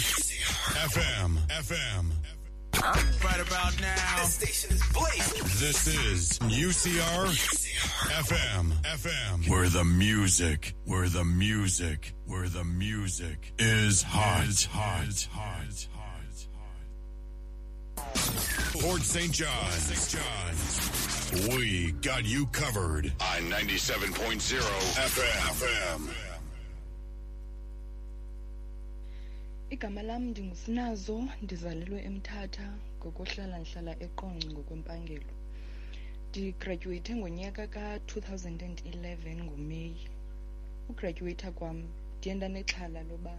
FM. 0.90 1.38
FM. 1.62 2.35
Right 2.82 3.40
about 3.40 3.80
now. 3.80 4.16
This 4.18 4.34
station 4.34 4.70
is 4.72 4.82
blazing. 4.92 5.42
This 5.58 5.86
is 5.86 6.38
UCR 6.40 7.26
FM. 8.10 8.72
FM. 8.82 9.48
Where 9.48 9.68
the 9.68 9.84
music, 9.84 10.74
where 10.84 11.08
the 11.08 11.24
music, 11.24 12.12
where 12.26 12.48
the 12.48 12.64
music 12.64 13.52
is 13.58 14.02
hot. 14.02 14.44
Is 14.46 14.66
hot. 14.66 15.28
Hot. 15.32 15.86
Port 18.80 19.02
St. 19.02 19.32
John's. 19.32 19.72
St. 19.74 20.20
John's. 20.22 21.48
We 21.56 21.92
got 22.02 22.24
you 22.24 22.46
covered 22.46 23.06
on 23.20 23.50
97.0 23.50 24.60
FM. 24.96 26.08
FM. 26.08 26.35
Igama 29.74 30.02
lam 30.08 30.22
ndingusinazo 30.30 31.16
ndizalelwe 31.42 31.98
emthatha 32.08 32.66
ngokohlala 32.98 33.56
ndihlala 33.60 33.92
eqonce 34.06 34.46
ngokwempangelo. 34.52 35.32
Ndigradyuweyithe 36.28 37.12
ngonyaka 37.18 37.64
ka-2011 37.74 39.24
ngomeyi. 39.46 40.04
Ugradyuweyitha 40.90 41.50
kwam 41.58 41.78
ndiye 42.16 42.34
ndanexhala 42.36 43.00
loba 43.10 43.34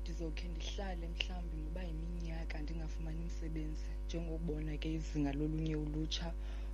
ndizokhe 0.00 0.46
ndihlale 0.52 1.04
mhlawumbi 1.12 1.56
ngoba 1.62 1.82
yiminyaka 1.88 2.54
ndingafumani 2.62 3.20
msebenzi 3.28 3.88
njengobona 4.04 4.72
ke 4.80 4.88
izinga 4.96 5.32
lolunye 5.38 5.76
ulutsha 5.84 6.28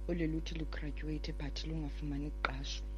oluye 0.09 0.27
luthi 0.33 0.53
lugradyuweyithe 0.61 1.33
but 1.41 1.57
lungafumani 1.69 2.29
kuqashwa 2.35 2.90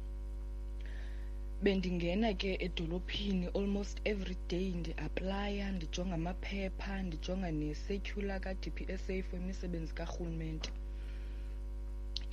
bendingena 1.63 2.33
ke 2.33 2.51
edolophini 2.59 3.47
almost 3.59 3.95
every 4.03 4.37
day 4.49 4.67
ndiaplaya 4.79 5.71
ndijonga 5.71 6.15
amaphepha 6.15 6.93
ndijonga 7.07 7.49
nesecular 7.51 8.39
ka-dpsa 8.45 9.23
for 9.27 9.39
imisebenzi 9.39 9.93
karhulumente. 9.99 10.69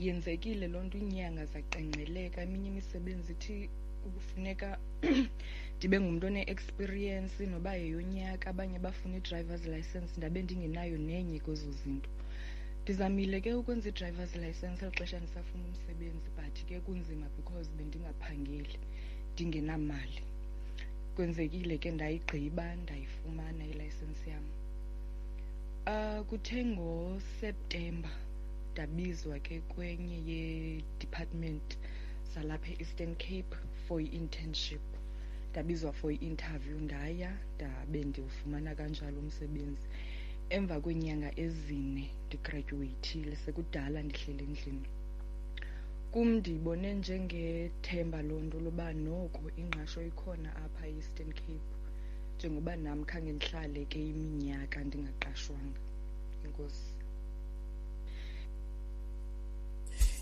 Yenzekile 0.04 0.66
loo 0.72 0.82
nto 0.86 0.98
iinyanga 0.98 1.44
zaqengqeleka 1.52 2.38
eminye 2.46 2.68
imisebenzi 2.72 3.32
ithi 3.36 3.56
kufuneka 4.02 4.68
ndibe 5.76 5.96
ngumntu 6.00 6.24
one-experience 6.30 7.38
noba 7.52 7.72
yeyonyaka 7.82 8.46
abanye 8.52 8.78
bafuna 8.86 9.16
i-drivers 9.20 9.64
license 9.74 10.10
ndabe 10.18 10.38
ndingenayo 10.42 10.96
nenye 11.08 11.38
kwezo 11.44 11.70
zinto. 11.80 12.10
Ndizamile 12.82 13.40
ke 13.44 13.50
ukwenza 13.54 13.86
i-drivers 13.88 14.32
license 14.44 14.78
eli 14.84 14.94
xesha 14.98 15.18
ndisafuna 15.20 15.64
umsebenzi 15.70 16.28
but 16.36 16.56
ke 16.68 16.76
kunzima 16.84 17.26
because 17.36 17.68
bendingaphangeli 17.76 18.78
ndingenamali. 19.40 20.20
Kwenzekile 21.16 21.74
ke 21.82 21.90
ndayigqiba 21.96 22.66
ndayifumana 22.82 23.62
ilayisensi 23.72 24.26
yam. 24.32 24.46
Um 25.86 26.24
kuthe 26.28 26.64
ngoseptemba 26.64 28.12
ndabizwa 28.72 29.36
ke 29.46 29.56
kwenye 29.72 30.18
yee-department 30.30 31.68
zalapha 32.34 32.70
e-eastern 32.72 33.14
cape 33.16 33.56
for 33.88 33.98
i-internship. 34.02 34.84
Ndabizwa 35.50 35.92
for 35.92 36.12
i-interview 36.12 36.78
ndaya 36.86 37.30
ndabe 37.56 38.04
ndiwufumana 38.04 38.74
kanjalo 38.74 39.18
umsebenzi. 39.24 39.86
Emva 40.50 40.76
kweenyanga 40.80 41.30
ezine 41.44 42.04
ndigradyuweyithile 42.26 43.36
sekudala 43.44 43.98
ndihlele 44.02 44.42
endlini 44.44 44.88
kum 46.12 46.28
ndiyibone 46.38 46.88
njengethemba 47.00 48.18
loo 48.28 48.40
nto 48.46 48.58
loba 48.66 48.86
noko 49.06 49.42
ingqasho 49.60 50.00
ikhona 50.10 50.50
apha 50.64 50.84
e-eastern 50.90 51.30
cape 51.38 51.70
njengoba 52.36 52.72
nam 52.84 53.00
khange 53.10 53.32
ndihlale 53.36 53.82
ke 53.90 53.98
iminyaka 54.10 54.78
ndingaqashwanga. 54.86 55.80
Inkosi 56.44 56.89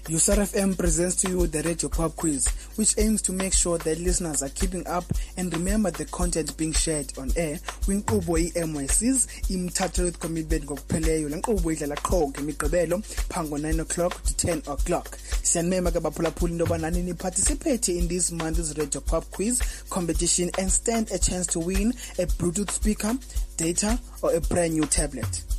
UCR 0.09 0.37
FM 0.39 0.79
presents 0.79 1.17
to 1.17 1.29
you 1.29 1.47
the 1.47 1.63
Radio 1.63 1.91
Pop 1.91 2.17
Quiz, 2.17 2.49
which 2.77 2.97
aims 2.97 3.21
to 3.21 3.31
make 3.31 3.53
sure 3.53 3.77
that 3.77 3.99
listeners 4.01 4.43
are 4.43 4.49
keeping 4.49 4.87
up 4.87 5.05
and 5.37 5.53
remember 5.53 5.91
the 5.91 6.07
content 6.07 6.57
being 6.57 6.73
shared 6.73 7.13
on 7.19 7.31
air 7.37 7.59
kwinkqubo 7.85 8.39
i-MYCs 8.39 9.27
imthatho 9.51 10.05
youth 10.05 10.19
commitment 10.19 10.65
ngokupheleleyo 10.65 11.29
le 11.29 11.37
nkqubo 11.37 11.73
idlala 11.73 11.97
qho 11.97 12.29
ngemigqibelo 12.29 12.99
phambi 13.29 13.49
ngo-9 13.49 13.81
o'clock 13.81 14.23
to 14.23 14.47
10 14.47 14.73
o'clock 14.73 15.19
siyanimema 15.43 15.91
ke 15.91 16.01
baphulaphula 16.01 16.51
into 16.51 16.65
yoba 16.65 16.79
nani 16.79 17.03
niparticipate 17.03 17.89
in 17.89 18.09
this 18.09 18.33
month's 18.33 18.79
Radio 18.79 19.03
Pop 19.03 19.31
Quiz 19.31 19.61
competition 19.91 20.51
and 20.59 20.73
stand 20.73 21.11
a 21.13 21.19
chance 21.19 21.47
to 21.47 21.61
win 21.61 21.93
a 22.19 22.27
Bluetooth 22.27 22.71
speaker, 22.71 23.15
data 23.59 23.99
or 24.23 24.35
a 24.35 24.41
brand 24.41 24.73
new 24.73 24.87
tablet. 24.87 25.58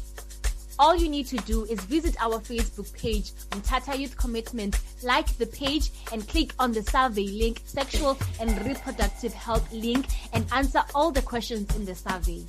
All 0.80 0.96
you 0.96 1.10
need 1.10 1.28
to 1.28 1.36
do 1.40 1.66
is 1.66 1.78
visit 1.82 2.16
our 2.22 2.40
Facebook 2.40 2.94
page, 2.98 3.34
Mthatha 3.50 4.00
Youth 4.00 4.16
Commitment, 4.16 4.80
like 5.04 5.28
the 5.38 5.46
page 5.48 5.92
and 6.14 6.26
click 6.26 6.54
on 6.58 6.72
the 6.72 6.82
survey 6.84 7.28
link, 7.28 7.62
sexual 7.66 8.18
and 8.40 8.50
reproductive 8.66 9.34
health 9.34 9.70
link, 9.74 10.06
and 10.32 10.46
answer 10.54 10.82
all 10.96 11.12
the 11.12 11.22
questions 11.22 11.76
in 11.76 11.84
the 11.84 11.94
survey. 11.94 12.46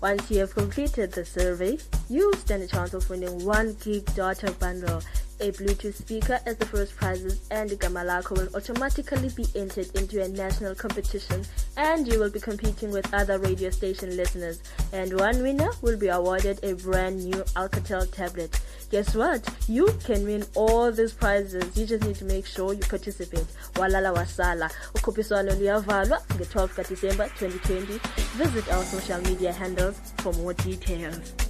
Once 0.00 0.28
you 0.32 0.40
have 0.40 0.52
completed 0.52 1.12
the 1.12 1.24
survey, 1.24 1.78
you 2.08 2.32
stand 2.38 2.64
a 2.64 2.66
chance 2.66 2.92
of 2.92 3.08
winning 3.08 3.44
one 3.44 3.74
gig 3.74 4.04
data 4.16 4.50
bundle, 4.58 5.00
a 5.40 5.52
Bluetooth 5.52 5.94
speaker 5.94 6.40
as 6.46 6.56
the 6.56 6.66
first 6.66 6.96
prizes, 6.96 7.40
and 7.50 7.70
Gamalako 7.70 8.36
will 8.38 8.56
automatically 8.56 9.30
be 9.30 9.46
entered 9.54 9.94
into 9.94 10.22
a 10.22 10.28
national 10.28 10.74
competition, 10.74 11.44
and 11.76 12.06
you 12.06 12.18
will 12.18 12.30
be 12.30 12.40
competing 12.40 12.90
with 12.90 13.12
other 13.12 13.38
radio 13.38 13.70
station 13.70 14.16
listeners. 14.16 14.62
And 14.92 15.18
one 15.18 15.42
winner 15.42 15.70
will 15.82 15.98
be 15.98 16.08
awarded 16.08 16.62
a 16.62 16.74
brand 16.74 17.24
new 17.24 17.42
Alcatel 17.56 18.10
tablet. 18.10 18.60
Guess 18.90 19.14
what? 19.14 19.48
You 19.68 19.86
can 20.04 20.24
win 20.24 20.44
all 20.54 20.92
these 20.92 21.12
prizes. 21.12 21.76
You 21.76 21.86
just 21.86 22.04
need 22.04 22.16
to 22.16 22.24
make 22.24 22.46
sure 22.46 22.72
you 22.72 22.82
participate. 22.82 23.46
Walala 23.74 24.14
wasala. 24.14 24.70
Ukhuphiswano 24.94 25.54
luyavalwa 25.54 26.22
nge-12 26.28 26.74
ka-December 26.74 27.28
2020. 27.38 27.98
Visit 28.36 28.72
our 28.72 28.84
social 28.84 29.20
media 29.22 29.52
handles 29.52 30.00
for 30.18 30.32
more 30.34 30.54
details. 30.54 31.43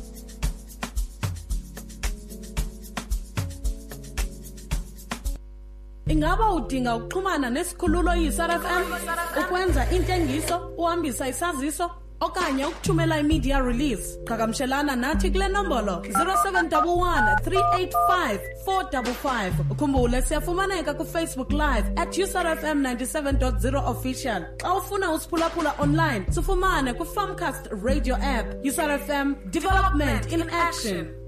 Ingaba 6.07 6.53
udinga 6.53 6.97
ukuxhumana 6.97 7.51
nesikhululo 7.51 8.15
yi-SARFM 8.15 8.85
ukwenza 9.41 9.91
intengiso 9.91 10.57
uhambisa 10.79 11.29
isaziso 11.29 11.91
okanye 12.21 12.67
ukuthumela 12.67 13.19
i-media 13.21 13.61
release? 13.61 14.19
Qhagamshelana 14.25 14.97
nathi 14.97 15.31
kule 15.31 15.49
nombolo 15.49 15.97
0711 15.97 17.37
385 17.45 18.39
455 18.67 19.53
ukhumbule 19.71 20.23
siyafumaneka 20.23 20.95
kufacebook 20.95 21.51
live 21.53 21.87
at 21.97 22.19
UCRFM 22.19 22.83
97.0 22.83 23.89
official. 23.91 24.45
Xa 24.63 24.75
ufuna 24.75 25.13
usiphulaphula 25.13 25.75
online 25.79 26.27
sifumane 26.31 26.93
kwi-farmcast 26.95 27.67
radio 27.85 28.15
app 28.15 28.47
UCRFM 28.65 29.35
development 29.51 30.33
in 30.33 30.43
action 30.51 31.24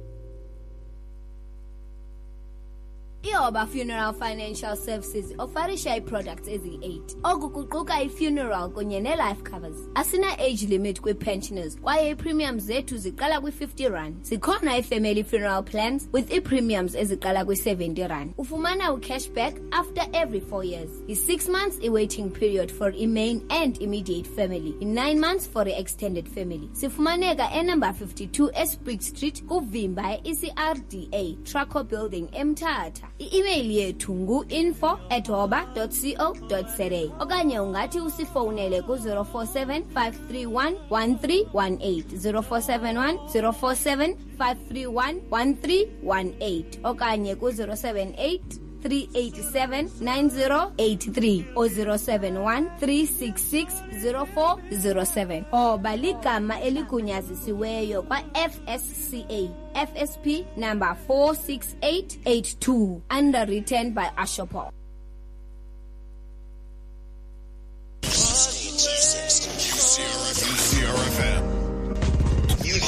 ihoba 3.30 3.66
funeral 3.66 4.14
financial 4.14 4.76
services 4.76 5.34
ofarisha 5.38 5.96
ii-products 5.96 6.48
eziyi-8 6.48 7.00
oku 7.22 7.50
kuquka 7.50 8.02
i-funeral 8.02 8.70
kunye 8.70 9.00
ne-life 9.00 9.42
covers. 9.50 9.76
Asina-age 9.94 10.66
limit 10.66 11.00
kwii-pensioners 11.00 11.80
kwaye 11.80 12.10
ii-premiums 12.10 12.64
zethu 12.64 12.96
ziqala 12.96 13.40
kwi-50 13.40 13.88
rand. 13.90 14.16
Zikhona 14.22 14.78
ii-family 14.78 15.24
funeral 15.24 15.62
plans 15.62 16.08
with 16.12 16.32
ii-premiums 16.32 16.94
eziqala 16.94 17.44
kwi-70 17.44 18.08
rand. 18.08 18.32
Ufumana 18.38 18.92
ucashback 18.92 19.54
after 19.70 20.04
every 20.12 20.40
4 20.40 20.64
years. 20.64 20.90
I-6 21.08 21.50
months 21.52 21.78
i-waiting 21.82 22.30
period 22.30 22.70
for 22.72 22.94
i-main 22.94 23.42
and 23.48 23.82
immediate 23.82 24.28
family. 24.36 24.74
I-9 24.80 25.18
months 25.18 25.48
for 25.48 25.68
i-extended 25.68 26.28
family. 26.28 26.68
Sifumaneka 26.72 27.50
enumber 27.52 27.94
52 27.94 28.50
esprit 28.62 29.02
street 29.02 29.44
kuvimba 29.44 30.14
e-ecrda 30.24 31.36
traco 31.44 31.84
building 31.84 32.28
emthatha 32.32 33.08
i-email 33.18 33.70
yethu 33.70 34.14
ngu-info 34.14 34.98
at 35.10 35.28
hoba 35.28 35.66
co 35.74 35.86
za 35.86 37.10
okanye 37.20 37.60
ungathi 37.60 38.00
usifowunele 38.00 38.82
ku-047 38.82 39.82
531 39.94 40.74
1318 40.90 42.02
0471 42.32 43.18
047 43.32 44.16
531 44.38 45.14
1318 45.30 46.64
okanye 46.84 47.34
ku-078 47.34 48.65
387 48.88 49.88
9083 50.00 51.44
o 51.56 51.66
071 51.66 52.66
366 52.80 53.66
0407 54.12 55.42
hoba 55.50 55.96
ligama 55.96 56.60
eligunyazisiweyo 56.60 58.02
kwa-fsca 58.02 59.48
fsp 59.94 60.26
number 60.56 60.96
46882 61.08 63.00
underwritten 63.18 63.94
by 63.94 64.06
ashopol 64.16 64.70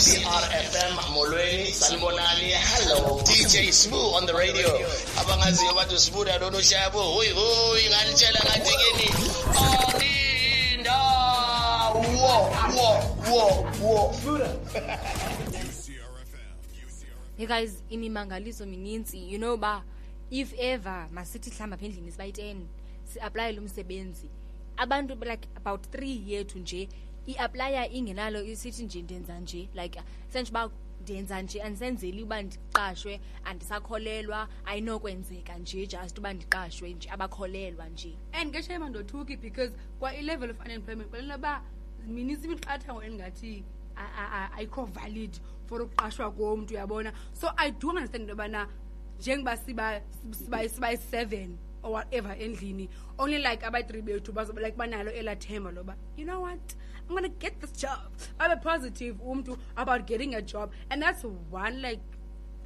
UCRFM 0.08 1.12
molweni 1.12 1.66
sanibonani 1.72 2.48
hello. 2.50 3.20
DJ 3.20 3.70
Smooth 3.72 4.14
on 4.14 4.26
the 4.26 4.32
radio. 4.32 4.68
Abangaziyo 5.20 5.74
bathi 5.74 5.98
sibuda 5.98 6.38
lona 6.38 6.58
ushaya 6.58 6.88
hoyi 6.90 7.30
hoyi 7.30 7.88
nganitshela 7.88 8.40
ngathi 8.44 8.72
kini 8.78 9.10
aninda 9.58 10.98
wo 11.94 12.50
wo 12.76 12.88
wo 13.30 13.66
wo. 13.82 14.14
Hey 17.36 17.46
guys 17.46 17.72
imimangaliso 17.90 18.66
minintsi. 18.66 19.30
You 19.30 19.38
know 19.38 19.54
uba 19.54 19.82
if 20.30 20.54
ever 20.58 21.08
masithi 21.12 21.50
hlamba 21.50 21.76
apha 21.76 21.86
endlini 21.86 22.12
sibayi-ten 22.12 22.66
si-aplayele 23.12 23.60
umsebenzi. 23.60 24.30
Abantu 24.76 25.14
like 25.14 25.48
about 25.56 25.82
three 25.92 26.22
yethu 26.26 26.58
nje 26.58 26.88
i-aplaya 27.28 27.88
ingenalo 27.92 28.42
isithi 28.44 28.84
nje 28.84 29.02
ndenza 29.02 29.40
nje 29.40 29.68
like 29.74 30.00
sentsho 30.32 30.50
uba 30.52 30.70
ndenza 31.02 31.42
nje 31.42 31.62
andisenzeli 31.62 32.22
uba 32.22 32.42
ndiqashwe 32.42 33.20
andisakholelwa. 33.44 34.48
Ayinokwenzeka 34.64 35.58
nje 35.58 35.86
just 35.86 36.18
uba 36.18 36.32
ndiqashwe 36.34 36.92
nje 36.94 37.10
abakholelwa 37.10 37.88
nje. 37.88 38.16
And 38.32 38.50
ngeshaya 38.52 38.80
mandothuki 38.80 39.36
because 39.40 39.72
kwa-i-level 39.98 40.50
of 40.50 40.60
unemployment 40.64 41.10
kwalela 41.10 41.36
uba 41.36 41.62
minintsi 42.06 42.46
imiqathango 42.46 43.02
endingathi 43.02 43.64
ayikho 44.56 44.84
valid 44.84 45.38
for 45.66 45.82
ukuqashwa 45.82 46.30
komntu 46.30 46.74
uyabona? 46.74 47.12
So 47.32 47.48
i 47.56 47.70
do 47.70 47.88
understand 47.88 48.22
into 48.22 48.32
yobana 48.32 48.68
njengoba 49.20 49.56
siba- 49.56 50.02
siba- 50.30 50.68
sibayi-seven 50.68 51.56
or 51.82 51.92
whatever 51.92 52.34
endlini. 52.34 52.88
Only 53.18 53.38
like 53.38 53.62
abayi-three 53.62 54.02
bethu 54.02 54.60
like 54.60 54.76
banalo 54.76 55.10
elaa 55.10 55.36
themba 55.36 55.72
loba 55.72 55.94
you 56.16 56.24
know 56.24 56.40
what? 56.40 56.74
I'm 57.08 57.14
gonna 57.14 57.28
get 57.28 57.60
this 57.60 57.72
job. 57.72 58.12
Abe 58.38 58.60
positive 58.62 59.16
umntu 59.16 59.56
about 59.76 60.06
getting 60.06 60.34
a 60.34 60.42
job. 60.42 60.72
And 60.90 61.02
that's 61.02 61.24
one 61.50 61.80
like 61.80 62.00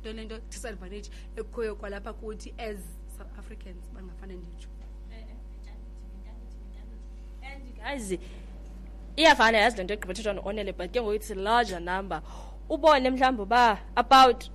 le 0.04 0.12
nto 0.12 0.40
disadvantage 0.50 1.10
ekhoyo 1.36 1.74
kwalapha 1.76 2.12
kuthi 2.12 2.52
as 2.58 2.78
south 3.16 3.38
africans 3.38 3.88
bangafane 3.94 4.34
nditsho. 4.34 4.68
Guys 7.76 8.18
iyafana 9.16 9.58
yazi 9.58 9.76
le 9.76 9.84
nto 9.84 9.94
egqibethethwa 9.94 10.34
no-onele 10.34 10.72
but 10.76 10.92
ke 10.92 11.00
ngoku 11.00 11.14
it's 11.14 11.30
a 11.30 11.34
larger 11.34 11.80
number. 11.80 12.22
Ubone 12.68 13.10
mhlawumbi 13.10 13.42
uba 13.42 13.78
about 13.96 14.50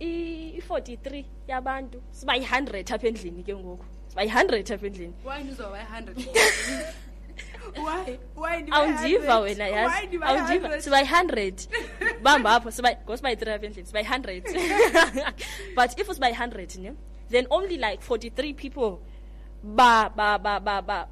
i-43 0.00 1.24
yabantu 1.48 2.02
siba 2.10 2.34
yi-100 2.36 2.94
apha 2.94 3.08
endlini 3.08 3.42
ke 3.42 3.54
ngoku. 3.54 3.84
Siba 4.08 4.22
yi-100 4.22 4.74
apha 4.74 4.86
endlini. 4.86 5.14
Yi-hundred? 5.78 6.16
Awundiva 8.70 9.34
100? 9.38 9.42
wena 9.42 9.66
yazi? 9.68 10.18
Awundiva 10.22 10.68
100? 10.68 10.80
siba 10.80 11.00
yi-100 11.00 11.68
bamba 12.22 12.54
apho 12.54 12.70
siba 12.70 12.96
ngosiba 13.04 13.30
yi-3 13.30 13.54
apha 13.54 13.66
endlini 13.66 13.86
siba 13.86 14.00
yi-100 14.00 14.32
but 15.76 16.00
if 16.00 16.08
usiba 16.08 16.28
yi-100 16.28 16.78
ne 16.78 16.92
then 17.28 17.46
only 17.50 17.76
like 17.76 18.02
43 18.02 18.52
people 18.54 19.00
ba 19.62 20.10
ba 20.16 20.38
ba 20.38 20.60
ba 20.60 20.82
ba 20.82 21.08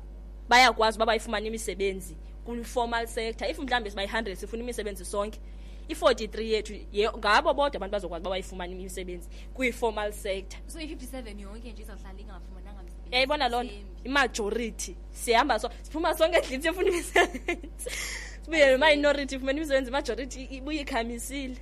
bayakwazi 0.48 0.98
uba 0.98 1.06
bayifumane 1.06 1.46
imisebenzi 1.48 2.16
kwi-formal 2.46 3.06
sector. 3.06 3.48
If 3.50 3.58
mhlawumbi 3.58 3.90
siba 3.90 4.02
yi-100 4.02 4.34
sifuna 4.34 4.62
imisebenzi 4.62 5.04
sonke 5.04 5.40
i-43 5.88 6.40
yethu 6.42 6.74
ye- 6.92 7.10
ngabo 7.18 7.54
bodwa 7.54 7.76
abantu 7.76 7.92
bazokwazi 7.92 8.22
uba 8.22 8.30
bayifumane 8.30 8.72
imisebenzi 8.72 9.28
kwi-formal 9.54 10.12
sector. 10.12 10.60
So 10.66 10.80
i-57 10.80 11.40
yonke 11.40 11.72
nje 11.72 11.82
izawuhlala 11.82 12.20
ingafumananga 12.20 12.82
msebenzi? 12.82 13.08
Uyayibona 13.10 13.48
loo 13.48 13.62
nto. 13.62 13.74
Imajority. 14.04 14.96
Sihamba 15.10 15.58
so 15.58 15.70
siphuma 15.82 16.14
sonke 16.14 16.36
endlini 16.36 16.62
siyofuna 16.62 16.88
imisebenzi. 16.88 17.90
Sibuye 18.42 18.76
neminority 18.78 19.34
ifumene 19.34 19.58
imisebenzi 19.60 19.90
imajority 19.90 20.42
ibuye 20.44 20.80
ikhamisile. 20.80 21.56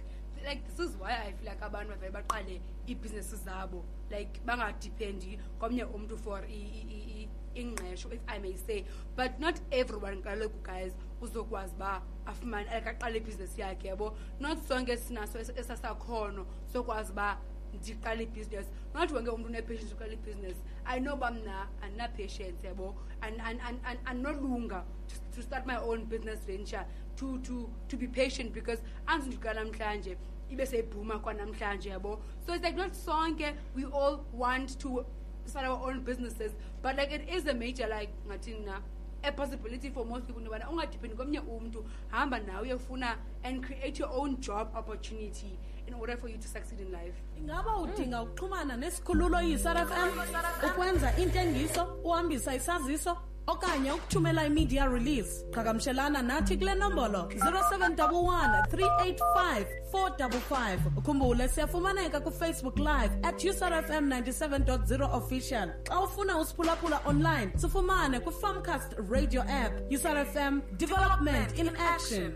Like 0.48 0.60
this 0.76 0.78
is 0.90 0.96
why 1.00 1.12
i 1.12 1.32
feel 1.32 1.50
like 1.52 1.64
abantu 1.64 1.90
bavele 1.90 2.12
baqale 2.12 2.60
iibhizinesi 2.88 3.36
zabo. 3.36 3.84
Like 4.10 4.40
bangadipendi. 4.44 5.38
Komnye 5.58 5.84
umntu 5.84 6.18
for 6.18 6.44
ingqesho 7.54 8.12
if 8.12 8.20
i 8.26 8.38
may 8.38 8.56
say 8.56 8.84
but 9.16 9.38
not 9.40 9.60
everyone 9.70 10.22
kaloku 10.22 10.62
guys 10.62 10.92
uzokwazi 11.20 11.74
uba 11.74 12.02
afumane 12.26 12.64
like 12.74 12.90
aqale 12.90 13.16
ibhizinesi 13.18 13.60
yakhe 13.60 13.88
yabo? 13.88 14.16
Not 14.40 14.58
sonke 14.68 14.96
sinaso 14.96 15.38
es- 15.38 15.56
esasakhono 15.58 16.46
sokwazi 16.72 17.12
uba 17.12 17.38
ndiqale 17.74 18.22
ibhizinesi 18.22 18.68
not 18.94 19.10
wonke 19.12 19.30
umntu 19.30 19.48
unepatience 19.48 19.94
uqala 19.94 20.12
ibhizinesi 20.12 20.60
i 20.86 21.00
know 21.00 21.14
uba 21.14 21.30
mna 21.30 21.68
andinapatience 21.82 22.66
yabo? 22.66 22.94
And- 23.22 23.40
and- 23.40 23.60
and- 23.60 23.80
and- 23.84 24.00
andinolunga 24.04 24.84
to- 25.08 25.36
to 25.36 25.42
start 25.42 25.66
my 25.66 25.76
own 25.76 26.04
business 26.04 26.40
venture 26.46 26.84
to, 27.16 27.38
to, 27.38 27.70
to 27.88 27.96
be 27.96 28.06
patient 28.08 28.52
because 28.52 28.82
anzi 29.06 29.28
ndiqala 29.28 29.64
namhlanje 29.64 30.16
ibe 30.50 30.66
seyibhuma 30.66 31.18
kwanamhlanje 31.18 31.88
yabo? 31.90 32.20
So 32.46 32.54
it's 32.54 32.64
like 32.64 32.76
not 32.76 32.92
sonke 32.94 33.54
we 33.74 33.84
all 33.84 34.24
want 34.32 34.78
to 34.80 35.04
start 35.46 35.66
our 35.66 35.80
own 35.90 36.00
businesses. 36.00 36.52
But 36.82 36.96
like 36.96 37.12
it 37.14 37.28
is 37.28 37.46
a 37.46 37.54
major 37.54 37.86
like 37.88 38.12
ngathi 38.28 38.54
mna 38.54 38.80
a 39.22 39.32
possibility 39.32 39.90
for 39.90 40.04
most 40.06 40.26
people 40.26 40.42
nobana 40.42 40.70
ungadipendi 40.70 41.16
komnye 41.16 41.40
umntu 41.40 41.84
hamba 42.08 42.38
nawe 42.40 42.62
uyofuna 42.62 43.16
and 43.42 43.64
create 43.66 43.98
your 44.02 44.10
own 44.12 44.36
job 44.40 44.68
opportunity 44.76 45.58
in 45.86 45.94
order 45.94 46.16
for 46.16 46.30
you 46.30 46.36
to 46.38 46.48
succeed 46.48 46.80
in 46.80 46.90
life. 46.92 47.14
Ingaba 47.38 47.76
udinga 47.76 48.22
ukuxhumana 48.22 48.76
nesikhululo 48.76 49.40
yi-sarfm 49.40 50.18
ukwenza 50.66 51.16
intengiso 51.16 51.84
uhambisa 52.04 52.54
isaziso 52.54 53.16
okanye 53.46 53.92
ukuthumela 53.92 54.46
i-media 54.46 54.88
release. 54.88 55.44
Qhagamshelana 55.50 56.22
nathi 56.22 56.56
kule 56.56 56.74
nombolo 56.74 57.28
071 57.28 58.66
385 58.70 59.66
455 59.92 60.78
ukhumbule 60.96 61.48
siyafumaneka 61.48 62.20
kufacebook 62.20 62.78
live 62.78 63.12
at 63.22 63.44
usrfm 63.44 64.08
97.0 64.08 65.16
official. 65.16 65.68
Xa 65.84 66.00
ufuna 66.00 66.38
usiphulaphula 66.38 67.00
online 67.06 67.52
sifumane 67.56 68.20
kwi-farmcast 68.20 68.92
radio 69.10 69.42
app 69.42 69.92
usrfm 69.92 70.60
development 70.76 71.58
in 71.58 71.68
action. 71.76 72.32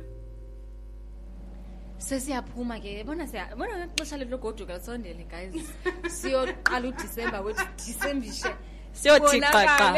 Sesiyaphuma 1.98 2.80
ke 2.80 3.04
bona 3.04 3.26
bona 3.56 3.86
ixesha 3.86 4.16
lethu 4.16 4.38
lisondele 4.66 5.24
guys. 5.28 5.64
Siyoqala 6.08 6.88
udisemba 6.88 7.40
wethu 7.40 7.64
disembishe 7.76 8.54
Siyothi 9.00 9.40
qaqa. 9.40 9.94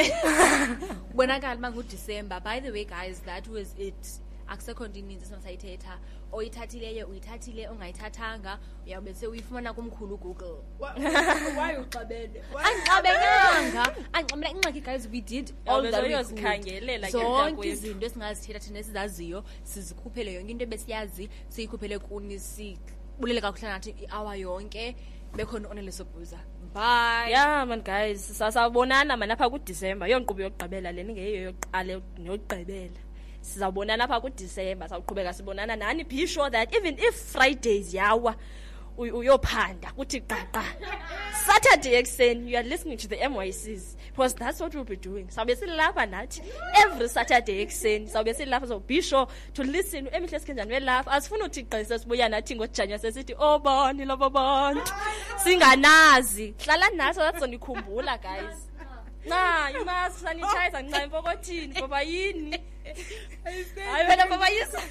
bonakala 1.14 1.56
uba 1.56 1.70
ngudisemba 1.72 2.40
by 2.42 2.60
the 2.60 2.70
way 2.70 2.84
guys 2.84 3.20
that 3.20 3.48
was 3.48 3.74
it. 3.78 4.20
Akusekho 4.48 4.88
nto 4.88 4.98
ininzi 4.98 5.24
esingasayithetha 5.24 5.98
oyithathileyo 6.32 7.06
uyithathile. 7.06 7.68
Ongayithathanga 7.68 8.58
uyawube 8.86 9.14
sewuyifumana 9.14 9.72
kumkhulu 9.72 10.18
uxabene? 11.80 12.40
Andixabekanga 12.66 13.84
andixabela 14.12 14.50
ingxaki 14.50 14.80
guys. 14.80 15.08
We 15.08 15.20
did 15.20 15.52
all 15.66 15.82
zonke 17.10 17.68
izinto 17.68 18.06
esingazithetha 18.06 18.60
thina 18.60 18.78
esizaziyo 18.78 19.44
sizikhuphele 19.62 20.34
yonke 20.34 20.50
into 20.50 20.64
ebesiyazi 20.64 21.30
siyikhuphele 21.48 21.98
kuni 21.98 22.38
sibulele 22.38 23.40
kakuhle 23.40 23.68
nathi 23.68 23.90
iawa 23.90 24.36
yonke 24.36 24.96
bekhona 25.36 25.68
onelesobhuza 25.68 26.38
bye. 26.74 27.30
Yeah 27.30 27.64
man 27.66 27.80
guys 27.82 28.20
sasabonana 28.38 29.16
man 29.16 29.30
apha 29.30 29.50
kudisemba. 29.50 30.08
Yonkqubo 30.08 30.42
yokugqibela 30.42 30.92
le 30.92 31.02
ningeyiyo 31.04 31.42
yokuqala 31.42 32.00
neyokugqibela. 32.18 33.00
Sizawubonana 33.40 34.04
apha 34.04 34.20
kudisemba 34.20 34.88
sawuqhubeka 34.88 35.32
sibonana 35.32 35.76
nani? 35.76 36.04
Be 36.04 36.26
sure 36.26 36.50
that 36.50 36.74
even 36.74 36.96
if 36.98 37.14
fridays 37.32 37.94
yawa 37.94 38.34
uy- 38.98 39.12
uyophanda 39.12 39.92
kuthi 39.96 40.20
qaqa 40.20 40.62
saturday 41.46 41.94
ekuseni 41.94 42.50
you 42.52 42.58
are 42.58 42.68
listening 42.68 42.96
to 42.98 43.08
the 43.08 43.16
mycs 43.28 43.96
because 44.20 44.34
that's 44.34 44.60
what 44.60 44.74
we'll 44.74 44.84
be 44.84 44.96
doing. 44.96 45.26
Sawube 45.28 45.56
silapha 45.56 46.06
nathi 46.06 46.42
every 46.76 47.08
saturday 47.08 47.64
ekuseni 47.64 48.06
sawube 48.06 48.34
silapha 48.34 48.68
so 48.68 48.78
be 48.78 49.00
sure 49.00 49.26
to 49.54 49.62
listen. 49.62 50.06
Emihle 50.12 50.38
sikhenjani 50.38 50.72
welapha 50.72 51.06
asifuni 51.06 51.42
uthi 51.42 51.62
gqise 51.62 51.98
sibuya 51.98 52.28
nathi 52.28 52.56
ngojanywa 52.56 52.98
sesithi 52.98 53.34
oh, 53.38 53.54
obani 53.54 54.04
labo 54.04 54.30
bantu 54.30 54.92
singanazi. 55.44 56.54
Hlalani 56.58 56.96
nathi 56.96 57.14
sazonikhumbula 57.14 58.18
guys 58.18 58.69
na 59.28 59.68
you 59.68 59.84
must 59.84 60.18
sanitize 60.22 60.82
nca 60.82 61.02
empokothini 61.02 61.74
ngoba 61.78 62.02
yini? 62.02 62.60
Hayi 63.90 64.08
wena 64.08 64.26
babayisa 64.26 64.82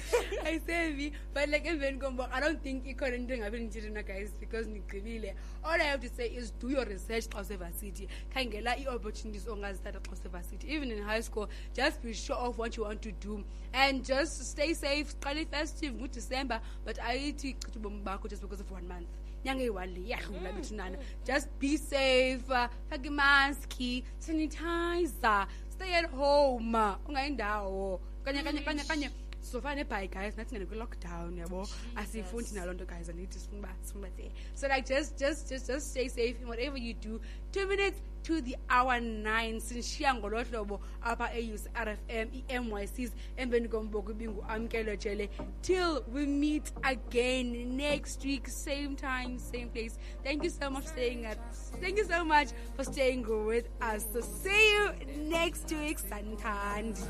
ayisevi 0.44 1.12
but 1.34 1.48
like 1.48 1.68
emveni 1.68 1.98
kombo 1.98 2.28
i 2.32 2.40
don't 2.40 2.62
think 2.62 2.86
ikhona 2.86 3.16
into 3.16 3.34
engabe 3.34 3.58
ndithethena 3.58 4.02
guys 4.02 4.34
because 4.40 4.70
ndigqibile 4.70 5.34
all 5.62 5.80
i 5.80 5.84
have 5.84 6.08
to 6.08 6.14
say 6.16 6.28
is 6.28 6.54
do 6.58 6.70
your 6.70 6.84
research 6.88 7.28
xa 7.28 7.40
usevasithi 7.40 8.08
khangela 8.34 8.78
ii-opportunities 8.78 9.48
ongazithatha 9.48 10.00
xa 10.00 10.12
usevasithi 10.12 10.74
even 10.74 10.90
in 10.90 11.02
high 11.02 11.22
school 11.22 11.48
just 11.74 12.00
be 12.02 12.14
sure 12.14 12.38
of 12.38 12.58
what 12.58 12.76
you 12.76 12.84
want 12.84 13.00
to 13.00 13.12
do. 13.12 13.44
And 13.72 14.04
just 14.04 14.42
stay 14.42 14.74
safe. 14.74 15.14
Qala 15.20 15.40
i-festive 15.40 15.94
ngudisemba 15.94 16.60
but 16.84 16.98
ayithi 16.98 17.54
chitha 17.54 17.78
ubomi 17.78 18.02
bakho 18.02 18.28
just 18.28 18.42
because 18.42 18.60
of 18.60 18.70
one 18.70 18.86
month 18.88 19.08
nyanga 19.44 19.62
eyi-one 19.62 19.92
le 19.94 20.00
iyadlula 20.00 20.52
bethu 20.52 20.74
nana. 20.74 20.98
Just 21.24 21.48
be 21.58 21.76
safe 21.76 22.50
uh, 22.50 22.68
fake 22.88 23.06
imaski 23.08 24.04
sanitizer 24.18 25.46
stay 25.70 25.94
at 25.94 26.10
home. 26.10 26.96
Ungayindawo. 27.08 28.00
Kanye 28.24 28.42
kanye 28.42 28.60
kanye 28.60 28.84
kanye. 28.84 29.10
Sizofana 29.40 29.74
nebhayi 29.74 30.08
guys 30.08 30.36
nathi 30.36 30.54
ngene 30.54 30.66
kwi-lockdown 30.66 31.38
yabo? 31.38 31.68
Asiyifundi 31.96 32.54
naloo 32.54 32.74
nto 32.74 32.84
guys 32.84 33.08
andithi 33.08 33.38
sifuna 33.38 33.58
uba 33.58 33.74
sifuna 33.82 34.06
uba 34.08 34.16
there 34.16 34.32
so 34.54 34.68
like 34.68 34.86
just 34.94 35.18
just 35.18 35.48
just 35.48 35.66
just 35.66 35.90
stay 35.90 36.08
safe 36.08 36.36
in 36.42 36.46
whatever 36.48 36.76
you 36.78 36.92
do 36.94 37.20
two 37.52 37.66
minutes 37.66 38.00
to 38.22 38.40
the 38.42 38.56
hour 38.68 39.00
nine. 39.00 39.60
Sinishiya 39.60 40.14
ngolo 40.14 40.44
hlobo 40.44 40.80
apha 41.02 41.30
eus 41.34 41.66
r 41.74 41.88
f 41.88 41.98
m 42.08 42.28
i-mycs 42.48 43.12
emveni 43.36 43.68
komboko 43.68 44.12
ibingu-amkelo 44.12 44.96
jele. 44.96 45.28
Till 45.62 46.04
we 46.12 46.26
meet 46.26 46.70
again 46.84 47.76
next 47.76 48.22
week 48.24 48.48
same 48.48 48.94
time 48.94 49.38
same 49.38 49.68
place. 49.70 49.98
Thank 50.22 50.44
you 50.44 50.50
so 50.50 50.70
much 50.70 50.84
for 50.84 50.90
staying 50.90 51.24
at 51.24 51.38
thank 51.80 51.96
you 51.96 52.04
so 52.04 52.24
much 52.24 52.48
for 52.76 52.84
staying 52.84 53.24
with 53.46 53.68
us. 53.80 54.06
So 54.12 54.20
see 54.20 54.72
you 54.72 54.92
next 55.28 55.72
week 55.72 55.98
santhandi. 55.98 57.02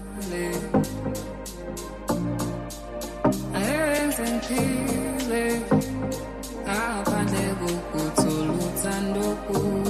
Ayenzempile 3.54 5.60
ngaphandle 6.62 7.54
kokuthola 7.60 8.52
uthando 8.52 9.34
kuwe 9.34 9.89